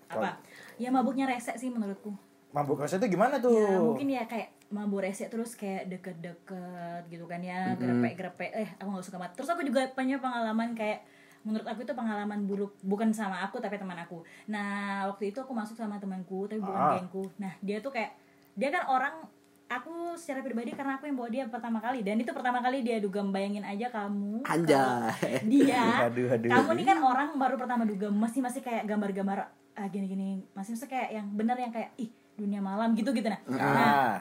Apa? 0.10 0.38
Ya 0.78 0.94
mabuknya 0.94 1.26
resek 1.30 1.58
sih 1.58 1.70
menurutku. 1.70 2.14
mabuk 2.50 2.82
rasa 2.82 2.98
itu 2.98 3.14
gimana 3.14 3.38
tuh 3.38 3.54
Ya 3.54 3.78
mungkin 3.78 4.10
ya 4.10 4.26
kayak 4.26 4.50
mabuk 4.70 5.02
resek 5.02 5.34
terus 5.34 5.58
kayak 5.58 5.90
deket-deket 5.90 7.02
gitu 7.10 7.26
kan 7.26 7.42
ya 7.42 7.74
Gerepek-gerepek. 7.76 8.52
Eh 8.54 8.70
aku 8.78 8.90
gak 8.94 9.06
suka 9.06 9.18
banget. 9.18 9.34
Terus 9.42 9.50
aku 9.50 9.62
juga 9.66 9.82
punya 9.94 10.22
pengalaman 10.22 10.78
kayak 10.78 11.02
Menurut 11.40 11.64
aku 11.64 11.88
itu 11.88 11.96
pengalaman 11.96 12.44
buruk 12.46 12.76
Bukan 12.84 13.16
sama 13.16 13.40
aku 13.42 13.58
tapi 13.58 13.80
teman 13.80 13.96
aku. 13.96 14.22
Nah 14.52 15.08
waktu 15.08 15.32
itu 15.32 15.40
aku 15.40 15.56
masuk 15.56 15.74
sama 15.74 15.98
temanku 15.98 16.46
Tapi 16.46 16.62
bukan 16.62 16.78
Ah. 16.78 16.96
gengku. 17.00 17.26
Nah 17.42 17.56
dia 17.64 17.82
tuh 17.82 17.90
kayak 17.90 18.14
Dia 18.54 18.70
kan 18.70 18.86
orang 18.86 19.16
Aku 19.70 20.18
secara 20.18 20.42
pribadi 20.42 20.74
karena 20.74 20.98
aku 20.98 21.06
yang 21.06 21.14
bawa 21.14 21.30
dia 21.30 21.46
pertama 21.46 21.78
kali. 21.78 22.02
Dan 22.02 22.18
itu 22.18 22.34
pertama 22.34 22.58
kali 22.58 22.82
dia 22.82 22.98
dugem 22.98 23.30
Bayangin 23.30 23.62
aja 23.62 23.90
kamu 23.90 24.42
Anjay. 24.42 25.46
Dia. 25.46 25.82
Aduh, 26.10 26.26
aduh. 26.26 26.50
Kamu 26.50 26.74
nih 26.74 26.86
kan 26.90 26.98
orang 27.02 27.30
baru 27.38 27.54
pertama 27.58 27.86
dugem 27.86 28.10
Masih 28.10 28.42
masih 28.42 28.62
kayak 28.62 28.86
gambar-gambar 28.86 29.50
ah, 29.78 29.88
Gini-gini. 29.90 30.42
Masih 30.54 30.74
masih 30.74 30.90
kayak 30.90 31.10
yang 31.14 31.26
bener 31.34 31.58
yang 31.58 31.74
kayak 31.74 31.94
Ih 31.98 32.10
dunia 32.40 32.64
malam 32.64 32.96
gitu 32.96 33.12
gitu 33.12 33.28
nah. 33.28 33.40
Nah, 33.52 33.60
ah 33.60 34.16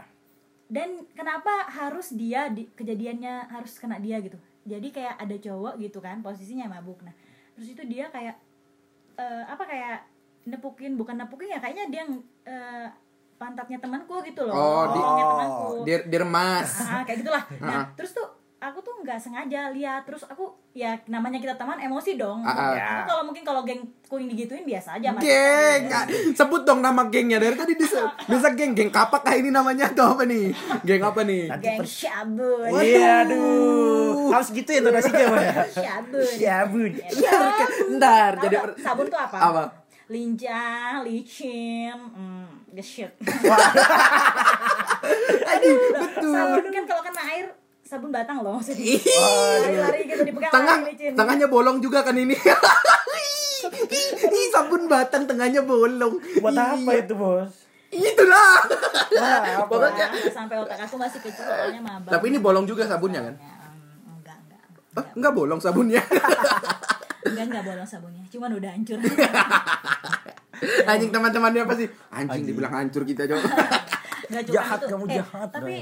dan 0.68 0.88
kenapa 1.11 1.48
harus 1.66 2.12
dia 2.12 2.48
di, 2.48 2.68
kejadiannya 2.70 3.48
harus 3.48 3.76
kena 3.76 3.96
dia 3.96 4.20
gitu 4.20 4.37
jadi 4.62 4.85
kayak 4.87 5.14
ada 5.18 5.37
cowok 5.38 5.74
gitu 5.78 5.98
kan 5.98 6.20
posisinya 6.20 6.68
mabuk 6.70 7.00
nah 7.00 7.12
terus 7.52 7.68
itu 7.68 7.83
dia 7.83 8.07
kayak 8.09 8.37
eh, 9.14 9.44
apa 9.44 9.64
kayak 9.64 9.98
nepukin 10.44 10.94
bukan 10.94 11.16
nepukin 11.16 11.48
ya 11.48 11.58
kayaknya 11.58 11.85
dia 11.88 12.02
eh, 12.44 12.87
pantatnya 13.35 13.79
temanku 13.79 14.21
gitu 14.23 14.42
loh 14.42 14.52
Oh, 14.52 14.85
di- 14.88 15.00
temanku 15.25 15.69
Dir 15.83 16.00
diremas. 16.04 16.71
ah, 16.83 17.02
kayak 17.02 17.19
gitulah 17.23 17.44
Ah. 17.56 17.64
nah 17.64 17.83
terus 17.94 18.12
tuh 18.12 18.29
aku 18.59 18.83
tuh 18.83 18.90
nggak 19.06 19.23
sengaja 19.23 19.71
lihat 19.71 20.02
terus 20.02 20.27
aku 20.27 20.50
ya 20.75 20.98
namanya 21.06 21.38
kita 21.38 21.54
teman 21.54 21.79
emosi 21.79 22.19
dong 22.19 22.42
ah. 22.42 22.75
Aku 22.75 23.06
kalau 23.06 23.23
mungkin 23.31 23.46
kalau 23.46 23.63
geng 23.63 23.87
kuing 24.11 24.27
digituin 24.27 24.67
biasa 24.67 24.98
aja 24.98 25.15
Mas. 25.15 25.23
Geng, 25.23 25.87
ah, 25.94 26.02
sebut 26.35 26.67
dong 26.67 26.83
nama 26.83 27.06
gengnya 27.06 27.38
dari 27.38 27.54
tadi 27.54 27.79
bisa 27.79 28.11
bisa 28.27 28.50
geng 28.59 28.75
geng 28.75 28.90
kapak 28.90 29.23
kah 29.23 29.38
ini 29.38 29.54
namanya 29.54 29.94
atau 29.94 30.19
apa 30.19 30.27
nih? 30.27 30.50
Geng 30.83 31.06
apa 31.06 31.23
nih? 31.23 31.46
geng 31.63 31.87
syabun 31.87 32.83
iya 32.83 33.23
aduh 33.23 34.35
harus 34.35 34.50
gitu 34.50 34.71
ya 34.75 34.83
donasinya 34.83 35.27
Bos, 35.31 35.38
ya 35.38 35.63
syabun 35.79 36.27
Syabun. 36.27 36.90
Ntar 37.94 38.33
Tahu 38.35 38.42
jadi 38.42 38.54
nggak 38.59 38.75
sabun 38.83 39.06
tuh 39.06 39.21
apa? 39.23 39.38
apa? 39.38 39.63
Lincah, 40.09 41.04
licin, 41.04 41.92
hmm, 41.92 42.73
gesit. 42.73 43.13
Aduh, 45.52 45.77
sabun 46.17 46.65
kan 46.73 46.85
kalau 46.88 47.04
kena 47.04 47.23
air 47.29 47.52
sabun 47.88 48.12
batang 48.12 48.44
loh 48.44 48.60
maksudnya 48.60 49.00
lari-lari 49.64 50.04
gitu 50.04 50.22
dipegang 50.28 50.52
Tengah, 50.52 50.76
tengahnya 51.16 51.46
bolong 51.48 51.80
juga 51.80 52.04
kan 52.04 52.12
ini. 52.12 52.36
Ih, 54.28 54.46
sabun 54.52 54.84
batang 54.86 55.24
tengahnya 55.24 55.64
bolong. 55.64 56.20
Buat 56.44 56.52
apa 56.52 56.76
Iya. 56.76 57.02
itu, 57.02 57.14
Bos? 57.16 57.64
Itulah. 57.88 58.60
Wah, 59.16 59.40
apa? 59.40 59.64
Pokoknya. 59.64 60.06
Nah, 60.12 60.20
nggak 60.20 60.32
sampai 60.36 60.56
otak 60.60 60.78
aku 60.84 61.00
masih 61.00 61.20
kecil 61.24 61.44
soalnya 61.48 61.80
mabak 61.80 62.12
Tapi 62.12 62.24
ini 62.28 62.38
bolong 62.38 62.68
juga 62.68 62.84
sabunnya 62.84 63.24
kan? 63.24 63.34
Ya, 63.40 63.56
enggak 64.04 64.36
enggak 64.36 64.60
Oh, 65.00 65.04
enggak 65.16 65.32
bolong 65.32 65.60
sabunnya. 65.60 66.02
enggak 67.28 67.44
enggak 67.48 67.64
bolong 67.64 67.88
sabunnya 67.88 68.24
cuman 68.28 68.50
udah 68.56 68.70
hancur 68.72 68.98
Anjing 70.84 71.10
teman-temannya 71.14 71.60
apa 71.64 71.74
sih? 71.78 71.88
Anjing 72.12 72.44
dibilang 72.44 72.72
hancur 72.74 73.02
kita 73.08 73.24
coba. 73.24 73.48
Jahat, 74.52 74.84
itu. 74.84 74.92
kamu 74.92 75.04
eh, 75.08 75.16
jahat, 75.24 75.48
tapi. 75.48 75.76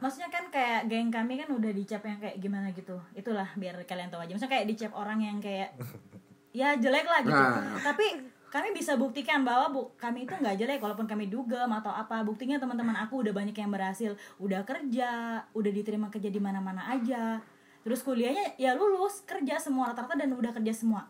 Maksudnya 0.00 0.28
kan 0.32 0.48
kayak 0.48 0.88
geng 0.88 1.08
kami 1.12 1.38
kan 1.38 1.48
udah 1.52 1.70
dicap 1.72 2.02
yang 2.04 2.18
kayak 2.18 2.36
gimana 2.40 2.72
gitu. 2.72 2.96
Itulah 3.12 3.48
biar 3.54 3.80
kalian 3.84 4.08
tahu 4.08 4.24
aja. 4.24 4.32
Maksudnya 4.34 4.52
kayak 4.52 4.66
dicap 4.68 4.92
orang 4.96 5.20
yang 5.20 5.38
kayak 5.38 5.76
ya 6.58 6.74
jelek 6.76 7.06
lah 7.06 7.20
gitu. 7.22 7.36
Nah. 7.36 7.78
tapi 7.80 8.06
kami 8.50 8.74
bisa 8.74 8.98
buktikan 8.98 9.46
bahwa 9.46 9.70
bu, 9.70 9.80
kami 9.94 10.26
itu 10.26 10.34
nggak 10.34 10.58
jelek 10.58 10.82
walaupun 10.82 11.06
kami 11.06 11.30
dugem 11.30 11.70
atau 11.70 11.92
apa. 11.94 12.26
Buktinya 12.26 12.58
teman-teman 12.58 12.98
aku 12.98 13.22
udah 13.22 13.30
banyak 13.30 13.54
yang 13.54 13.70
berhasil. 13.70 14.18
Udah 14.42 14.66
kerja 14.66 15.44
udah 15.54 15.70
diterima 15.70 16.10
kerja 16.10 16.32
di 16.32 16.42
mana-mana 16.42 16.90
aja. 16.90 17.38
Terus 17.80 18.02
kuliahnya 18.02 18.58
ya 18.58 18.74
lulus 18.74 19.22
kerja 19.24 19.56
semua 19.56 19.94
rata-rata 19.94 20.18
dan 20.18 20.34
udah 20.34 20.52
kerja 20.52 20.74
semua 20.74 21.08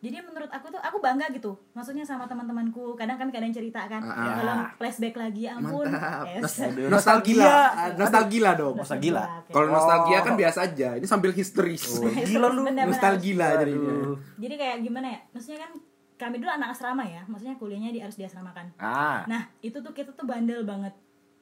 jadi 0.00 0.16
menurut 0.18 0.48
aku 0.48 0.66
tuh 0.66 0.80
aku 0.80 0.96
bangga 0.98 1.28
gitu 1.28 1.52
maksudnya 1.70 2.00
sama 2.00 2.24
teman-temanku 2.24 2.96
kadang 2.96 3.14
kan 3.14 3.28
kadang 3.28 3.52
cerita 3.52 3.84
kan 3.84 4.00
Ah. 4.00 4.32
kalau 4.34 4.56
flashback 4.76 5.12
lagi 5.14 5.44
ya 5.44 5.54
ampun 5.54 5.84
Mantap. 5.86 6.24
Yes. 6.26 6.40
Nos- 6.40 6.60
Aduh, 6.66 6.88
nostalgia. 6.88 7.52
Nostalgia 7.94 8.50
dong. 8.54 8.74
Nostalgia. 8.74 9.20
Oke. 9.38 9.52
Kalau 9.52 9.68
nostalgia 9.68 10.16
Oh. 10.16 10.24
kan 10.24 10.34
biasa 10.34 10.58
aja. 10.64 10.88
Ini 10.94 11.04
sambil 11.04 11.30
historis. 11.30 11.84
Oh, 11.94 12.08
gila 12.08 12.48
lu. 12.48 12.64
Nostalgia 12.66 13.46
jadinya. 13.54 13.92
Aduh. 13.94 14.16
jadi 14.36 14.54
kayak 14.56 14.76
gimana 14.80 15.06
ya 15.06 15.20
maksudnya 15.30 15.60
kan 15.60 15.72
kami 16.16 16.36
dulu 16.36 16.48
anak 16.50 16.68
asrama 16.70 17.00
ya 17.02 17.20
maksudnya 17.26 17.56
kuliahnya 17.56 17.90
di 17.90 18.00
harus 18.00 18.12
diasramakan 18.14 18.72
Ah. 18.76 19.24
nah 19.26 19.48
itu 19.60 19.76
tuh 19.76 19.92
kita 19.92 20.12
tuh 20.12 20.24
bandel 20.24 20.64
banget 20.64 20.92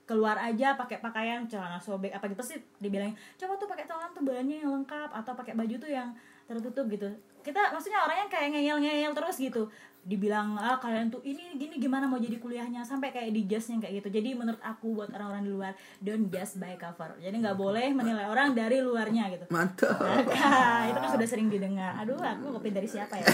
keluar 0.05 0.35
aja 0.37 0.73
pakai 0.73 0.99
pakaian 0.99 1.45
celana 1.45 1.77
sobek 1.77 2.11
apa 2.11 2.27
gitu 2.27 2.41
sih 2.41 2.59
dibilang 2.77 3.11
coba 3.35 3.55
tuh 3.55 3.67
pakai 3.67 3.85
celana 3.85 4.09
tuh 4.09 4.23
bahannya 4.23 4.63
yang 4.63 4.73
lengkap 4.73 5.11
atau 5.13 5.33
pakai 5.33 5.53
baju 5.53 5.75
tuh 5.77 5.87
yang 5.87 6.15
tertutup 6.47 6.89
gitu 6.89 7.11
kita 7.49 7.73
maksudnya 7.73 8.05
orangnya 8.05 8.29
kayak 8.29 8.49
ngeyel 8.53 8.77
ngeyel 8.77 9.13
terus 9.17 9.41
gitu 9.41 9.73
dibilang 10.09 10.57
ah 10.57 10.81
kalian 10.81 11.13
tuh 11.13 11.21
ini 11.21 11.53
gini 11.61 11.77
gimana 11.77 12.09
mau 12.09 12.17
jadi 12.17 12.41
kuliahnya 12.41 12.81
sampai 12.81 13.13
kayak 13.13 13.29
di 13.29 13.45
jasnya 13.45 13.77
kayak 13.77 14.01
gitu 14.01 14.09
jadi 14.21 14.33
menurut 14.33 14.57
aku 14.65 14.97
buat 14.97 15.13
orang-orang 15.13 15.45
di 15.45 15.53
luar 15.53 15.73
don't 16.01 16.33
just 16.33 16.57
by 16.57 16.73
cover 16.81 17.13
jadi 17.21 17.37
nggak 17.37 17.59
boleh 17.61 17.93
menilai 17.93 18.25
orang 18.25 18.57
dari 18.57 18.81
luarnya 18.81 19.29
gitu 19.37 19.45
Mantap. 19.53 20.01
Nah, 20.39 20.89
itu 20.89 20.99
kan 20.99 21.11
sudah 21.13 21.29
sering 21.29 21.49
didengar. 21.51 21.93
Aduh, 21.99 22.17
aku 22.17 22.57
kopi 22.57 22.71
dari 22.71 22.89
siapa 22.89 23.19
ya? 23.19 23.27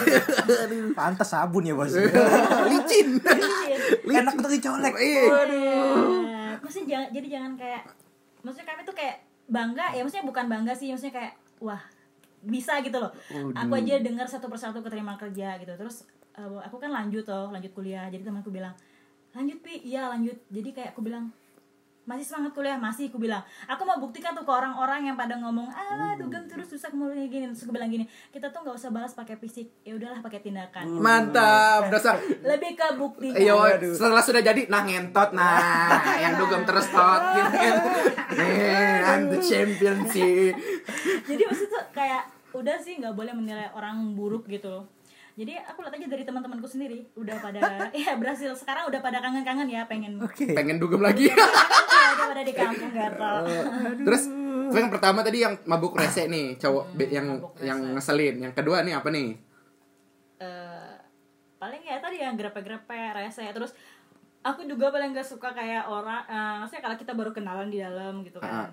Pantas 0.96 1.30
sabun 1.30 1.66
ya, 1.66 1.74
Bos. 1.76 1.94
Licin. 2.70 3.20
Enak 4.02 4.34
untuk 4.34 4.50
dicolek. 4.50 4.94
Waduh. 4.94 6.58
Maksudnya 6.64 6.86
jangan, 6.88 7.08
jadi 7.12 7.26
jangan 7.38 7.52
kayak, 7.60 7.82
maksudnya 8.40 8.66
kami 8.72 8.80
tuh 8.88 8.96
kayak 8.96 9.16
bangga 9.50 9.86
ya, 9.92 10.00
maksudnya 10.00 10.26
bukan 10.26 10.44
bangga 10.48 10.72
sih, 10.72 10.88
maksudnya 10.90 11.14
kayak 11.14 11.32
wah 11.60 11.82
bisa 12.44 12.80
gitu 12.84 12.96
loh. 13.00 13.10
Aku 13.56 13.72
aja 13.74 13.98
dengar 14.00 14.28
satu 14.28 14.46
persatu 14.48 14.80
keterima 14.84 15.16
kerja 15.16 15.56
gitu. 15.58 15.72
Terus 15.74 16.04
eh, 16.36 16.60
aku 16.64 16.76
kan 16.78 16.92
lanjut 16.92 17.24
toh, 17.24 17.48
lanjut 17.50 17.72
kuliah. 17.72 18.06
Jadi 18.12 18.22
temanku 18.24 18.52
bilang 18.52 18.76
lanjut 19.34 19.58
pi, 19.64 19.82
iya 19.82 20.08
lanjut. 20.12 20.38
Jadi 20.52 20.68
kayak 20.70 20.90
aku 20.94 21.02
bilang 21.02 21.34
masih 22.04 22.24
semangat 22.24 22.52
kuliah? 22.52 22.76
Masih 22.76 23.08
aku 23.08 23.16
bilang. 23.16 23.40
Aku 23.64 23.82
mau 23.88 23.96
buktikan 23.96 24.36
tuh 24.36 24.44
ke 24.44 24.52
orang-orang 24.52 25.08
yang 25.08 25.16
pada 25.16 25.40
ngomong 25.40 25.68
ah 25.72 26.12
dugem 26.20 26.44
terus 26.44 26.68
susah 26.68 26.92
kemudian 26.92 27.28
gini 27.28 27.44
terus 27.52 27.64
aku 27.64 27.72
bilang 27.72 27.88
gini. 27.88 28.04
Kita 28.28 28.52
tuh 28.52 28.64
nggak 28.64 28.76
usah 28.76 28.90
balas 28.92 29.12
pakai 29.16 29.40
fisik. 29.40 29.72
Ya 29.82 29.96
udahlah 29.96 30.20
pakai 30.20 30.40
tindakan. 30.44 30.84
Mantap. 31.00 31.88
Dasar. 31.88 32.20
lebih 32.44 32.76
ke 32.76 32.86
bukti. 33.00 33.32
Iya, 33.32 33.80
setelah 33.80 34.22
sudah 34.24 34.42
jadi 34.44 34.68
nah 34.68 34.84
ngentot 34.84 35.32
nah 35.32 36.00
yang 36.20 36.36
dugem 36.36 36.62
terus 36.68 36.86
tot 36.92 37.22
gitu 37.36 37.50
kan. 37.56 37.76
I'm 39.14 39.22
the 39.32 39.38
champion 39.40 40.04
sih. 40.08 40.52
jadi 41.24 41.42
maksud 41.48 41.68
tuh 41.70 41.84
kayak 41.94 42.28
udah 42.54 42.76
sih 42.78 43.00
nggak 43.00 43.14
boleh 43.16 43.32
menilai 43.34 43.72
orang 43.74 44.14
buruk 44.14 44.46
gitu. 44.46 44.70
loh 44.70 44.84
jadi 45.34 45.58
aku 45.66 45.82
lihat 45.82 45.94
aja 45.98 46.06
dari 46.06 46.22
teman-temanku 46.22 46.66
sendiri 46.70 47.10
udah 47.18 47.36
pada 47.42 47.58
ya 48.06 48.14
berhasil 48.14 48.54
sekarang 48.54 48.86
udah 48.86 49.00
pada 49.02 49.18
kangen-kangen 49.18 49.66
ya 49.66 49.82
pengen 49.90 50.22
Oke. 50.22 50.54
Pengen 50.54 50.78
dugem 50.78 51.02
lagi. 51.02 51.26
ya, 51.26 51.34
udah 52.14 52.26
pada 52.30 52.42
di 52.46 52.54
kampung 52.54 52.92
gatal 52.94 53.42
Terus 54.06 54.22
itu 54.70 54.76
yang 54.78 54.90
pertama 54.94 55.20
tadi 55.26 55.44
yang 55.44 55.54
mabuk 55.66 55.94
rese 55.98 56.26
nih, 56.26 56.56
cowok 56.56 56.84
be- 56.96 57.12
yang 57.12 57.38
yang 57.60 57.78
ngeselin. 57.94 58.42
Yang 58.42 58.54
kedua 58.58 58.80
nih 58.82 58.94
apa 58.96 59.08
nih? 59.12 59.28
Eh, 60.40 60.94
paling 61.58 61.82
ya 61.82 61.96
tadi 61.96 62.20
yang 62.20 62.34
grepe-grepe 62.36 63.00
rese 63.16 63.40
terus 63.54 63.72
aku 64.44 64.68
juga 64.68 64.92
paling 64.92 65.16
gak 65.16 65.24
suka 65.24 65.56
kayak 65.56 65.88
orang 65.88 66.20
eh, 66.28 66.54
maksudnya 66.60 66.82
kalau 66.84 66.96
kita 67.00 67.12
baru 67.16 67.30
kenalan 67.32 67.72
di 67.72 67.80
dalam 67.80 68.20
gitu 68.20 68.36
kan 68.36 68.68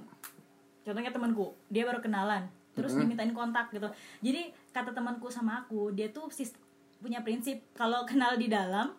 contohnya 0.84 1.16
temanku 1.16 1.55
dia 1.72 1.88
baru 1.88 2.03
kenalan 2.03 2.51
terus 2.82 2.93
dimintain 2.95 3.32
kontak 3.32 3.69
gitu 3.69 3.88
jadi 4.19 4.41
kata 4.69 4.91
temanku 4.91 5.27
sama 5.27 5.61
aku 5.61 5.89
dia 5.91 6.09
tuh 6.09 6.27
sis- 6.27 6.57
punya 6.97 7.19
prinsip 7.19 7.61
kalau 7.71 8.01
kenal 8.03 8.34
di 8.34 8.45
dalam 8.45 8.93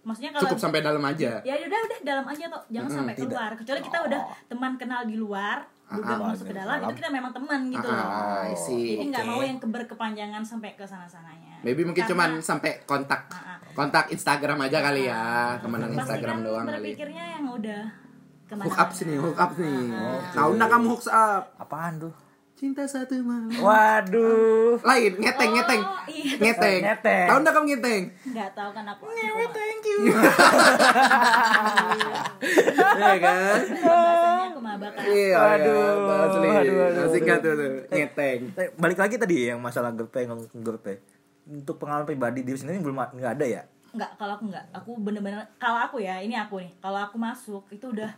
maksudnya 0.00 0.30
kalau 0.30 0.46
Cukup 0.46 0.58
sampai 0.60 0.80
dalam 0.80 1.02
aja. 1.02 1.42
ya 1.42 1.54
udah 1.58 1.80
udah 1.80 1.98
dalam 2.02 2.24
aja 2.24 2.44
toh 2.46 2.62
jangan 2.68 2.90
sampai 2.92 3.14
keluar 3.14 3.50
kecuali 3.52 3.80
kita 3.80 3.98
udah 4.00 4.20
teman 4.46 4.72
kenal 4.74 5.02
di 5.02 5.14
luar 5.14 5.66
juga 5.88 6.12
Ah, 6.12 6.20
masuk 6.22 6.46
ke 6.46 6.54
dalam 6.54 6.76
itu 6.80 6.94
kita 6.94 7.08
memang 7.08 7.32
teman 7.32 7.60
gitu 7.66 7.82
loh 7.84 8.06
Ah, 8.06 8.44
I 8.44 8.54
see. 8.54 8.94
jadi 8.94 9.04
nggak 9.08 9.24
Oke. 9.24 9.30
mau 9.30 9.42
yang 9.42 9.58
keberkepanjangan 9.58 10.42
sampai 10.42 10.70
ke 10.72 10.84
sana 10.84 11.04
sananya 11.04 11.58
Maybe 11.58 11.82
mungkin 11.82 12.04
cuman 12.04 12.38
sampai 12.38 12.84
kontak 12.84 13.26
Ah, 13.28 13.56
ah. 13.56 13.72
kontak 13.72 14.06
Instagram 14.08 14.58
aja 14.60 14.78
kali 14.80 15.02
ya, 15.04 15.22
temenan 15.58 15.88
pasti 15.88 15.98
Instagram 15.98 16.36
kan 16.36 16.44
doang 16.44 16.64
kali. 16.64 16.76
berpikirnya 16.86 17.24
yang 17.34 17.44
udah 17.48 17.82
ke 18.44 18.54
mana 18.54 18.64
Hook 18.64 18.78
up 18.78 18.90
sini, 18.90 19.14
hook 19.14 19.36
up 19.36 19.52
nih. 19.54 19.92
Tahu 20.30 20.50
nggak 20.54 20.70
kamu 20.70 20.86
hook 20.88 21.02
up? 21.04 21.44
Apaan 21.58 21.94
tuh? 21.98 22.14
Cinta 22.58 22.82
satu 22.90 23.14
malam. 23.22 23.54
Waduh. 23.54 24.82
Lain, 24.82 25.12
ngeteng, 25.14 25.50
ngeteng. 25.54 25.78
Oh, 25.78 26.02
iya. 26.10 26.34
Ngeteng. 26.42 26.80
Ngeteng. 26.82 27.26
Tahu 27.30 27.38
nggak 27.38 27.54
kamu 27.54 27.66
ngeteng? 27.70 28.02
nggak 28.34 28.50
tahu 28.50 28.70
kan 28.74 28.84
aku 28.84 29.02
Thank 29.54 29.84
you. 29.86 29.98
Iya 32.98 33.14
kan? 33.22 33.60
bahasanya 33.78 34.58
mabak 34.58 34.90
kan 34.90 35.04
Iya, 35.06 35.36
Aduh, 35.38 35.78
iya, 35.78 36.16
asli. 36.26 36.48
aduh, 36.50 36.78
aduh, 36.82 37.02
Asik 37.06 37.22
tuh, 37.38 37.54
ngeteng. 37.88 38.38
Eh, 38.58 38.68
Balik 38.74 38.98
lagi 38.98 39.14
tadi 39.14 39.36
yang 39.48 39.62
masalah 39.62 39.94
gerpe 39.94 40.26
ngomong 40.26 40.50
gerpe. 40.58 40.98
Untuk 41.46 41.78
pengalaman 41.78 42.10
pribadi 42.10 42.42
diri 42.42 42.58
sendiri 42.58 42.82
belum 42.82 42.98
nggak 43.14 43.34
ada 43.38 43.46
ya? 43.46 43.62
nggak 43.88 44.20
kalau 44.20 44.36
aku 44.36 44.44
nggak 44.52 44.64
aku 44.68 44.90
bener-bener 45.00 45.48
kalau 45.56 45.80
aku 45.80 45.96
ya 45.96 46.20
ini 46.20 46.36
aku 46.36 46.60
nih 46.60 46.76
kalau 46.76 47.00
aku 47.00 47.16
masuk 47.16 47.64
itu 47.72 47.88
udah 47.88 48.12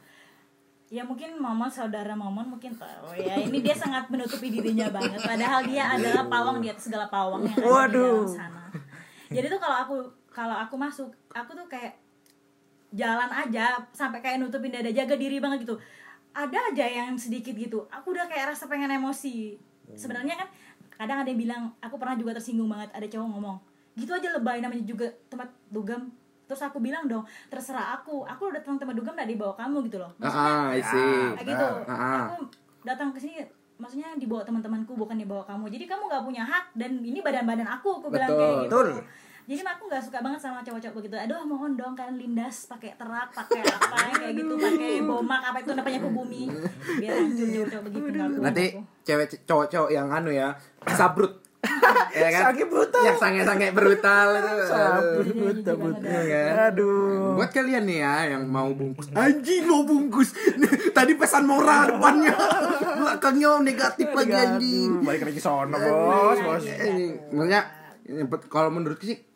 ya 0.91 1.07
mungkin 1.07 1.39
mama 1.39 1.71
saudara 1.71 2.19
momon 2.19 2.51
mungkin 2.51 2.75
tahu 2.75 3.15
ya 3.15 3.39
ini 3.39 3.63
dia 3.63 3.73
sangat 3.79 4.11
menutupi 4.11 4.51
dirinya 4.51 4.91
banget. 4.91 5.23
Padahal 5.23 5.63
dia 5.63 5.87
adalah 5.87 6.27
pawang 6.27 6.59
di 6.59 6.67
atas 6.67 6.91
segala 6.91 7.07
pawang 7.07 7.47
yang 7.47 7.57
ada 7.63 7.87
di 7.87 8.03
dalam 8.03 8.27
sana. 8.27 8.65
Jadi 9.31 9.47
tuh 9.47 9.61
kalau 9.63 9.77
aku 9.87 9.97
kalau 10.35 10.57
aku 10.59 10.75
masuk 10.75 11.11
aku 11.31 11.55
tuh 11.55 11.67
kayak 11.71 11.95
jalan 12.91 13.31
aja 13.31 13.79
sampai 13.95 14.19
kayak 14.19 14.43
nutupin 14.43 14.75
dada 14.75 14.91
jaga 14.91 15.15
diri 15.15 15.39
banget 15.39 15.63
gitu. 15.63 15.79
Ada 16.35 16.75
aja 16.75 16.87
yang 16.87 17.15
sedikit 17.15 17.55
gitu 17.55 17.87
aku 17.87 18.11
udah 18.11 18.27
kayak 18.27 18.53
rasa 18.53 18.67
pengen 18.67 18.91
emosi. 18.91 19.55
Sebenarnya 19.95 20.35
kan 20.43 20.49
kadang 21.01 21.25
ada 21.25 21.29
yang 21.33 21.41
bilang 21.41 21.63
aku 21.81 21.97
pernah 21.97 22.13
juga 22.13 22.37
tersinggung 22.37 22.69
banget 22.69 22.93
ada 22.93 23.09
cowok 23.09 23.29
ngomong 23.33 23.57
gitu 23.97 24.13
aja 24.13 24.29
lebay 24.37 24.61
namanya 24.61 24.85
juga 24.85 25.09
tempat 25.33 25.49
dugem 25.73 26.13
terus 26.51 26.59
aku 26.61 26.83
bilang 26.83 27.07
dong 27.07 27.23
terserah 27.47 27.95
aku 27.95 28.27
aku 28.27 28.51
udah 28.51 28.59
datang 28.59 28.75
tempat 28.75 28.99
dugem 28.99 29.15
gak 29.15 29.31
dibawa 29.31 29.55
kamu 29.55 29.87
gitu 29.87 30.03
loh 30.03 30.11
Ah, 30.19 30.75
I 30.75 30.83
see. 30.83 31.31
kayak 31.39 31.47
gitu 31.47 31.69
Ah, 31.87 31.95
ah. 31.95 32.19
aku 32.27 32.51
datang 32.83 33.15
ke 33.15 33.23
sini 33.23 33.47
maksudnya 33.79 34.19
dibawa 34.19 34.43
teman-temanku 34.43 34.93
bukan 34.93 35.15
dibawa 35.15 35.47
kamu 35.47 35.71
jadi 35.71 35.87
kamu 35.87 36.03
nggak 36.05 36.25
punya 36.27 36.43
hak 36.43 36.75
dan 36.75 36.99
ini 37.01 37.23
badan-badan 37.23 37.65
aku 37.65 38.03
aku 38.03 38.11
bilang 38.11 38.29
Betul. 38.29 38.43
kayak 38.43 38.57
gitu 38.67 38.77
Betul. 38.77 38.89
jadi 39.49 39.61
aku 39.65 39.83
nggak 39.89 40.03
suka 40.05 40.19
banget 40.21 40.41
sama 40.43 40.61
cowok-cowok 40.61 40.95
begitu 41.01 41.17
aduh 41.17 41.41
mohon 41.43 41.73
dong 41.75 41.97
kalian 41.97 42.21
lindas 42.21 42.69
pakai 42.69 42.93
terak 42.95 43.33
pakai 43.33 43.65
apa 43.65 43.97
yang 44.11 44.19
kayak 44.21 44.35
gitu 44.37 44.53
pakai 44.55 44.95
bomak 45.01 45.43
apa 45.43 45.59
itu 45.59 45.73
namanya 45.73 45.99
bumi 46.05 46.43
biar 47.01 47.13
hancur 47.17 47.47
cowok-cowok 47.49 47.85
begitu 47.89 48.07
Nanti 48.37 48.65
cewek 49.01 49.27
cowok-cowok 49.49 49.91
yang 49.91 50.13
anu 50.13 50.29
ya, 50.29 50.53
sabrut. 50.87 51.40
Ya 52.11 52.29
kan? 52.33 52.43
Sange 52.51 52.65
brutal. 52.67 53.03
Yang 53.05 53.19
sange-sange 53.21 53.69
brutal 53.73 54.29
itu. 54.37 54.55
Brutal, 55.41 55.75
brutal. 55.77 56.03
Iya 56.05 56.41
kan? 56.41 56.55
Aduh. 56.73 57.37
Buat 57.37 57.51
kalian 57.53 57.83
nih 57.87 57.99
ya 58.03 58.15
yang 58.37 58.43
mau 58.49 58.71
bungkus 58.73 59.07
Anjing 59.19 59.65
mau 59.69 59.83
bungkus 59.85 60.33
Tadi 60.97 61.13
pesan 61.17 61.45
moral 61.47 61.97
depannya 61.97 62.35
Belakangnya 63.01 63.51
negatif 63.63 64.09
lagi 64.13 64.33
anjing 64.33 64.91
Balik 65.05 65.23
lagi 65.31 65.41
sono, 65.41 65.77
Bos, 65.77 66.39
Bos. 66.45 66.65
Maksudnya 67.33 67.63
Kalau 68.51 68.71
menurutku 68.75 69.07
sih 69.07 69.30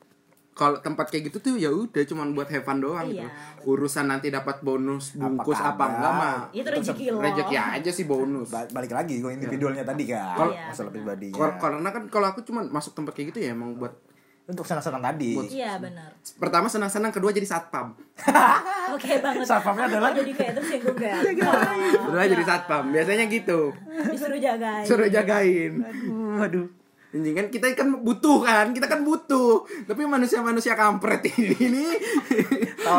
kalau 0.55 0.79
tempat 0.79 1.11
kayak 1.11 1.29
gitu 1.29 1.39
tuh 1.41 1.55
ya 1.55 1.67
udah 1.67 1.99
cuman 2.01 2.31
buat 2.31 2.47
have 2.47 2.63
fun 2.63 2.79
doang 2.79 3.05
gitu. 3.05 3.21
Iya, 3.21 3.29
Urusan 3.61 4.07
nanti 4.07 4.31
dapat 4.31 4.59
bonus 4.61 5.11
bungkus 5.13 5.59
Apa 5.59 5.75
apa, 5.75 5.85
enggak 5.91 6.13
mah 6.15 6.37
Itu 6.49 6.69
rezeki 6.71 7.07
lo. 7.11 7.19
rezeki 7.19 7.57
aja 7.59 7.91
sih 7.91 8.05
bonus. 8.05 8.49
Ba- 8.49 8.71
balik 8.71 8.91
lagi 8.91 9.19
ke 9.19 9.29
individualnya 9.29 9.83
tadi 9.83 10.07
kan 10.07 10.39
Kalau- 10.39 10.55
masalah 10.55 10.91
pribadinya 10.91 11.35
Kor- 11.35 11.59
Karena 11.59 11.89
kan 11.91 12.03
kalau 12.07 12.27
aku 12.29 12.41
cuman 12.41 12.71
masuk 12.71 12.95
tempat 12.95 13.13
kayak 13.13 13.31
gitu 13.31 13.41
ya 13.41 13.51
emang 13.51 13.75
buat 13.75 13.99
untuk 14.45 14.63
senang-senang 14.63 15.01
tadi 15.01 15.41
Iya 15.49 15.81
benar. 15.81 16.13
pertama 16.37 16.69
senang-senang, 16.69 17.09
kedua 17.11 17.33
jadi 17.33 17.49
satpam. 17.49 17.97
Oke 18.95 19.17
banget. 19.19 19.43
Satpamnya 19.43 19.89
adalah- 19.89 20.13
Oh, 20.13 20.17
jadi 20.17 20.33
kayak 20.33 20.53
tersinggung 20.55 20.97
Iya, 21.01 21.17
kan. 21.35 21.77
Kedua 22.05 22.23
jadi 22.29 22.45
satpam. 22.45 22.85
Biasanya 22.93 23.25
gitu. 23.27 23.73
Disuruh 24.07 24.37
jagain. 24.37 24.85
Suruh 24.85 25.09
jagain. 25.09 25.73
aduh 25.81 26.45
aduh 26.45 26.67
Anjing 27.15 27.35
kan 27.39 27.47
kita 27.47 27.71
kan 27.79 27.95
butuh 28.03 28.43
kan, 28.43 28.75
kita 28.75 28.91
kan 28.91 29.07
butuh. 29.07 29.63
Tapi 29.87 30.03
manusia-manusia 30.03 30.75
kampret 30.75 31.23
ini 31.39 31.71
nih 31.71 31.91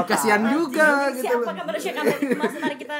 kasihan 0.07 0.39
juga 0.47 1.11
Jadi 1.11 1.20
gitu. 1.20 1.36
Siapa 1.36 1.51
kan 1.51 1.63
manusia 1.68 1.91
itu 1.91 2.39
mas 2.39 2.55
mari 2.55 2.76
kita 2.80 2.95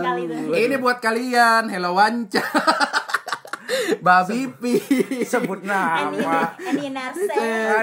kali 0.00 0.22
itu. 0.24 0.34
Ini 0.48 0.76
buat 0.80 0.98
kalian, 1.04 1.68
Hello 1.68 1.92
Wanca. 1.92 2.40
Babi 4.04 4.48
Pi. 4.60 4.76
sebut 5.24 5.60
nama 5.64 6.56
Eni 6.56 6.88
Narse. 6.88 7.28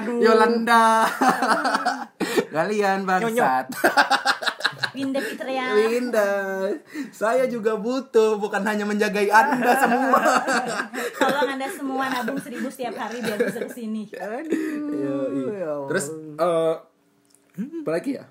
Aduh. 0.01 0.21
Yolanda. 0.21 1.05
kalian 2.49 3.05
bangsat. 3.05 3.69
Winda 4.91 5.19
Fitria. 5.19 5.65
Linda, 5.73 6.29
saya 7.09 7.47
juga 7.47 7.75
butuh, 7.75 8.35
bukan 8.37 8.61
hanya 8.63 8.83
menjagai 8.83 9.27
Anda 9.27 9.71
semua. 9.79 10.21
Tolong 11.21 11.49
anda 11.49 11.67
semua 11.69 12.09
nabung 12.09 12.37
seribu 12.37 12.67
setiap 12.67 12.97
hari 12.97 13.21
biar 13.21 13.37
bisa 13.37 13.61
ke 13.63 13.71
sini. 13.71 14.09
Aduh. 14.11 15.87
Terus 15.91 16.05
eh 16.37 16.75
apa 17.81 17.89
lagi 17.91 18.17
ya? 18.17 18.25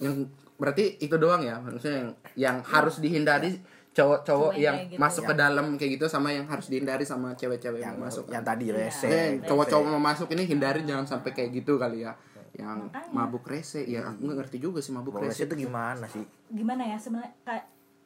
Yang 0.00 0.30
berarti 0.54 0.84
itu 0.98 1.14
doang 1.18 1.42
ya, 1.42 1.58
maksudnya 1.58 1.98
yang 1.98 2.10
yang 2.34 2.56
harus 2.62 3.02
dihindari 3.02 3.58
cowok-cowok 3.94 4.50
Cowok 4.50 4.58
yang 4.58 4.76
gitu. 4.90 4.98
masuk 4.98 5.22
ke 5.22 5.34
dalam 5.38 5.66
kayak 5.78 5.90
gitu 5.98 6.06
sama 6.10 6.34
yang 6.34 6.50
harus 6.50 6.66
dihindari 6.66 7.06
sama 7.06 7.30
cewek-cewek 7.38 7.78
yang, 7.78 7.94
yang 7.94 8.02
masuk. 8.02 8.26
yang 8.26 8.42
tadi 8.42 8.74
rese 8.74 9.06
Eh, 9.06 9.30
cowok-cowok 9.46 9.86
mau 9.86 10.02
masuk 10.02 10.26
ini 10.34 10.50
hindari 10.50 10.82
jangan 10.82 11.06
sampai 11.06 11.30
kayak 11.30 11.62
gitu 11.62 11.78
kali 11.78 12.02
ya. 12.02 12.10
Yang 12.54 12.86
Makanya. 12.86 13.10
mabuk 13.10 13.44
rese, 13.44 13.82
ya 13.82 14.06
aku 14.06 14.20
nggak 14.22 14.38
ngerti 14.40 14.56
juga 14.58 14.78
sih 14.78 14.90
mabuk 14.90 15.18
Rese 15.18 15.42
rese. 15.42 15.44
itu 15.44 15.66
gimana 15.66 16.06
sih 16.06 16.22
Gimana 16.48 16.86
ya 16.86 16.94
sebenarnya 16.94 17.34
kayak 17.42 17.64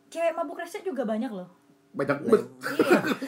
cewek 0.08 0.32
mabuk 0.32 0.56
rese 0.56 0.80
juga 0.80 1.04
banyak 1.04 1.28
loh. 1.28 1.48
Banyak 1.88 2.18
bet. 2.22 2.42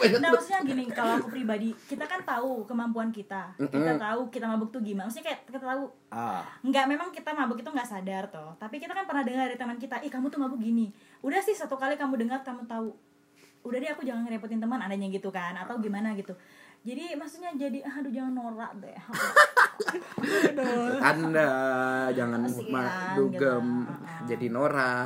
Iya. 0.01 0.16
Nah 0.23 0.31
maksudnya 0.31 0.61
gini 0.62 0.85
kalau 0.89 1.16
aku 1.16 1.29
pribadi 1.29 1.73
kita 1.85 2.05
kan 2.05 2.21
tahu 2.23 2.64
kemampuan 2.64 3.09
kita. 3.09 3.53
Kita 3.57 3.97
tahu 3.97 4.29
kita 4.29 4.47
mabuk 4.47 4.68
tuh 4.68 4.81
gimana. 4.81 5.09
Maksudnya 5.09 5.29
kayak 5.29 5.41
kita 5.45 5.59
tahu 5.61 5.83
ah 6.09 6.41
Enggak, 6.61 6.85
memang 6.89 7.09
kita 7.09 7.33
mabuk 7.33 7.61
itu 7.61 7.68
nggak 7.68 7.89
sadar 7.89 8.25
toh. 8.29 8.57
Tapi 8.57 8.77
kita 8.77 8.93
kan 8.93 9.05
pernah 9.05 9.21
dengar 9.21 9.45
dari 9.45 9.57
teman 9.57 9.77
kita, 9.77 10.01
ih 10.01 10.09
kamu 10.09 10.29
tuh 10.29 10.41
mabuk 10.41 10.57
gini. 10.57 10.89
Udah 11.21 11.41
sih 11.41 11.53
satu 11.53 11.77
kali 11.77 11.97
kamu 11.97 12.16
dengar, 12.16 12.41
kamu 12.41 12.64
tahu. 12.64 12.93
Udah 13.61 13.77
deh 13.77 13.93
aku 13.93 14.09
jangan 14.09 14.25
ngerepotin 14.25 14.57
teman, 14.57 14.81
adanya 14.81 15.09
gitu 15.09 15.29
kan, 15.29 15.53
atau 15.53 15.77
gimana 15.77 16.16
gitu. 16.16 16.33
Jadi 16.81 17.12
maksudnya 17.12 17.53
jadi, 17.61 17.85
aduh 17.85 18.09
jangan 18.09 18.33
norak 18.41 18.72
deh. 18.81 18.97
Anda 21.11 21.49
jangan 22.16 22.41
Kasihan, 22.49 22.72
ma- 22.72 22.97
dugem 23.12 23.66
gitu. 23.85 24.24
jadi 24.24 24.47
Nora. 24.49 25.05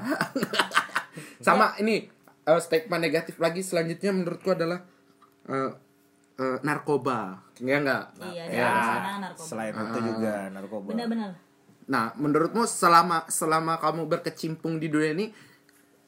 Sama 1.47 1.75
ini 1.83 2.07
eh, 2.47 2.61
statement 2.62 3.03
negatif 3.03 3.43
lagi 3.43 3.66
selanjutnya 3.66 4.14
menurutku 4.14 4.55
adalah 4.55 4.87
eh, 5.51 5.70
eh, 6.39 6.59
narkoba. 6.62 7.43
Enggak 7.59 7.79
enggak. 7.83 8.05
iya, 8.35 8.45
di 8.47 8.55
ya 8.55 8.70
sana 8.70 9.12
narkoba. 9.18 9.47
selain 9.47 9.75
itu 9.75 9.99
juga 10.14 10.35
narkoba 10.55 10.89
Bener-bener. 10.95 11.31
Nah, 11.85 12.07
menurutmu 12.16 12.64
selama 12.70 13.27
selama 13.27 13.83
kamu 13.83 14.07
berkecimpung 14.07 14.79
di 14.79 14.89
dunia 14.89 15.11
ini 15.11 15.27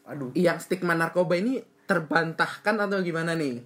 aduh 0.06 0.30
yang 0.38 0.62
stigma 0.62 0.94
narkoba 0.94 1.34
ini 1.34 1.58
terbantahkan 1.90 2.86
atau 2.86 3.02
gimana 3.02 3.34
nih? 3.34 3.62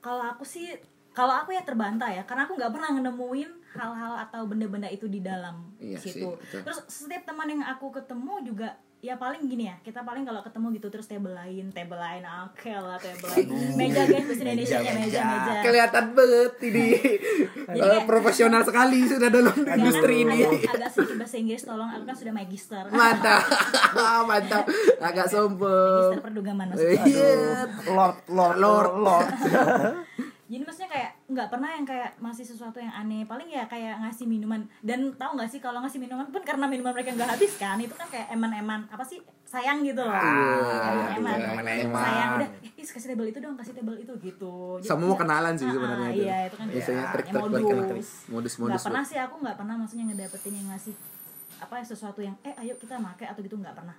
Kalau 0.00 0.24
aku 0.32 0.44
sih, 0.46 0.70
kalau 1.14 1.34
aku 1.36 1.50
ya 1.50 1.62
terbantah 1.62 2.10
ya, 2.10 2.22
karena 2.22 2.42
aku 2.42 2.54
nggak 2.54 2.68
pernah 2.68 2.90
nemuin 2.92 3.50
hal-hal 3.72 4.14
atau 4.20 4.44
benda-benda 4.44 4.86
itu 4.86 5.06
di 5.06 5.18
dalam 5.20 5.70
Iya 5.76 5.96
sih, 5.96 6.10
situ. 6.12 6.30
betul. 6.32 6.60
Terus 6.60 6.78
setiap 6.84 7.22
teman 7.24 7.46
yang 7.48 7.62
aku 7.64 7.90
ketemu 7.90 8.34
juga 8.44 8.68
ya 8.98 9.14
paling 9.14 9.44
gini 9.44 9.68
ya 9.68 9.76
kita 9.78 10.00
paling 10.00 10.24
kalau 10.24 10.40
ketemu 10.40 10.80
gitu 10.80 10.88
terus 10.88 11.04
table 11.04 11.28
lain 11.30 11.68
table 11.68 11.92
lain 11.94 12.24
oke 12.24 12.72
lah 12.72 12.96
table 12.96 13.28
lain 13.28 13.52
meja 13.76 14.00
guys 14.02 14.24
bahasa 14.24 14.40
Indonesia 14.42 14.76
nya 14.80 14.92
meja 14.96 15.20
meja 15.20 15.52
Kelihatan 15.60 16.04
banget 16.10 16.52
ini 16.64 16.88
Jadi 17.68 17.80
kayak- 17.84 18.08
profesional 18.08 18.62
sekali 18.62 19.04
sudah 19.04 19.28
dalam 19.28 19.52
industri 19.52 20.24
ini. 20.24 20.40
agak, 20.40 20.72
agak 20.72 20.88
sedikit 20.88 21.16
bahasa 21.20 21.36
Inggris 21.36 21.62
tolong 21.62 21.90
aku 21.90 22.02
kan 22.02 22.16
sudah 22.16 22.32
magister 22.32 22.82
Mantap. 22.88 23.42
Mantap. 24.30 24.64
Agak 24.98 25.26
sombong. 25.28 26.08
magister 26.08 26.24
perdugaman 26.24 26.66
maksudnya 26.72 27.04
Iya. 27.04 27.32
lord 27.92 28.16
lord 28.26 28.56
lord 28.56 28.92
lord 28.96 29.28
jadi 30.54 30.62
maksudnya 30.62 30.90
kayak 30.94 31.10
nggak 31.26 31.48
pernah 31.50 31.70
yang 31.74 31.82
kayak 31.82 32.14
masih 32.22 32.46
sesuatu 32.46 32.78
yang 32.78 32.94
aneh. 32.94 33.26
Paling 33.26 33.50
ya 33.50 33.66
kayak 33.66 33.98
ngasih 34.06 34.30
minuman. 34.30 34.62
Dan 34.86 35.10
tahu 35.18 35.34
nggak 35.34 35.50
sih 35.50 35.58
kalau 35.58 35.82
ngasih 35.82 35.98
minuman 35.98 36.30
pun 36.30 36.46
karena 36.46 36.70
minuman 36.70 36.94
mereka 36.94 37.10
nggak 37.10 37.34
habis 37.34 37.58
kan 37.58 37.74
itu 37.82 37.90
kan 37.98 38.06
kayak 38.06 38.30
eman-eman 38.30 38.86
apa 38.86 39.02
sih 39.02 39.18
sayang 39.42 39.82
gitu 39.82 39.98
loh. 39.98 40.14
Iya, 40.14 41.18
eman. 41.18 41.34
iya, 41.34 41.48
eman-eman. 41.58 42.02
sayang 42.06 42.30
udah 42.38 42.48
eh 42.62 42.70
kasih 42.86 43.08
table 43.10 43.26
itu 43.26 43.38
dong 43.42 43.58
kasih 43.58 43.74
table 43.74 43.98
itu 43.98 44.12
gitu. 44.22 44.54
Jadi 44.78 44.86
Sama 44.94 45.10
mau 45.10 45.18
kenalan 45.18 45.58
sih 45.58 45.66
Ah, 45.66 45.68
ah, 45.68 45.74
sebenarnya 45.74 46.08
itu. 46.14 46.22
iya 46.22 46.36
itu 46.46 46.54
kan 46.54 46.66
Biasanya 46.70 47.02
ya, 47.02 47.10
trik-trik 47.10 47.34
ya 47.34 47.42
buat 47.42 47.50
modus 48.30 48.54
kenal. 48.54 48.68
nggak 48.70 48.84
pernah 48.86 49.02
sih 49.02 49.18
aku 49.18 49.34
nggak 49.42 49.56
pernah 49.58 49.74
maksudnya 49.74 50.04
ngedapetin 50.06 50.54
yang 50.54 50.68
ngasih 50.70 50.94
apa 51.58 51.74
sesuatu 51.82 52.20
yang 52.22 52.36
eh 52.46 52.54
ayo 52.62 52.78
kita 52.78 52.94
make 53.02 53.26
atau 53.26 53.42
gitu 53.42 53.58
nggak 53.58 53.74
pernah. 53.74 53.96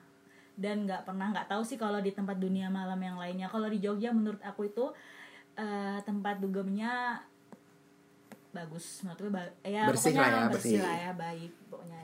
Dan 0.56 0.88
nggak 0.88 1.04
pernah 1.04 1.28
nggak 1.36 1.52
tahu 1.52 1.68
sih 1.68 1.76
kalau 1.76 2.00
di 2.00 2.16
tempat 2.16 2.40
dunia 2.40 2.72
malam 2.72 2.96
yang 3.04 3.20
lainnya. 3.20 3.52
Kalau 3.52 3.68
di 3.68 3.84
Jogja 3.84 4.16
menurut 4.16 4.40
aku 4.40 4.72
itu 4.72 4.86
eh, 5.56 5.98
tempat 6.02 6.36
dugemnya 6.38 7.20
bagus 8.52 9.04
menurut 9.04 9.20
gue 9.20 9.32
ba- 9.34 9.56
ya 9.62 9.84
Bersih 9.86 10.10
pokoknya 10.10 10.22
lah 10.22 10.30
ya, 10.32 10.48
bersih 10.48 10.56
bersih. 10.72 10.80
lah 10.80 10.96
ya 10.96 11.12
baik 11.14 11.52
pokoknya 11.68 12.00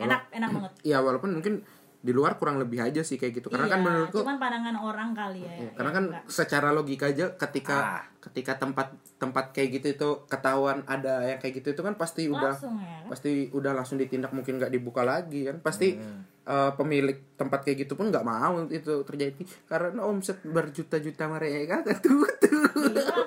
enak 0.00 0.20
enak 0.30 0.48
banget 0.50 0.72
Ya 0.82 0.98
walaupun 0.98 1.30
mungkin 1.32 1.54
di 2.02 2.10
luar 2.10 2.34
kurang 2.34 2.58
lebih 2.58 2.82
aja 2.82 2.98
sih 3.00 3.14
kayak 3.14 3.38
gitu. 3.38 3.46
Karena 3.46 3.66
kan 3.68 3.78
Iya, 3.78 3.86
menurutku 3.86 4.18
cuman 4.18 4.34
pandangan 4.36 4.74
orang 4.74 5.14
kali 5.14 5.38
ya, 5.40 5.54
Ya, 5.56 5.70
karena 5.72 5.86
ya, 5.86 5.94
kan 5.94 6.04
enggak. 6.10 6.24
secara 6.26 6.68
logika 6.70 7.06
aja 7.06 7.26
ketika 7.36 7.76
Ah. 7.78 8.02
ketika 8.20 8.52
tempat 8.56 8.90
tempat 9.16 9.44
kayak 9.52 9.68
gitu 9.72 9.86
itu 9.92 10.08
ketahuan 10.26 10.82
ada 10.84 11.22
yang 11.24 11.38
kayak 11.38 11.62
gitu 11.62 11.70
itu 11.70 11.78
kan 11.80 11.94
pasti 11.94 12.26
udah 12.26 12.50
langsung 12.50 12.74
ya 12.76 12.98
kan? 12.98 13.06
pasti 13.08 13.30
udah 13.48 13.72
langsung 13.72 13.96
ditindak 13.96 14.30
mungkin 14.30 14.58
nggak 14.58 14.72
dibuka 14.72 15.02
lagi 15.02 15.46
kan 15.46 15.58
pasti 15.60 15.94
eh, 16.42 16.70
pemilik 16.74 17.18
tempat 17.34 17.62
kayak 17.62 17.86
gitu 17.86 17.94
pun 17.94 18.08
nggak 18.08 18.22
mau 18.22 18.62
itu 18.66 19.02
terjadi. 19.02 19.42
Karena 19.66 20.02
omset 20.02 20.42
berjuta-juta 20.42 21.24
mereka 21.26 21.82
ketutup 21.86 22.50
dong. 22.94 23.26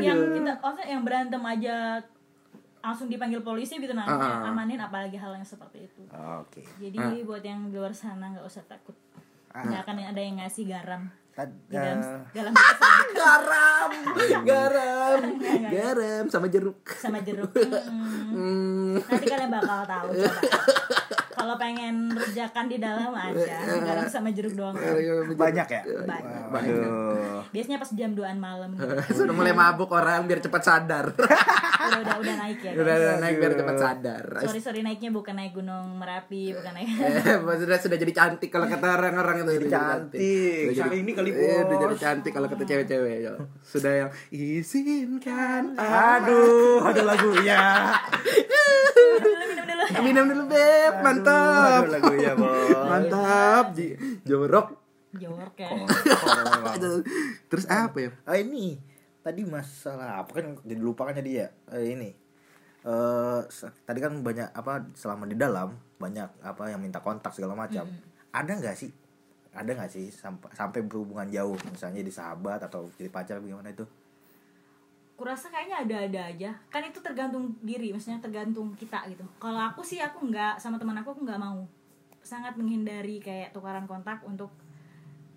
yang 0.00 0.18
kita 0.32 0.52
maksudnya 0.56 0.88
yang 0.88 1.02
berantem 1.02 1.42
aja 1.42 2.00
langsung 2.80 3.12
dipanggil 3.12 3.44
polisi 3.44 3.76
gitu 3.76 3.92
nah 3.92 4.08
Ah, 4.08 4.16
ah. 4.16 4.48
amanin 4.48 4.80
apalagi 4.80 5.20
hal 5.20 5.36
yang 5.36 5.44
seperti 5.44 5.84
itu. 5.84 6.00
Oke. 6.40 6.64
Jadi 6.80 7.20
buat 7.22 7.44
yang 7.44 7.68
di 7.68 7.76
luar 7.76 7.92
sana 7.92 8.32
nggak 8.32 8.46
usah 8.46 8.64
takut. 8.64 8.96
Nggak 9.52 9.84
akan 9.84 9.96
ada 10.06 10.20
yang 10.20 10.40
ngasih 10.40 10.64
garam. 10.64 11.12
Di 11.40 11.72
dalam 11.72 12.00
eh, 12.00 12.20
dalam 12.36 12.52
garam 13.20 13.88
garam. 14.44 15.20
garam 15.68 16.24
sama 16.28 16.48
jeruk. 16.48 16.80
Sama 16.96 17.20
jeruk. 17.20 17.52
Hmm. 17.52 18.28
Hmm. 18.40 18.94
nanti 19.06 19.26
kalian 19.26 19.50
bakal 19.50 19.82
tahu 19.84 20.08
coba 20.14 20.40
kalau 21.40 21.56
pengen 21.56 21.94
rejakan 22.10 22.64
di 22.66 22.76
dalam 22.76 23.10
aja 23.10 23.56
garam 23.86 24.06
sama 24.06 24.28
jeruk 24.28 24.52
doang 24.52 24.76
banyak 25.30 25.66
ya 25.66 25.82
Banyak. 26.04 26.42
Waduh. 26.50 27.40
biasanya 27.48 27.78
pas 27.78 27.90
jam 27.90 28.12
2an 28.12 28.36
malam 28.36 28.68
gitu. 28.72 28.84
sudah 29.18 29.32
mulai 29.32 29.52
mabuk 29.52 29.88
orang 29.90 30.24
biar 30.24 30.38
cepat 30.38 30.62
sadar 30.62 31.06
udah 31.10 31.98
udah 31.98 32.16
udah 32.18 32.34
naik 32.36 32.58
ya 32.60 32.70
udah 32.72 32.84
guys. 32.86 33.00
udah 33.00 33.14
naik 33.18 33.36
biar 33.38 33.52
cepat 33.54 33.76
sadar 33.76 34.24
sorry 34.42 34.60
sorry 34.60 34.80
naiknya 34.80 35.10
bukan 35.10 35.32
naik 35.32 35.52
gunung 35.52 35.96
merapi 35.96 36.52
bukan 36.52 36.72
naik 36.72 36.88
Eh, 37.30 37.36
sudah 37.56 37.78
sudah 37.78 37.96
jadi 37.96 38.12
cantik 38.12 38.48
kalau 38.48 38.66
kata 38.66 38.86
orang-orang 38.92 39.40
itu 39.40 39.52
Jadi 39.56 39.68
cantik. 39.68 40.64
Kali 40.74 40.96
ini 40.98 41.12
kali, 41.12 41.30
Iya, 41.30 41.62
udah 41.62 41.76
jadi 41.80 41.96
cantik 41.96 42.32
kalau 42.32 42.46
kata 42.46 42.62
cewek-cewek 42.62 43.16
yo. 43.20 43.34
Sudah 43.60 43.92
yang 43.96 44.10
izinkan 44.30 45.74
aduh 45.74 46.82
ada 46.82 47.02
lagunya 47.02 47.60
minum 49.46 49.64
dulu 49.64 49.79
minum 50.02 50.24
dulu 50.28 50.44
beb. 50.50 50.94
Mantap. 51.00 51.82
Aduh, 51.88 51.92
lagunya 51.96 52.32
bos. 52.36 52.76
Mantap. 52.86 53.64
Ji- 53.76 53.96
jorok 54.28 54.76
jorok 55.10 55.54
ya. 55.58 55.68
Terus 57.50 57.66
apa 57.66 57.96
ya 57.98 58.10
ah 58.26 58.38
ini. 58.38 58.78
Tadi 59.20 59.44
masalah 59.44 60.24
apa 60.24 60.30
kan 60.32 60.56
jadi 60.64 60.80
lupa 60.80 61.04
kan 61.04 61.18
jadi 61.18 61.30
ya? 61.44 61.48
Eh, 61.76 61.92
ini. 61.92 62.10
Eh 62.80 63.40
tadi 63.84 63.98
kan 64.00 64.16
banyak 64.24 64.48
apa 64.56 64.88
selama 64.96 65.28
di 65.28 65.36
dalam 65.36 65.76
banyak 66.00 66.40
apa 66.40 66.72
yang 66.72 66.80
minta 66.80 67.02
kontak 67.04 67.36
segala 67.36 67.52
macam. 67.52 67.84
Ada 68.32 68.52
nggak 68.56 68.76
sih? 68.78 68.88
Ada 69.50 69.74
nggak 69.76 69.90
sih 69.90 70.08
sampai 70.14 70.48
sampai 70.54 70.80
berhubungan 70.86 71.26
jauh? 71.28 71.58
Misalnya 71.68 72.00
jadi 72.06 72.12
sahabat 72.14 72.64
atau 72.64 72.88
jadi 72.96 73.10
pacar 73.10 73.42
bagaimana 73.42 73.74
itu 73.74 73.84
kurasa 75.20 75.52
kayaknya 75.52 75.84
ada-ada 75.84 76.32
aja. 76.32 76.48
Kan 76.72 76.80
itu 76.80 76.96
tergantung 77.04 77.52
diri 77.60 77.92
maksudnya 77.92 78.16
tergantung 78.24 78.72
kita 78.72 79.04
gitu. 79.12 79.20
Kalau 79.36 79.60
aku 79.60 79.84
sih 79.84 80.00
aku 80.00 80.32
nggak 80.32 80.56
sama 80.56 80.80
teman 80.80 80.96
aku 80.96 81.12
aku 81.12 81.28
nggak 81.28 81.36
mau. 81.36 81.60
Sangat 82.24 82.56
menghindari 82.56 83.20
kayak 83.20 83.52
tukaran 83.52 83.84
kontak 83.84 84.24
untuk 84.24 84.48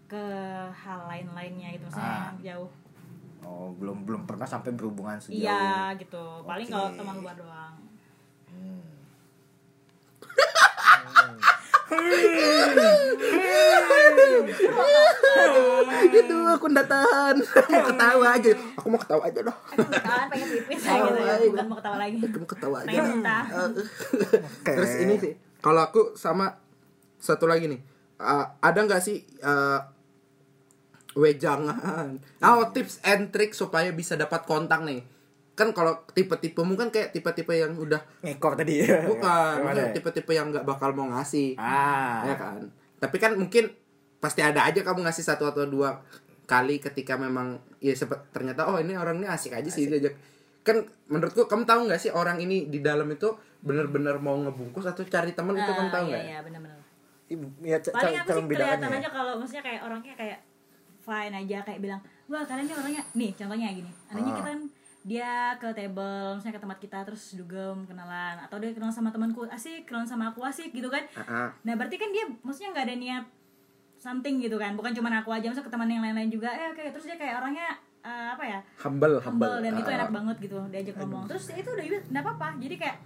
ke 0.08 0.24
hal 0.72 1.04
lain-lainnya 1.12 1.76
gitu 1.76 1.84
maksudnya 1.92 2.08
Ah. 2.08 2.32
yang 2.32 2.40
jauh. 2.40 2.72
Oh 3.44 3.76
belum 3.76 4.08
belum 4.08 4.24
pernah 4.24 4.48
sampai 4.48 4.72
berhubungan 4.72 5.20
sejauh. 5.20 5.44
Iya 5.44 5.92
gitu. 6.00 6.48
Paling 6.48 6.64
Oke. 6.64 6.72
kalau 6.72 6.96
teman 6.96 7.20
luar 7.20 7.36
doang. 7.36 7.76
Hmm. 8.48 8.88
gitu 16.14 16.36
aku 16.50 16.66
nggak 16.70 16.88
tahan. 16.90 17.36
Mau 17.44 17.82
ketawa 17.88 18.26
aja. 18.38 18.52
Aku 18.80 18.88
mau 18.90 19.00
ketawa 19.00 19.24
aja 19.30 19.40
dah 19.44 19.58
kan 20.04 20.28
pengen 20.30 20.48
pipis 20.50 20.80
kayak 20.84 21.02
gitu 21.10 21.22
ya. 21.22 21.36
Bukan 21.52 21.66
mau 21.70 21.78
ketawa 21.80 21.98
lagi. 22.02 22.18
Aku 22.22 22.38
mau 22.40 22.50
ketawa 22.50 22.78
aja. 22.86 23.02
Terus 24.64 24.94
ini 25.04 25.16
sih 25.20 25.34
kalau 25.64 25.82
aku 25.86 26.16
sama 26.20 26.60
satu 27.24 27.48
lagi 27.48 27.72
nih. 27.72 27.82
Uh, 28.24 28.46
ada 28.64 28.80
nggak 28.84 29.04
sih 29.04 29.26
uh, 29.44 29.80
wejangan? 31.18 32.20
Oh 32.44 32.72
tips 32.72 33.04
and 33.04 33.32
trick 33.32 33.52
supaya 33.52 33.92
bisa 33.92 34.16
dapat 34.16 34.48
kontak 34.48 34.84
nih. 34.86 35.04
Kan 35.54 35.70
kalau 35.70 36.02
tipe-tipemu 36.18 36.74
kan 36.74 36.90
kayak 36.90 37.14
tipe-tipe 37.14 37.54
yang 37.54 37.78
udah 37.78 38.02
ngekor 38.26 38.58
tadi. 38.58 38.82
Bukan 39.06 39.70
ya? 39.76 39.94
tipe-tipe 39.94 40.32
yang 40.34 40.50
nggak 40.50 40.66
bakal 40.66 40.96
mau 40.98 41.10
ngasih. 41.14 41.60
Ah. 41.62 42.26
Ya 42.26 42.36
kan? 42.36 42.74
Tapi 42.98 43.18
kan 43.20 43.36
mungkin 43.36 43.70
pasti 44.24 44.40
ada 44.40 44.64
aja 44.64 44.80
kamu 44.80 45.04
ngasih 45.04 45.26
satu 45.28 45.44
atau 45.44 45.68
dua 45.68 46.00
kali 46.44 46.80
ketika 46.80 47.20
memang 47.20 47.60
ya 47.84 47.92
sepet, 47.92 48.20
ternyata 48.32 48.72
oh 48.72 48.80
ini 48.80 48.96
orang 48.96 49.20
ini 49.20 49.28
asik 49.28 49.52
aja 49.52 49.68
sih 49.68 49.92
diajak 49.92 50.16
kan 50.64 50.80
menurutku 51.12 51.44
kamu 51.52 51.68
tahu 51.68 51.92
nggak 51.92 52.00
sih 52.00 52.12
orang 52.16 52.40
ini 52.40 52.72
di 52.72 52.80
dalam 52.80 53.12
itu 53.12 53.28
bener-bener 53.60 54.16
mau 54.24 54.40
ngebungkus 54.40 54.88
atau 54.88 55.04
cari 55.04 55.36
teman 55.36 55.60
itu 55.60 55.72
kamu 55.76 55.92
tahu 55.92 56.06
iya 56.08 56.12
nggak 56.16 56.24
iya 56.24 56.40
benar-benar 56.40 56.80
ya 57.60 57.78
paling 57.92 58.16
aku 58.16 58.32
sih 58.32 58.46
kelihatan 58.48 58.90
ya. 58.92 59.00
aja 59.04 59.10
kalau 59.12 59.34
maksudnya 59.40 59.64
kayak 59.64 59.82
orangnya 59.84 60.14
kayak 60.16 60.40
fine 61.04 61.36
aja 61.36 61.58
kayak 61.68 61.80
bilang 61.84 62.02
wah 62.32 62.44
kalian 62.48 62.64
ini 62.72 62.76
orangnya 62.80 63.04
nih 63.12 63.32
contohnya 63.36 63.68
gini 63.76 63.92
adanya 64.08 64.32
Ah. 64.32 64.38
kita 64.40 64.50
kan 64.56 64.62
dia 65.04 65.32
ke 65.60 65.68
table 65.76 66.40
misalnya 66.40 66.56
ke 66.56 66.62
tempat 66.64 66.80
kita 66.80 66.98
terus 67.04 67.24
dugem 67.36 67.84
kenalan 67.84 68.40
atau 68.40 68.56
dia 68.56 68.72
kenal 68.72 68.88
sama 68.88 69.12
temanku 69.12 69.44
asik 69.52 69.84
kenalan 69.84 70.08
sama 70.08 70.32
aku 70.32 70.40
asik 70.48 70.72
gitu 70.72 70.88
kan 70.88 71.04
Ah, 71.20 71.24
ah. 71.28 71.50
nah 71.68 71.76
berarti 71.76 72.00
kan 72.00 72.08
dia 72.16 72.24
maksudnya 72.40 72.72
nggak 72.72 72.88
ada 72.88 72.96
niat 72.96 73.24
something 74.04 74.36
gitu 74.38 74.60
kan. 74.60 74.76
Bukan 74.76 74.92
cuma 74.92 75.08
aku 75.10 75.32
aja 75.32 75.48
maksudnya 75.48 75.64
ke 75.64 75.72
teman 75.72 75.88
yang 75.88 76.04
lain-lain 76.04 76.28
juga. 76.28 76.52
Eh 76.52 76.76
kayak 76.76 76.92
terus 76.92 77.08
dia 77.08 77.16
kayak 77.16 77.40
orangnya 77.40 77.72
eh, 78.04 78.28
apa 78.30 78.44
ya? 78.44 78.60
Humble 78.78 79.16
humble, 79.18 79.48
humble. 79.48 79.64
dan 79.64 79.74
itu 79.74 79.88
Ah. 79.88 79.98
enak 79.98 80.10
banget 80.12 80.36
gitu 80.42 80.58
diajak 80.68 80.96
ngomong. 81.00 81.24
terus 81.24 81.46
itu 81.50 81.70
udah 81.70 81.84
nggak 82.12 82.22
apa-apa. 82.22 82.48
Jadi 82.60 82.76
kayak 82.76 82.98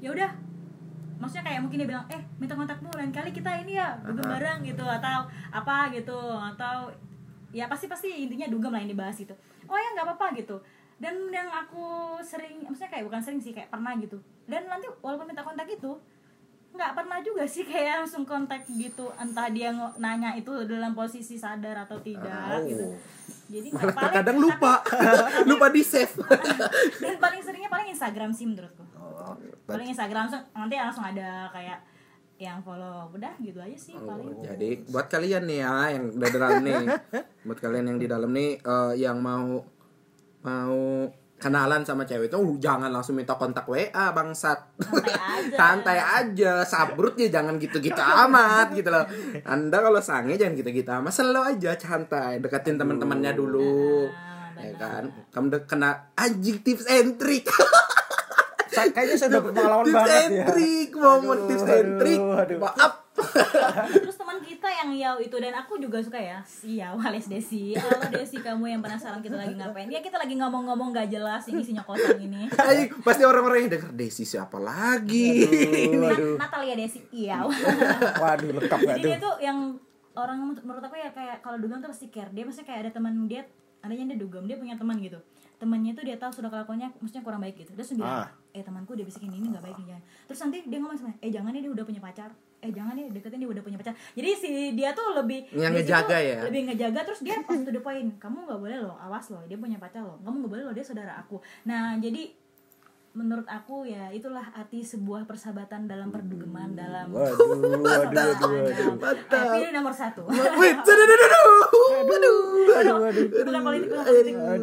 ya 0.00 0.08
udah. 0.10 0.30
Maksudnya 1.20 1.44
kayak 1.44 1.60
mungkin 1.62 1.78
dia 1.78 1.88
bilang 1.88 2.04
eh 2.08 2.18
minta 2.34 2.56
kontakmu 2.56 2.90
lain 2.90 3.12
kali 3.12 3.30
kita 3.30 3.50
ini 3.62 3.76
ya 3.76 3.94
dugem 4.00 4.24
Ah. 4.24 4.34
bareng 4.34 4.58
gitu 4.64 4.82
atau 4.82 5.18
apa 5.52 5.92
gitu 5.92 6.18
atau 6.34 6.90
ya 7.52 7.68
pasti 7.68 7.86
pasti 7.86 8.08
intinya 8.18 8.48
dugem 8.48 8.72
lah 8.72 8.80
yang 8.80 8.90
dibahas 8.90 9.14
gitu 9.14 9.30
oh 9.62 9.76
ya 9.76 9.88
nggak 9.92 10.06
apa-apa 10.08 10.34
gitu. 10.34 10.56
Dan 10.96 11.14
yang 11.28 11.46
aku 11.46 11.82
sering 12.20 12.62
maksudnya 12.62 12.88
kayak 12.88 13.04
bukan 13.06 13.18
sering 13.18 13.38
sih 13.38 13.52
kayak 13.52 13.68
pernah 13.68 13.94
gitu. 13.96 14.16
Dan 14.44 14.66
nanti 14.66 14.86
walaupun 14.98 15.26
minta 15.26 15.42
kontak 15.42 15.66
itu 15.66 15.92
nggak 16.72 16.92
pernah 16.92 17.18
juga 17.20 17.44
sih 17.44 17.62
kayak 17.62 18.02
langsung 18.02 18.24
kontak 18.24 18.64
gitu. 18.66 19.12
Entah 19.14 19.48
dia 19.48 19.68
nanya 19.96 20.32
itu 20.32 20.50
dalam 20.64 20.92
posisi 20.92 21.36
sadar 21.36 21.84
atau 21.84 22.00
tidak 22.00 22.48
Oh. 22.50 22.64
gitu. 22.64 22.86
Jadi 23.48 23.68
malah 23.70 23.92
paling- 23.92 24.00
terkadang 24.08 24.38
lupa. 24.38 24.72
lupa 25.50 25.66
di 25.68 25.82
save 25.82 26.14
dan 27.02 27.14
paling 27.18 27.40
seringnya 27.40 27.68
paling 27.68 27.88
Instagram 27.90 28.32
sih 28.32 28.46
menurutku. 28.46 28.80
Oh, 28.96 29.36
paling 29.64 29.86
Instagram 29.86 30.26
langsung 30.26 30.42
nanti 30.50 30.74
langsung 30.74 31.04
ada 31.04 31.46
kayak 31.50 31.78
yang 32.36 32.58
follow 32.58 33.06
udah 33.12 33.38
gitu 33.38 33.54
aja 33.56 33.76
sih 33.76 33.94
paling. 33.94 34.34
Jadi 34.40 34.82
buat 34.88 35.06
kalian 35.06 35.44
nih 35.44 35.58
ya 35.60 35.74
yang 35.92 36.04
di 36.10 36.26
dalam 36.26 36.58
nih, 36.58 36.74
buat 37.46 37.58
kalian 37.60 37.84
yang 37.86 37.98
di 38.00 38.08
dalam 38.08 38.30
nih 38.32 38.50
eh, 38.58 38.92
yang 38.98 39.20
mau 39.20 39.62
mau 40.42 40.80
kenalan 41.42 41.82
sama 41.82 42.06
cewek 42.06 42.30
itu 42.30 42.38
uh, 42.38 42.54
jangan 42.62 42.86
langsung 42.94 43.18
minta 43.18 43.34
kontak 43.34 43.66
WA 43.66 44.14
bangsat. 44.14 44.78
santai 44.78 45.10
aja 45.10 45.58
Santai 45.60 45.98
aja, 45.98 46.52
sabrut 46.62 47.18
ya 47.18 47.26
jangan 47.26 47.58
gitu-gitu 47.58 47.98
amat 47.98 48.70
gitu 48.78 48.94
loh. 48.94 49.02
Anda 49.42 49.82
kalau 49.82 49.98
sange 49.98 50.38
jangan 50.38 50.54
gitu-gitu 50.54 50.86
amat, 51.02 51.10
slow 51.10 51.42
aja 51.42 51.74
santai, 51.74 52.38
deketin 52.38 52.78
teman-temannya 52.78 53.34
dulu. 53.34 54.06
Nah, 54.06 54.62
Ya 54.62 54.70
kan? 54.78 55.10
Kamu 55.34 55.50
udah 55.50 55.62
kena 55.66 55.90
anjing 56.14 56.62
tips 56.62 56.86
and 56.86 57.18
trick. 57.18 57.50
Kayaknya 58.70 59.16
saya 59.18 59.28
udah 59.34 59.42
pengalaman 59.50 59.84
tips 59.84 59.94
banget 59.98 60.14
and 60.14 60.32
ya 60.32 60.44
trick, 60.46 60.90
momen 60.94 61.38
tips 61.50 61.64
and 61.66 61.90
trick. 61.98 62.20
aduh. 62.22 62.58
Maaf. 62.62 63.01
Terus 63.94 64.14
teman 64.14 64.38
kita 64.38 64.68
yang 64.68 64.90
Yao 64.92 65.16
itu 65.18 65.32
dan 65.34 65.54
aku 65.54 65.76
juga 65.76 65.98
suka 65.98 66.16
ya 66.16 66.38
si 66.42 66.78
Yao 66.78 66.96
alias 66.98 67.26
Desi. 67.26 67.72
Halo 67.72 67.98
Desi 68.10 68.38
kamu 68.38 68.68
yang 68.68 68.80
penasaran 68.80 69.18
kita 69.18 69.34
lagi 69.34 69.54
ngapain? 69.54 69.88
Ya 69.88 69.98
kita 69.98 70.16
lagi 70.16 70.34
ngomong-ngomong 70.34 70.92
gak 70.92 71.08
jelas 71.08 71.44
ini 71.46 71.60
isinya 71.60 71.82
kosan 71.82 72.18
ini. 72.18 72.46
Ay, 72.54 72.92
pasti 72.98 73.22
orang-orang 73.22 73.66
yang 73.66 73.70
denger 73.72 73.92
Desi 73.92 74.22
siapa 74.22 74.56
lagi? 74.56 75.48
waduh 75.90 76.36
Nat- 76.36 76.48
Natalia 76.48 76.74
Desi 76.74 77.00
iya. 77.10 77.42
Waduh 78.14 78.48
lengkap 78.54 78.78
gak 78.78 78.96
jadi 78.96 79.00
tuh 79.00 79.08
dia 79.08 79.18
tuh? 79.18 79.34
yang 79.40 79.58
orang 80.12 80.38
menurut- 80.54 80.82
aku 80.82 80.94
ya 80.94 81.08
kayak 81.10 81.40
kalau 81.40 81.56
dugem 81.56 81.80
tuh 81.80 81.88
pasti 81.88 82.06
care. 82.06 82.28
Dia 82.30 82.44
maksudnya 82.44 82.68
kayak 82.68 82.80
ada 82.84 82.90
teman 82.92 83.26
dia 83.26 83.42
adanya 83.80 84.12
dia 84.12 84.18
dugem 84.18 84.44
dia 84.44 84.54
punya 84.54 84.76
teman 84.76 84.94
gitu 84.96 85.18
temannya 85.62 85.94
tuh 85.94 86.02
dia 86.02 86.18
tahu 86.18 86.34
sudah 86.34 86.50
kelakuannya 86.50 86.90
maksudnya 86.98 87.22
kurang 87.22 87.38
baik 87.38 87.54
gitu. 87.56 87.70
Dia 87.72 87.86
sendiri 87.86 88.02
Ah. 88.04 88.26
eh 88.50 88.60
temanku 88.60 88.92
dia 88.92 89.06
bisikin 89.06 89.30
ini 89.30 89.46
nggak 89.48 89.62
baik 89.62 89.78
nih 89.78 89.86
jangan. 89.88 90.02
Terus 90.26 90.38
nanti 90.40 90.58
dia 90.66 90.76
ngomong 90.76 90.98
sama 90.98 91.14
eh 91.16 91.30
jangan 91.30 91.50
nih 91.50 91.62
dia 91.62 91.70
udah 91.70 91.84
punya 91.84 92.00
pacar. 92.00 92.30
Eh 92.58 92.70
jangan 92.70 92.92
nih 92.92 93.06
deketin 93.08 93.38
dia 93.38 93.46
udah 93.48 93.62
punya 93.62 93.74
pacar. 93.76 93.94
Jadi 94.12 94.30
si 94.34 94.48
dia 94.72 94.90
tuh 94.90 95.14
lebih 95.14 95.46
Yang 95.48 95.72
ngejaga 95.78 96.10
tuh 96.10 96.18
ya? 96.20 96.38
lebih 96.42 96.60
ngejaga 96.66 97.00
terus 97.04 97.20
dia 97.20 97.38
pas 97.40 97.54
to 97.56 97.70
the 97.70 97.78
point 97.80 98.10
kamu 98.18 98.42
nggak 98.42 98.58
boleh 98.60 98.78
loh 98.80 98.98
awas 98.98 99.26
loh 99.28 99.42
dia 99.44 99.54
punya 99.54 99.78
pacar 99.78 100.02
loh. 100.02 100.18
Kamu 100.20 100.42
nggak 100.42 100.52
boleh 100.52 100.64
loh 100.64 100.74
dia 100.74 100.82
saudara 100.82 101.14
aku. 101.16 101.38
Nah 101.62 101.94
jadi 101.96 102.34
menurut 103.12 103.44
aku 103.44 103.84
ya 103.84 104.08
itulah 104.08 104.40
arti 104.52 104.80
sebuah 104.80 105.24
persahabatan 105.24 105.84
dalam 105.84 106.08
perdugeman 106.08 106.72
dalam 106.72 107.12
waduh 107.14 107.36
waduh 107.36 108.40
waduh 108.40 108.96
waduh. 108.96 109.20
Eh, 109.20 109.44
pilih 109.52 109.70
nomor 109.70 109.92
satu. 109.92 110.24
Wait, 110.24 110.72
aduh, 110.74 110.96
aduh, 110.96 111.16
aduh, 111.18 111.36
aduh, 112.08 112.38
aduh 112.72 112.96
aduh. 113.04 113.26
Bukan 113.44 113.60
politik, 113.60 113.88
bukan 113.92 114.60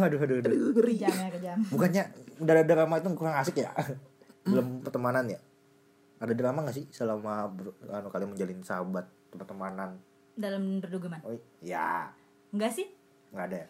politik. 0.00 0.18
aduh 0.22 0.36
aduh 0.38 0.46
aduh 0.46 0.48
aduh 0.48 0.70
ngeri. 0.72 0.94
Kejam 0.96 1.14
ya, 1.14 1.28
kejam. 1.30 1.58
bukannya 1.66 2.02
drama 2.38 2.62
drama 2.64 2.94
itu 2.96 3.08
kurang 3.12 3.36
asik 3.36 3.56
ya 3.58 3.70
belum 4.42 4.80
pertemanan 4.80 5.24
ya 5.26 5.40
ada 6.18 6.32
drama 6.32 6.64
gak 6.64 6.74
sih 6.74 6.86
selama 6.88 7.46
ber, 7.46 7.70
anu 7.86 8.08
kalian 8.08 8.30
menjalin 8.32 8.58
sahabat 8.60 9.06
pertemanan 9.28 9.98
Dalam 10.34 10.78
perdugeman. 10.78 11.18
oh 11.22 11.34
ya 11.58 12.10
Enggak 12.48 12.72
sih? 12.72 12.86
nggak 13.28 13.44
ada 13.44 13.56
ya 13.60 13.68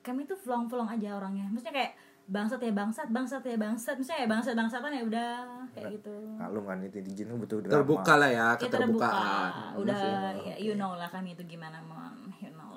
Kami 0.00 0.24
tuh 0.24 0.32
flong-flong 0.34 0.88
aja 0.88 1.12
orangnya. 1.12 1.44
Maksudnya 1.48 1.76
kayak 1.76 1.92
bangsat 2.24 2.56
ya 2.56 2.72
bangsat, 2.72 3.08
bangsat 3.10 3.42
ya 3.42 3.56
bangsat. 3.56 3.94
Maksudnya 3.98 4.20
ya 4.22 4.28
bangsat 4.28 4.54
bangsatan 4.56 4.90
ya 4.94 5.02
udah 5.04 5.28
kayak 5.74 5.98
gitu. 5.98 6.14
maklum 6.40 6.64
kan 6.64 6.78
itu 6.80 6.98
di 7.02 7.12
jin 7.12 7.28
butuh 7.34 7.58
drama 7.60 7.74
Terbuka 7.76 8.12
lah 8.16 8.30
ya, 8.30 8.46
Kita 8.56 8.80
terbuka. 8.80 9.08
keterbukaan. 9.12 9.50
Udah 9.76 10.00
ya, 10.40 10.54
you 10.56 10.72
know 10.72 10.96
lah 10.96 11.04
kami 11.04 11.34
itu 11.34 11.42
gimana 11.44 11.82
mon. 11.84 12.16
You 12.38 12.48
know 12.56 12.69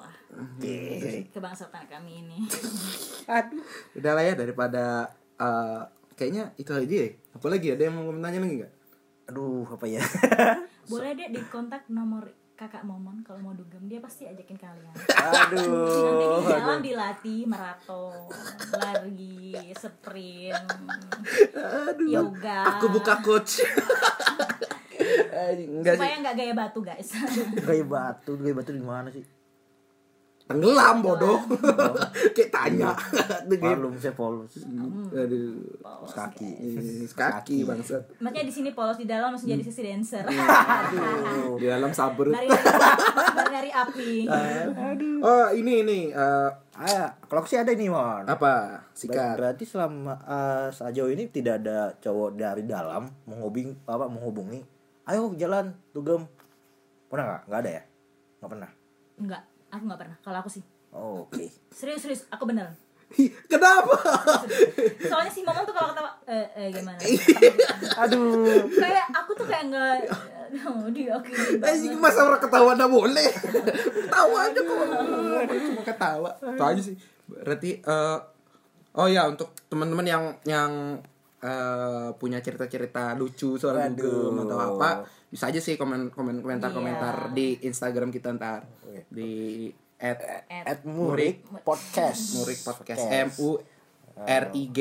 Kebangsatan 1.31 1.83
kami 1.89 2.25
ini. 2.25 2.37
aduh 3.39 3.63
Udah 3.95 4.11
lah 4.15 4.23
ya 4.23 4.33
daripada 4.35 5.07
eh, 5.39 5.81
kayaknya 6.17 6.53
itu 6.57 6.71
aja 6.73 6.95
ya. 7.05 7.09
Apalagi 7.33 7.67
ada 7.73 7.83
yang 7.87 7.95
mau 7.97 8.09
nanya 8.13 8.39
lagi 8.41 8.55
nggak? 8.63 8.73
aduh 9.23 9.63
apa 9.71 9.87
ya 9.87 10.03
Boleh 10.91 11.15
deh 11.15 11.31
di 11.31 11.39
kontak 11.47 11.87
nomor 11.87 12.27
kakak 12.59 12.83
Momon 12.83 13.23
kalau 13.23 13.39
mau 13.39 13.55
dugem 13.55 13.87
dia 13.87 13.97
pasti 14.03 14.27
ajakin 14.29 14.59
kalian. 14.59 14.93
aduh 15.15 16.03
Nanti 16.05 16.25
di 16.27 16.53
dalam 16.53 16.81
dilatih 16.83 17.41
maraton, 17.49 18.29
lari, 18.77 19.73
sprint, 19.73 20.67
yoga. 22.03 22.77
Aku 22.77 22.93
buka 22.93 23.23
coach. 23.25 23.63
Enggak 25.33 25.97
sih. 25.97 26.03
supaya 26.03 26.15
nggak 26.19 26.35
gaya 26.35 26.53
batu 26.53 26.79
guys. 26.85 27.09
gaya 27.57 27.83
batu 27.83 28.31
gaya 28.37 28.53
batu 28.53 28.71
di 28.71 28.83
mana 28.83 29.09
sih 29.09 29.23
Tenggelam 30.43 30.99
bodoh. 30.99 31.39
Kayak 32.35 32.49
tanya. 32.51 32.91
Aduh, 32.91 33.55
gitu. 33.55 33.63
Palung 33.63 33.95
saya 33.95 34.11
polos 34.11 34.53
Aduh. 35.15 35.63
kaki 36.03 36.51
Ini 36.59 37.07
Kaki 37.07 37.63
bangsat. 37.63 38.03
Maksudnya 38.19 38.43
di 38.43 38.53
sini 38.53 38.69
polos 38.75 38.99
di 38.99 39.07
dalam 39.07 39.31
langsung 39.31 39.47
jadi 39.47 39.63
sisi 39.63 39.81
dancer. 39.87 40.27
aduh 40.27 41.55
Di 41.55 41.65
dalam 41.71 41.95
sabar. 41.95 42.27
Dari 42.35 42.47
dari, 42.51 43.49
dari 43.49 43.71
api. 43.71 44.11
Oh, 45.23 45.47
ini 45.55 45.73
ini 45.87 45.99
eh, 46.11 46.49
ah 46.73 47.09
kalau 47.29 47.45
sih 47.45 47.55
ada 47.61 47.71
nih 47.71 47.87
mon 47.87 48.25
apa? 48.27 48.83
Sikat. 48.91 49.37
berarti 49.39 49.63
selama 49.63 50.19
eh, 50.27 50.67
sejauh 50.73 51.09
ini 51.13 51.31
tidak 51.31 51.63
ada 51.63 51.95
cowok 52.03 52.35
dari 52.35 52.67
dalam 52.67 53.07
menghubungi 53.29 53.73
apa 53.87 54.05
menghubungi 54.11 54.61
ayo 55.07 55.35
jalan 55.35 55.75
dugem 55.91 56.23
pernah 57.11 57.25
nggak 57.27 57.41
nggak 57.49 57.59
ada 57.59 57.71
ya 57.71 57.83
nggak 58.39 58.51
pernah 58.51 58.71
Enggak, 59.13 59.43
aku 59.73 59.83
nggak 59.89 60.01
pernah. 60.05 60.17
Kalau 60.21 60.37
aku 60.45 60.49
sih. 60.53 60.63
oh, 60.93 61.25
oke 61.25 61.41
Serius 61.73 62.05
serius, 62.05 62.21
aku 62.29 62.45
bener. 62.45 62.69
Kenapa? 63.51 63.93
soalnya 65.05 65.29
si 65.29 65.45
Momon 65.45 65.61
tuh 65.69 65.75
kalau 65.75 65.93
ketawa 65.93 66.11
eh, 66.25 66.47
eh 66.57 66.67
gimana 66.73 66.97
Aduh. 68.01 68.65
kayak 68.73 69.05
aku 69.13 69.37
tuh 69.37 69.45
kayak 69.45 69.69
nggak 69.69 70.09
oh, 70.65 70.89
dia 70.89 71.13
oke 71.13 71.29
Eh, 71.61 71.73
ini 71.77 71.93
masa 71.93 72.25
orang 72.25 72.41
ketawa 72.41 72.73
nggak 72.73 72.89
boleh? 72.89 73.29
Tawa 74.09 74.37
aja 74.49 74.59
kok. 74.61 74.77
Cuma 75.45 75.81
ketawa. 75.85 76.29
Itu 76.41 76.63
aja 76.63 76.81
sih. 76.81 76.95
Berarti 77.29 77.69
eh, 77.85 78.17
oh 78.97 79.07
ya 79.09 79.29
untuk 79.29 79.53
teman-teman 79.69 80.05
yang 80.05 80.23
yang 80.45 80.71
eh, 81.43 82.09
punya 82.15 82.39
cerita-cerita 82.39 83.11
lucu 83.19 83.59
soal 83.59 83.75
Waduh. 83.75 83.99
Google 83.99 84.47
atau 84.47 84.59
apa, 84.73 84.89
bisa 85.27 85.51
aja 85.51 85.59
sih 85.59 85.75
komen 85.75 86.07
komen 86.07 86.39
komentar 86.39 86.71
komentar 86.71 87.15
Iya. 87.29 87.35
di 87.35 87.47
Instagram 87.67 88.09
kita 88.09 88.31
ntar. 88.39 88.63
Di 89.11 89.67
at 89.99 90.19
At 90.47 90.79
Murik 90.87 91.43
Podcast. 91.63 92.39
Murik 92.39 92.59
Podcast. 92.63 93.03
M 93.11 93.29
U 93.43 93.59
R 94.23 94.45
I 94.55 94.63
G 94.71 94.79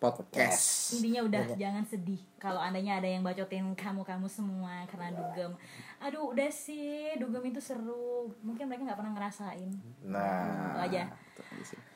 Podcast. 0.00 0.96
intinya 0.96 1.28
udah 1.28 1.44
jangan 1.60 1.84
sedih 1.84 2.16
kalau 2.40 2.56
andanya 2.56 2.96
ada 2.96 3.04
yang 3.04 3.20
bacotin 3.20 3.68
kamu 3.76 4.00
kamu 4.00 4.32
semua 4.32 4.88
karena 4.88 5.12
dugem. 5.12 5.52
Aduh 6.00 6.32
udah 6.32 6.48
sih 6.48 7.12
dugem 7.20 7.52
itu 7.52 7.60
seru. 7.60 8.32
Mungkin 8.40 8.64
mereka 8.64 8.88
nggak 8.88 8.96
pernah 8.96 9.12
ngerasain. 9.12 9.70
Nah. 10.08 10.72
itu 10.72 10.80
aja. 10.88 11.02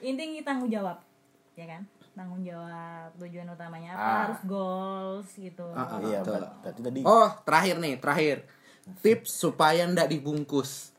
Intinya 0.05 0.43
tanggung 0.45 0.69
jawab 0.69 1.01
ya 1.55 1.71
kan 1.71 1.87
tanggung 2.15 2.41
jawab 2.41 3.11
tujuan 3.19 3.47
utamanya 3.49 3.91
apa 3.93 4.01
Ah. 4.01 4.19
harus 4.25 4.41
goals 4.45 5.29
gitu 5.35 5.67
Ah, 5.69 5.85
ah. 5.85 5.99
Iya, 6.01 6.23
Betul. 6.23 6.35
ber- 6.39 6.53
berarti 6.62 6.81
tadi 6.81 7.01
Oh, 7.03 7.29
terakhir 7.43 7.77
nih, 7.77 7.95
terakhir. 7.99 8.37
Tips 9.01 9.31
supaya 9.35 9.83
ndak 9.85 10.09
dibungkus. 10.09 10.95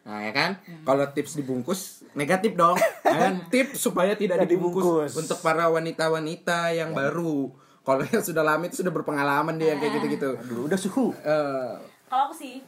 Nah, 0.00 0.20
ya 0.20 0.32
kan? 0.32 0.50
Kalau 0.82 1.04
tips 1.08 1.32
dibungkus 1.34 1.80
negatif 2.12 2.52
dong. 2.54 2.76
Ya 3.04 3.18
kan? 3.26 3.34
Tips 3.48 3.80
supaya 3.80 4.14
tidak 4.14 4.44
dibungkus, 4.44 4.84
dibungkus. 4.84 5.12
untuk 5.16 5.38
para 5.40 5.66
wanita-wanita 5.66 6.70
yang 6.70 6.92
baru. 6.92 7.50
Kalau 7.80 8.04
yang 8.04 8.20
sudah 8.20 8.40
lama 8.40 8.62
itu 8.62 8.80
sudah 8.80 8.92
berpengalaman 8.92 9.56
dia 9.56 9.72
yang 9.72 9.80
kayak 9.80 9.98
gitu-gitu. 9.98 10.30
Aduh, 10.36 10.68
udah 10.68 10.78
suhu. 10.78 11.10
Eh, 11.16 11.72
kalau 12.06 12.28
aku 12.28 12.34
sih 12.36 12.62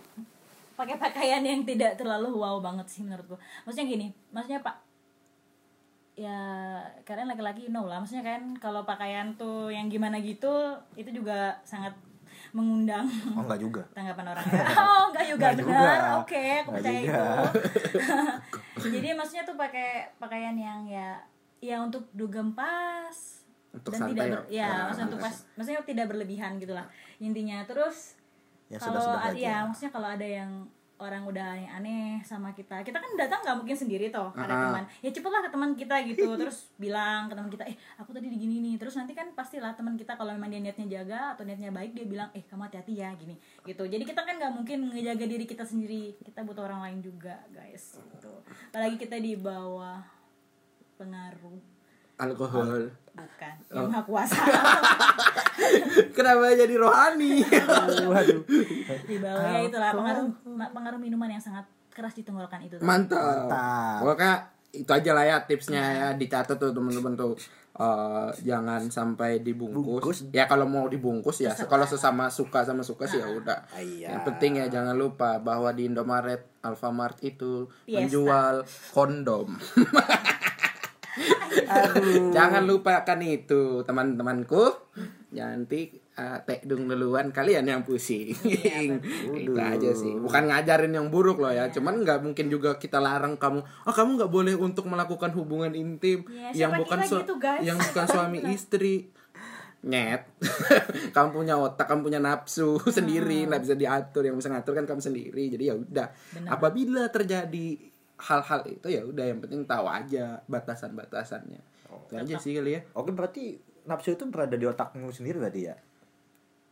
pakai 0.72 0.96
pakaian 0.96 1.38
yang 1.40 1.62
tidak 1.62 1.94
terlalu 1.94 2.32
wow 2.32 2.58
banget 2.58 2.88
sih 2.88 3.04
menurutku 3.04 3.36
maksudnya 3.62 3.86
gini 3.86 4.06
maksudnya 4.30 4.58
pak 4.58 4.81
ya 6.14 6.38
kalian 7.02 7.24
laki-laki 7.26 7.66
know 7.66 7.84
lah 7.84 7.96
maksudnya 7.96 8.20
kan 8.22 8.52
kalau 8.56 8.84
pakaian 8.84 9.32
tuh 9.34 9.68
yang 9.68 9.88
gimana 9.88 10.18
gitu 10.18 10.50
itu 10.92 11.08
juga 11.10 11.56
sangat 11.62 11.96
mengundang 12.50 13.08
Oh, 13.32 13.40
enggak 13.40 13.58
juga. 13.58 13.82
tanggapan 13.96 14.26
orang 14.28 14.44
ya. 14.44 14.60
oh 14.82 15.02
enggak 15.08 15.26
juga 15.26 15.46
Enggak 15.46 15.56
benar 15.58 15.80
juga. 15.96 16.12
oke 16.18 16.36
aku 16.36 16.68
Enggak 16.68 16.74
percaya 16.74 17.00
juga. 17.00 17.24
itu 18.76 18.88
jadi 18.94 19.08
maksudnya 19.14 19.44
tuh 19.44 19.56
pakai 19.56 19.88
pakaian 20.16 20.52
yang 20.54 20.80
ya 20.84 21.16
ya 21.58 21.76
untuk 21.78 22.04
dugem 22.12 22.52
pas 22.52 23.16
Untuk 23.72 23.88
dan 23.88 24.00
santai 24.02 24.12
tidak 24.12 24.26
ya. 24.26 24.32
ber, 24.34 24.40
ya 24.50 24.66
Ah, 24.66 24.78
maksudnya 24.84 25.06
untuk 25.08 25.20
pas 25.22 25.36
maksudnya 25.54 25.80
tidak 25.82 26.06
berlebihan 26.06 26.52
gitulah 26.56 26.86
intinya 27.18 27.64
terus 27.64 28.20
Yang 28.68 28.80
kalau 28.84 29.00
ada 29.14 29.30
aja. 29.30 29.40
ya 29.40 29.56
maksudnya 29.64 29.90
kalau 29.90 30.08
ada 30.10 30.26
yang 30.26 30.50
orang 31.02 31.26
udah 31.26 31.58
aneh-aneh 31.58 32.22
sama 32.22 32.54
kita. 32.54 32.80
Kita 32.80 32.96
kan 32.96 33.10
datang 33.14 33.42
nggak 33.42 33.56
mungkin 33.58 33.74
sendiri 33.74 34.08
toh 34.08 34.30
ada 34.32 34.46
Ah. 34.48 34.62
teman. 34.70 34.84
Ya 35.02 35.10
cepetlah 35.10 35.42
ke 35.42 35.50
teman 35.50 35.70
kita 35.74 35.96
gitu 36.06 36.30
terus 36.38 36.70
bilang 36.78 37.26
ke 37.26 37.34
teman 37.34 37.50
kita 37.50 37.66
eh 37.66 37.74
aku 37.98 38.14
tadi 38.14 38.30
digini 38.30 38.62
nih. 38.62 38.74
Terus 38.78 38.94
nanti 38.94 39.10
kan 39.10 39.26
pastilah 39.32 39.74
teman 39.74 39.98
kita 39.98 40.14
kalau 40.14 40.30
memang 40.30 40.48
dia 40.48 40.62
niatnya 40.62 40.86
jaga 40.88 41.34
atau 41.34 41.42
niatnya 41.42 41.68
baik 41.68 41.92
dia 41.92 42.06
bilang 42.06 42.30
eh 42.30 42.46
kamu 42.46 42.70
hati-hati 42.70 42.94
ya 42.96 43.10
gini 43.14 43.34
gitu. 43.66 43.82
Jadi 43.82 44.04
kita 44.06 44.22
kan 44.22 44.38
nggak 44.38 44.52
mungkin 44.54 44.78
ngejaga 44.88 45.24
diri 45.26 45.44
kita 45.44 45.66
sendiri. 45.66 46.14
Kita 46.16 46.46
butuh 46.46 46.62
orang 46.62 46.86
lain 46.86 46.98
juga 47.02 47.42
guys 47.50 47.98
gitu. 47.98 48.30
Apalagi 48.70 48.96
kita 48.96 49.18
di 49.18 49.34
bawah 49.34 49.98
pengaruh 50.94 51.58
alkohol. 52.16 53.01
Bukan 53.12 53.54
Oh. 53.68 53.76
yang 53.78 53.88
maha 53.88 54.02
kuasa 54.02 54.40
Kenapa 56.16 56.52
jadi 56.52 56.74
rohani? 56.76 57.40
Waduh. 58.10 58.42
di 59.04 59.16
bawah 59.16 59.42
ya 59.42 59.58
itulah 59.62 59.90
pengaruh 59.92 60.26
pengaruh 60.72 60.98
minuman 60.98 61.28
yang 61.28 61.40
sangat 61.40 61.64
keras 61.88 62.12
di 62.12 62.22
tenggorokan 62.22 62.60
itu 62.62 62.76
Mantap. 62.78 63.20
Mantap. 63.20 64.00
Pokoknya 64.00 64.34
itu 64.72 64.88
aja 64.88 65.10
lah 65.12 65.24
ya 65.24 65.36
tipsnya 65.44 65.82
ya 65.84 66.08
dicatat 66.12 66.56
tuh 66.56 66.72
teman-teman 66.72 67.12
tuh 67.14 67.36
Eh, 67.72 68.28
jangan 68.44 68.84
sampai 68.84 69.40
dibungkus. 69.40 69.80
Bungkus. 69.80 70.18
Ya 70.28 70.44
kalau 70.44 70.68
mau 70.68 70.84
dibungkus 70.84 71.40
ya 71.40 71.56
kalau 71.56 71.88
sesama 71.88 72.28
suka 72.28 72.60
sama 72.60 72.84
suka 72.84 73.08
sih 73.08 73.16
ya 73.16 73.24
udah. 73.24 73.64
Ah, 73.72 73.80
iya. 73.80 74.12
Yang 74.12 74.28
penting 74.28 74.60
ya 74.60 74.68
jangan 74.68 74.92
lupa 74.92 75.40
bahwa 75.40 75.72
di 75.72 75.88
Indomaret, 75.88 76.60
Alfamart 76.60 77.24
itu 77.24 77.72
Fiesta. 77.82 77.96
menjual 77.96 78.54
kondom. 78.92 79.56
Aduh. 81.52 82.30
jangan 82.30 82.64
lupakan 82.64 83.18
itu 83.20 83.82
teman-temanku. 83.82 84.72
Nanti 85.32 85.88
eh, 86.12 86.38
tekdung 86.44 86.84
duluan 86.84 87.32
kalian 87.32 87.64
yang 87.64 87.82
pusing. 87.82 88.32
itu 89.32 89.52
aja 89.54 89.90
sih. 89.92 90.12
Bukan 90.14 90.48
ngajarin 90.48 90.92
yang 90.92 91.08
buruk 91.08 91.40
loh 91.40 91.48
ya. 91.48 91.68
Cuman 91.68 92.00
nggak 92.00 92.20
mungkin 92.20 92.46
juga 92.46 92.76
kita 92.76 92.98
larang 92.98 93.36
kamu. 93.36 93.60
Oh 93.60 93.94
kamu 93.94 94.20
nggak 94.20 94.32
boleh 94.32 94.54
untuk 94.54 94.84
melakukan 94.86 95.32
hubungan 95.32 95.72
intim 95.72 96.24
Ya, 96.28 96.68
yang 96.68 96.76
bukan 96.76 97.00
su- 97.02 97.20
gitu, 97.20 97.36
guys? 97.36 97.64
yang 97.64 97.76
bukan 97.76 98.06
suami 98.06 98.38
istri. 98.50 99.08
Nyet, 99.82 100.30
kamu 101.16 101.34
punya 101.34 101.58
otak, 101.58 101.90
kamu 101.90 102.06
punya 102.06 102.22
nafsu 102.22 102.78
sendiri, 102.86 103.50
nggak 103.50 103.66
bisa 103.66 103.74
diatur. 103.74 104.22
Yang 104.22 104.38
bisa 104.38 104.48
ngatur 104.54 104.78
kan 104.78 104.86
kamu 104.86 105.02
sendiri. 105.02 105.44
Jadi 105.50 105.64
ya 105.66 105.74
udah. 105.74 106.06
Apabila 106.46 107.10
terjadi 107.10 107.90
hal-hal 108.22 108.60
itu 108.64 108.86
ya 108.86 109.02
udah 109.02 109.24
yang 109.24 109.38
penting 109.38 109.62
tahu 109.64 109.84
aja 109.84 110.38
batasan-batasannya. 110.46 111.58
Itu 112.06 112.14
aja 112.14 112.34
sih 112.38 112.54
kali 112.54 112.70
ya. 112.72 112.80
Oke, 112.92 113.10
berarti 113.10 113.58
nafsu 113.82 114.12
itu 114.12 114.24
berada 114.26 114.54
di 114.54 114.62
otakmu 114.62 115.10
sendiri 115.10 115.36
berarti 115.36 115.62
ya? 115.64 115.74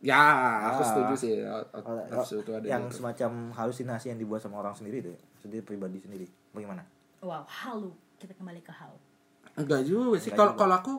Ya, 0.01 0.17
aku 0.65 0.81
Ah. 0.81 0.87
setuju 0.87 1.13
sih. 1.15 1.33
Oh, 1.45 1.61
Nafsu 2.07 2.41
itu 2.41 2.49
ada. 2.49 2.65
yang 2.65 2.83
di- 2.83 2.95
semacam 2.95 3.31
halusinasi 3.51 4.09
yang 4.09 4.17
dibuat 4.17 4.39
sama 4.39 4.57
orang 4.57 4.73
sendiri 4.73 4.97
itu, 4.99 5.09
ya? 5.09 5.21
sendiri 5.37 5.61
pribadi 5.61 5.99
sendiri. 5.99 6.25
Bagaimana? 6.51 6.81
wow 7.19 7.45
halu 7.45 7.93
kita 8.15 8.33
kembali 8.33 8.59
ke 8.59 8.71
hal 8.71 8.89
Enggak 9.53 9.83
juga 9.83 10.17
sih. 10.17 10.31
Kalau 10.31 10.55
kalau 10.55 10.73
aku 10.75 10.93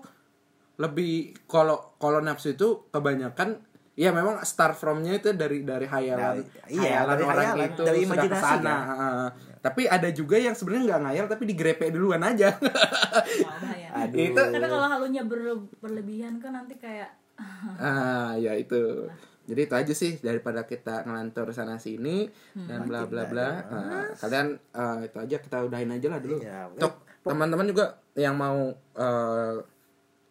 lebih 0.77 1.13
kalau 1.45 1.97
kalau 1.97 2.21
nafsu 2.21 2.53
itu 2.53 2.87
kebanyakan 2.89 3.59
ya 3.93 4.09
memang 4.09 4.39
start 4.41 4.73
from-nya 4.73 5.17
itu 5.17 5.33
dari 5.33 5.63
dari 5.63 5.85
hayalan. 5.85 6.39
Dari- 6.39 6.47
iya, 6.71 7.03
hayalan 7.03 7.11
dari 7.13 7.25
orang 7.25 7.43
hayalan, 7.45 7.69
itu 7.69 7.83
dari 7.83 7.99
sudah 7.99 8.07
imajinasi, 8.09 8.39
ke 8.39 8.47
sana. 8.47 8.75
kan? 8.79 9.31
Tapi 9.63 9.87
ada 9.87 10.11
juga 10.11 10.37
yang 10.37 10.59
sebenarnya 10.59 10.85
nggak 10.91 11.03
ngayal 11.07 11.27
tapi 11.31 11.43
digrepe 11.47 11.87
duluan 11.95 12.21
aja. 12.27 12.59
bahaya 13.47 13.89
Aduh. 13.95 14.19
itu 14.19 14.43
karena 14.43 14.67
kalau 14.67 14.89
halunya 14.91 15.23
ber- 15.23 15.71
berlebihan 15.79 16.43
kan 16.43 16.59
nanti 16.59 16.75
kayak 16.83 17.15
ah 17.81 18.35
ya 18.35 18.59
itu. 18.59 19.07
Jadi 19.43 19.61
itu 19.67 19.75
aja 19.75 19.95
sih 19.95 20.13
daripada 20.23 20.63
kita 20.67 21.03
ngelantur 21.03 21.51
sana 21.51 21.79
sini 21.79 22.31
dan 22.55 22.87
bla 22.87 23.07
bla 23.07 23.27
bla. 23.27 23.49
Nah, 23.67 24.07
kalian 24.19 24.55
eh, 24.55 24.99
itu 25.11 25.19
aja 25.19 25.37
kita 25.43 25.57
udahin 25.67 25.91
aja 25.91 26.07
lah 26.11 26.21
dulu. 26.23 26.39
Iya, 26.39 26.71
Untuk 26.71 27.03
teman-teman 27.27 27.67
juga 27.67 27.99
yang 28.15 28.39
mau 28.39 28.71
eh, 28.99 29.55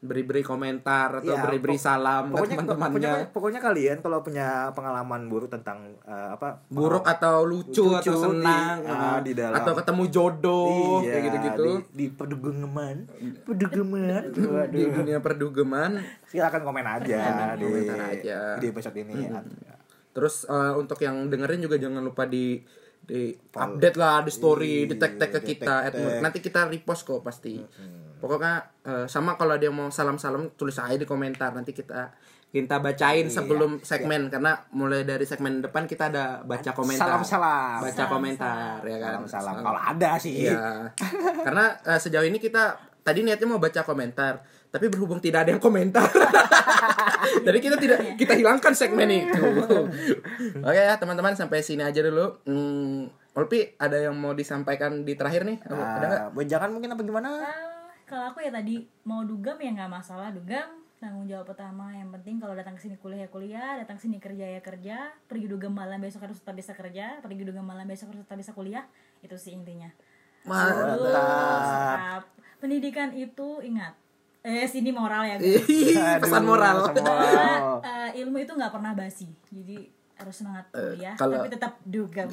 beri-beri 0.01 0.41
komentar 0.41 1.21
atau 1.21 1.29
Iya, 1.29 1.45
beri-beri 1.45 1.77
pok- 1.77 1.85
salam 1.85 2.23
ke 2.25 2.33
pokoknya, 2.33 2.55
teman-temannya. 2.55 2.89
pokoknya, 2.89 3.13
pokoknya 3.29 3.59
kalian 3.61 3.97
kalau 3.99 4.19
punya 4.19 4.47
pengalaman 4.71 5.21
buruk 5.25 5.45
tentang 5.47 5.93
eh, 6.01 6.29
apa 6.31 6.57
buruk 6.67 7.05
atau 7.05 7.43
lucu, 7.43 7.85
Lucu, 7.85 8.09
atau 8.09 8.17
senang 8.27 8.77
di- 8.79 8.89
ah, 8.89 9.19
di 9.19 9.31
dalam. 9.31 9.55
atau 9.55 9.73
ketemu 9.73 10.03
jodoh 10.09 10.99
Iya, 10.99 11.11
kayak 11.11 11.23
gitu-gitu 11.23 11.61
di, 11.61 11.73
di 11.93 12.05
perdugeman 12.09 12.95
perdugeman 13.45 14.21
di 14.73 14.81
dunia 14.87 15.17
perdugeman 15.19 15.91
silakan 16.25 16.61
komen 16.63 16.85
aja 16.87 17.17
di 17.53 17.61
Komentar 17.61 17.99
aja. 18.09 18.39
di 18.57 18.65
episode 18.67 18.97
ini 18.97 19.29
terus 20.11 20.43
eh, 20.43 20.73
untuk 20.75 20.97
yang 20.97 21.29
dengerin 21.29 21.61
juga 21.61 21.77
jangan 21.77 22.01
lupa 22.01 22.25
di 22.25 22.57
di 23.01 23.33
update 23.51 23.97
lah 23.97 24.21
di 24.21 24.29
story 24.29 24.85
di 24.85 24.95
tag 24.95 25.13
tag 25.15 25.29
ke 25.29 25.39
di 25.39 25.47
kita 25.51 25.89
tag-tag. 25.89 26.21
nanti 26.21 26.37
kita 26.37 26.65
repost 26.65 27.01
kok 27.03 27.21
pasti 27.21 27.61
pokoknya 28.21 28.53
eh, 28.81 29.05
sama 29.05 29.33
kalau 29.33 29.57
dia 29.57 29.67
mau 29.67 29.89
salam 29.89 30.15
salam 30.15 30.53
tulis 30.53 30.77
aja 30.77 30.93
di 30.93 31.03
komentar 31.03 31.51
nanti 31.51 31.73
kita 31.73 32.13
kita 32.51 32.77
bacain 32.77 33.25
Iya. 33.25 33.33
sebelum 33.33 33.79
segmen 33.79 34.27
karena 34.27 34.59
mulai 34.71 35.01
dari 35.01 35.23
segmen 35.23 35.59
depan 35.59 35.87
kita 35.87 36.11
ada 36.11 36.43
baca 36.43 36.71
komentar 36.71 37.07
salam 37.07 37.23
salam 37.23 37.79
baca 37.79 37.95
Salam, 37.95 38.11
komentar 38.11 38.77
ya 38.83 38.97
kan 38.99 39.13
salam 39.23 39.25
salam 39.25 39.55
kalau 39.63 39.81
ada 39.81 40.11
sih 40.15 40.45
Iya. 40.45 40.91
Karena 41.41 41.65
eh, 41.81 41.97
sejauh 41.97 42.23
ini 42.23 42.37
kita 42.37 42.75
tadi 43.01 43.25
niatnya 43.25 43.49
mau 43.49 43.57
baca 43.57 43.81
komentar, 43.81 44.45
tapi 44.69 44.85
berhubung 44.85 45.17
tidak 45.17 45.41
ada 45.41 45.49
yang 45.51 45.63
komentar. 45.63 46.05
Jadi 47.47 47.57
kita 47.57 47.73
tidak 47.75 48.13
kita 48.13 48.37
hilangkan 48.37 48.77
segmen 48.77 49.09
itu. 49.09 49.41
Oke 50.67 50.77
ya, 50.77 50.93
teman-teman 50.97 51.33
sampai 51.33 51.65
sini 51.65 51.81
aja 51.81 51.97
dulu. 51.97 52.45
Hmm, 52.45 53.09
Olpi 53.33 53.73
ada 53.79 53.97
yang 53.97 54.13
mau 54.13 54.35
disampaikan 54.35 55.01
di 55.01 55.17
terakhir 55.17 55.47
nih? 55.47 55.57
Ada 55.63 55.73
nggak? 56.03 56.21
Nah, 56.35 56.45
jangan 56.45 56.69
mungkin 56.69 56.93
apa 56.93 57.01
gimana 57.01 57.29
Ah, 57.31 57.70
kalau 58.11 58.27
aku 58.27 58.43
ya 58.43 58.51
tadi 58.51 58.75
mau 59.01 59.23
dugem 59.23 59.55
ya 59.55 59.71
nggak 59.71 59.87
masalah 59.89 60.29
dugem 60.29 60.67
tanggung 60.99 61.25
jawab 61.25 61.47
pertama 61.47 61.89
yang 61.89 62.11
penting 62.11 62.37
kalau 62.37 62.51
datang 62.51 62.75
ke 62.75 62.83
sini 62.83 62.93
kuliah 62.95 63.23
ya 63.23 63.29
kuliah 63.29 63.71
datang 63.75 63.95
ke 63.95 64.03
sini 64.03 64.19
kerja 64.19 64.45
ya 64.45 64.59
kerja 64.59 64.97
pergi 65.25 65.47
dugem 65.47 65.71
malam 65.71 65.97
besok 65.97 66.21
harus 66.21 66.37
tetap 66.37 66.53
bisa 66.53 66.75
kerja 66.75 67.17
pergi 67.17 67.41
dugem 67.41 67.63
malam 67.63 67.87
besok 67.87 68.11
harus 68.11 68.21
tetap 68.21 68.35
bisa 68.35 68.51
kuliah 68.51 68.83
itu 69.21 69.33
sih 69.33 69.55
intinya 69.55 69.87
Mantap. 70.41 72.25
Pendidikan 72.57 73.13
itu 73.13 73.61
ingat. 73.61 73.93
Eh 74.41 74.65
sini 74.65 74.89
moral 74.89 75.21
ya 75.23 75.37
guys. 75.37 75.61
Pesan 76.17 76.41
moral. 76.41 76.81
moral. 76.91 77.77
eh, 77.79 78.09
ilmu 78.19 78.37
itu 78.37 78.49
nggak 78.51 78.73
pernah 78.73 78.91
basi. 78.91 79.29
Jadi 79.47 79.85
harus 80.17 80.33
semangat 80.35 80.65
kuliah, 80.71 81.13
kalau- 81.13 81.37
tapi 81.39 81.49
tetap 81.49 81.77
duga. 81.83 82.25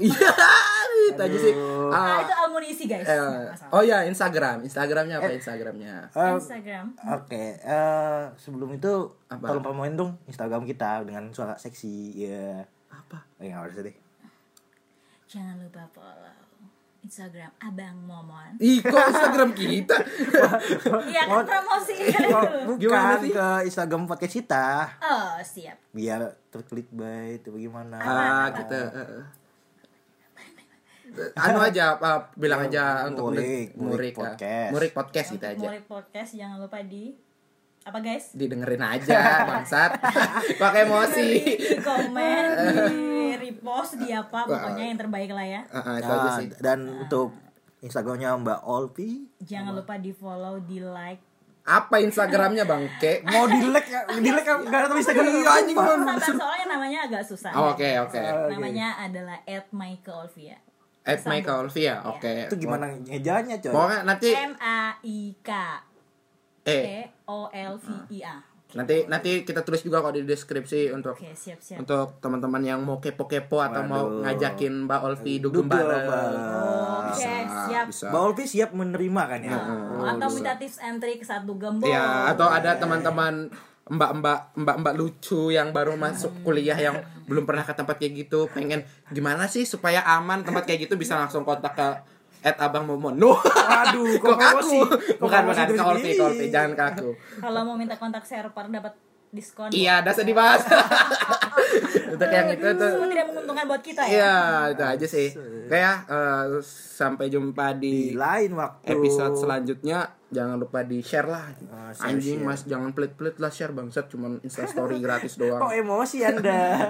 Itu 1.09 1.21
aja 1.21 1.39
sih. 1.39 1.55
Ah, 1.89 1.97
Ah, 1.99 2.17
itu 2.21 2.35
amunisi 2.39 2.85
guys. 2.85 3.03
eh, 3.03 3.17
masalah. 3.49 3.71
oh 3.71 3.83
ya 3.83 3.99
Instagram, 4.03 4.57
Instagramnya 4.61 5.17
apa 5.17 5.31
Instagramnya? 5.31 5.95
Eh, 6.09 6.33
Instagram. 6.35 6.85
Oke, 7.13 7.45
eh, 7.57 8.23
sebelum 8.37 8.71
itu 8.73 8.93
Apa? 9.27 9.45
tolong 9.47 9.65
promoin 9.65 9.93
dong 9.93 10.21
Instagram 10.25 10.63
kita 10.65 11.03
dengan 11.03 11.29
suara 11.31 11.55
seksi 11.55 11.95
ya. 12.15 12.61
Apa? 12.89 13.25
Eh 13.37 13.49
nggak 13.49 13.71
usah 13.71 13.83
deh. 13.83 13.97
Jangan 15.27 15.57
lupa 15.59 15.85
follow 15.91 16.37
Instagram 16.99 17.53
Abang 17.59 17.97
Momon. 18.03 18.59
Ih, 18.59 18.81
kok 18.81 18.91
Instagram 18.91 19.55
kita? 19.55 19.97
Iya 21.09 21.23
kan 21.25 21.45
promosi 21.47 21.95
Oh, 22.29 22.43
itu. 22.75 22.85
Gimana 22.85 23.15
bukan 23.15 23.23
sih? 23.23 23.31
ke 23.31 23.47
Instagram 23.65 24.03
podcast 24.05 24.35
kita 24.35 24.67
Oh 24.99 25.33
siap. 25.39 25.79
biar 25.91 26.21
terklik 26.49 26.89
baik 26.91 27.41
itu 27.41 27.49
bagaimana? 27.51 27.97
Ah, 27.97 28.47
kita 28.51 28.77
eh, 28.91 29.01
eh. 29.15 29.23
Anu 31.35 31.59
aja 31.59 31.97
apa 31.97 32.31
bilang 32.35 32.67
aja 32.67 33.07
untuk 33.07 33.33
Murik, 33.33 33.73
murik, 33.75 33.79
Murik 33.79 34.13
ah. 34.13 34.19
Podcast. 34.21 34.71
murik 34.73 34.93
podcast 34.93 35.29
gitu 35.33 35.47
aja 35.47 35.67
Murik 35.67 35.85
Podcast 35.85 36.31
jangan 36.33 36.59
lupa 36.59 36.79
di 36.81 37.05
apa 37.81 38.05
guys? 38.05 38.37
didengerin 38.37 38.85
aja 38.85 39.49
bangsat 39.49 39.97
pakai 40.61 40.85
emosi 40.85 41.25
di 41.25 41.41
komen, 41.81 42.43
di 42.93 43.01
repost, 43.49 43.97
di 43.97 44.13
apa 44.13 44.45
pokoknya 44.45 44.93
yang 44.93 44.99
terbaik 45.01 45.33
lah 45.33 45.47
ya. 45.47 45.63
Ah, 45.73 45.81
ah, 45.81 45.95
itu 45.97 46.11
aja 46.11 46.31
sih 46.37 46.49
dan 46.61 46.85
untuk 46.85 47.33
Instagramnya 47.81 48.35
Mbak 48.37 48.61
Olpi 48.63 49.31
Jangan 49.41 49.73
lupa 49.73 49.97
di 49.97 50.13
follow, 50.13 50.61
di 50.61 50.85
like. 50.85 51.25
apa 51.65 52.01
Instagramnya 52.01 52.65
bangke 52.65 53.25
mau 53.33 53.45
di 53.45 53.61
like 53.63 53.89
ya 53.89 54.05
di 54.11 54.31
like 54.33 54.45
nggak 54.45 54.81
ada 54.85 54.93
Instagram 54.93 55.25
Iya, 55.25 55.51
anjing? 55.53 55.77
Bang. 55.77 56.01
Soalnya 56.21 56.67
namanya 56.69 56.99
agak 57.05 57.23
susah. 57.25 57.53
Oh, 57.53 57.73
oke 57.73 57.89
oke 58.05 58.21
Namanya 58.53 59.01
adalah 59.01 59.41
@michaelolvia. 59.73 60.61
At 61.09 61.25
Michael 61.25 61.65
Olvia 61.65 62.05
oke. 62.05 62.53
Itu 62.53 62.61
gimana 62.61 62.93
ngejanya 62.93 63.57
coy? 63.59 63.73
Pokoknya 63.73 63.99
nanti 64.05 64.29
M 64.29 64.53
A 64.61 64.93
I 65.01 65.33
K. 65.41 65.51
Eh. 66.69 66.85
E 66.85 67.01
O 67.25 67.49
L 67.49 67.75
V 67.81 67.87
I 68.13 68.21
A. 68.21 68.37
nanti 68.69 69.09
nanti 69.09 69.49
kita 69.49 69.65
tulis 69.65 69.81
juga 69.81 70.05
kok 70.05 70.13
di 70.13 70.29
deskripsi 70.29 70.93
untuk 70.93 71.17
Oke, 71.17 71.33
siap-siap. 71.33 71.81
untuk 71.81 72.21
teman-teman 72.21 72.61
yang 72.61 72.85
mau 72.85 73.01
kepo-kepo 73.01 73.65
atau 73.65 73.81
mau 73.81 74.05
Waduh. 74.05 74.29
ngajakin 74.29 74.85
Mbak 74.85 75.01
Olvi 75.09 75.41
dugem 75.41 75.65
Dugem 75.65 75.73
bareng. 75.73 76.05
Oke, 77.09 77.33
siap. 77.65 77.85
bisa. 77.89 78.13
Mbak 78.13 78.21
Olpi 78.21 78.45
siap 78.45 78.77
menerima 78.77 79.23
kan 79.25 79.41
ya? 79.41 79.57
Oh, 79.57 80.05
atau 80.05 80.29
minta 80.29 80.53
tips 80.61 80.85
and 80.85 81.01
trick 81.01 81.25
satu 81.25 81.57
gembok. 81.57 81.89
Ya, 81.89 82.29
atau 82.29 82.45
ada 82.45 82.77
teman-teman 82.77 83.49
mbak-mbak 83.89 84.57
mbak-mbak 84.57 84.95
lucu 84.97 85.53
yang 85.53 85.73
baru 85.73 85.97
masuk 85.97 86.33
kuliah 86.45 86.77
yang 86.77 87.01
belum 87.29 87.45
pernah 87.45 87.65
ke 87.65 87.73
tempat 87.73 87.97
kayak 87.97 88.29
gitu, 88.29 88.49
pengen 88.53 88.85
gimana 89.13 89.49
sih 89.49 89.65
supaya 89.65 90.05
aman 90.05 90.45
tempat 90.45 90.65
kayak 90.65 90.89
gitu 90.89 90.95
bisa 90.97 91.17
langsung 91.17 91.45
kontak 91.45 91.77
ke 91.77 91.89
at 92.43 92.57
abang 92.63 92.87
momon. 92.87 93.19
No. 93.19 93.35
Aduh, 93.67 94.15
kok 94.23 94.39
aku? 94.39 94.79
Bukan 95.19 95.41
bukan 95.51 95.67
ke 95.75 95.83
Olvi, 95.83 96.47
jangan 96.49 96.73
ke 96.79 96.85
aku. 96.95 97.09
Kalau 97.43 97.61
mau 97.67 97.75
minta 97.75 97.99
kontak 97.99 98.23
server 98.23 98.71
dapat 98.71 98.95
diskon. 99.31 99.69
Iya, 99.71 100.01
ada 100.01 100.11
sedih 100.11 100.33
banget. 100.33 100.65
Untuk 102.15 102.29
yang 102.29 102.49
itu 102.49 102.69
tuh. 102.75 102.91
Semua 102.97 103.09
tidak 103.09 103.27
menguntungkan 103.29 103.65
buat 103.67 103.83
kita 103.83 104.03
ya. 104.05 104.11
Iya, 104.13 104.35
itu 104.73 104.83
aja 104.85 105.07
sih. 105.07 105.29
Kayak 105.69 105.97
eh, 106.09 106.45
sampai 106.65 107.27
jumpa 107.29 107.77
di 107.77 107.89
di 107.89 108.17
lain 108.17 108.53
waktu 108.55 108.89
episode 108.91 109.35
selanjutnya 109.35 110.09
jangan 110.29 110.57
lupa 110.57 110.85
di 110.85 111.01
share 111.01 111.25
lah 111.25 111.45
Ah, 111.69 111.89
share, 111.91 112.13
anjing 112.13 112.41
share. 112.41 112.49
mas 112.49 112.61
jangan 112.65 112.93
pelit 112.93 113.17
pelit 113.17 113.37
lah 113.37 113.49
share 113.49 113.73
bangsat 113.73 114.09
cuman 114.09 114.41
insta 114.41 114.65
story 114.65 115.01
gratis 115.01 115.37
doang 115.41 115.57
kok 115.59 115.73
emosi 115.73 116.19
anda 116.23 116.61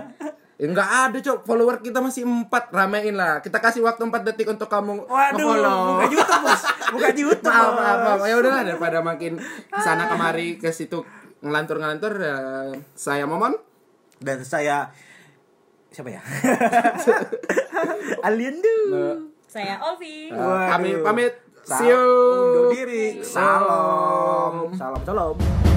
Ya, 0.59 0.67
Enggak 0.67 0.91
ada 0.91 1.19
cok 1.23 1.47
follower 1.47 1.79
kita 1.79 2.03
masih 2.03 2.27
empat 2.27 2.75
ramein 2.75 3.15
lah 3.15 3.39
kita 3.39 3.63
kasih 3.63 3.79
waktu 3.79 4.03
4 4.03 4.27
detik 4.27 4.51
untuk 4.51 4.67
kamu 4.67 5.07
waduh 5.07 5.39
nge-follow. 5.39 6.03
bukan 6.03 6.11
YouTube 6.11 6.43
bos 6.43 6.63
bukan 6.91 7.13
YouTube 7.15 7.47
maaf 7.47 7.73
maaf 7.79 7.99
maaf 8.03 8.21
ya 8.27 8.35
udahlah 8.43 8.63
daripada 8.67 8.99
makin 8.99 9.39
sana 9.71 10.11
kemari 10.11 10.59
ke 10.59 10.75
situ 10.75 11.07
ngelantur 11.45 11.77
ngelantur 11.79 12.13
ya, 12.19 12.37
saya 12.99 13.25
momon. 13.25 13.55
Dan 14.19 14.43
saya 14.43 14.91
siapa 15.95 16.11
ya? 16.11 16.23
Alien 18.27 18.59
tuh 18.59 18.83
Saya 19.49 19.81
Olvi. 19.81 20.29
Eh, 20.29 20.67
kami 20.69 21.01
pamit. 21.01 21.35
See 21.65 21.89
you. 21.89 22.01
undur 22.01 22.65
diri. 22.73 23.21
Salam. 23.25 24.73
Salam 24.77 25.01
salam 25.05 25.68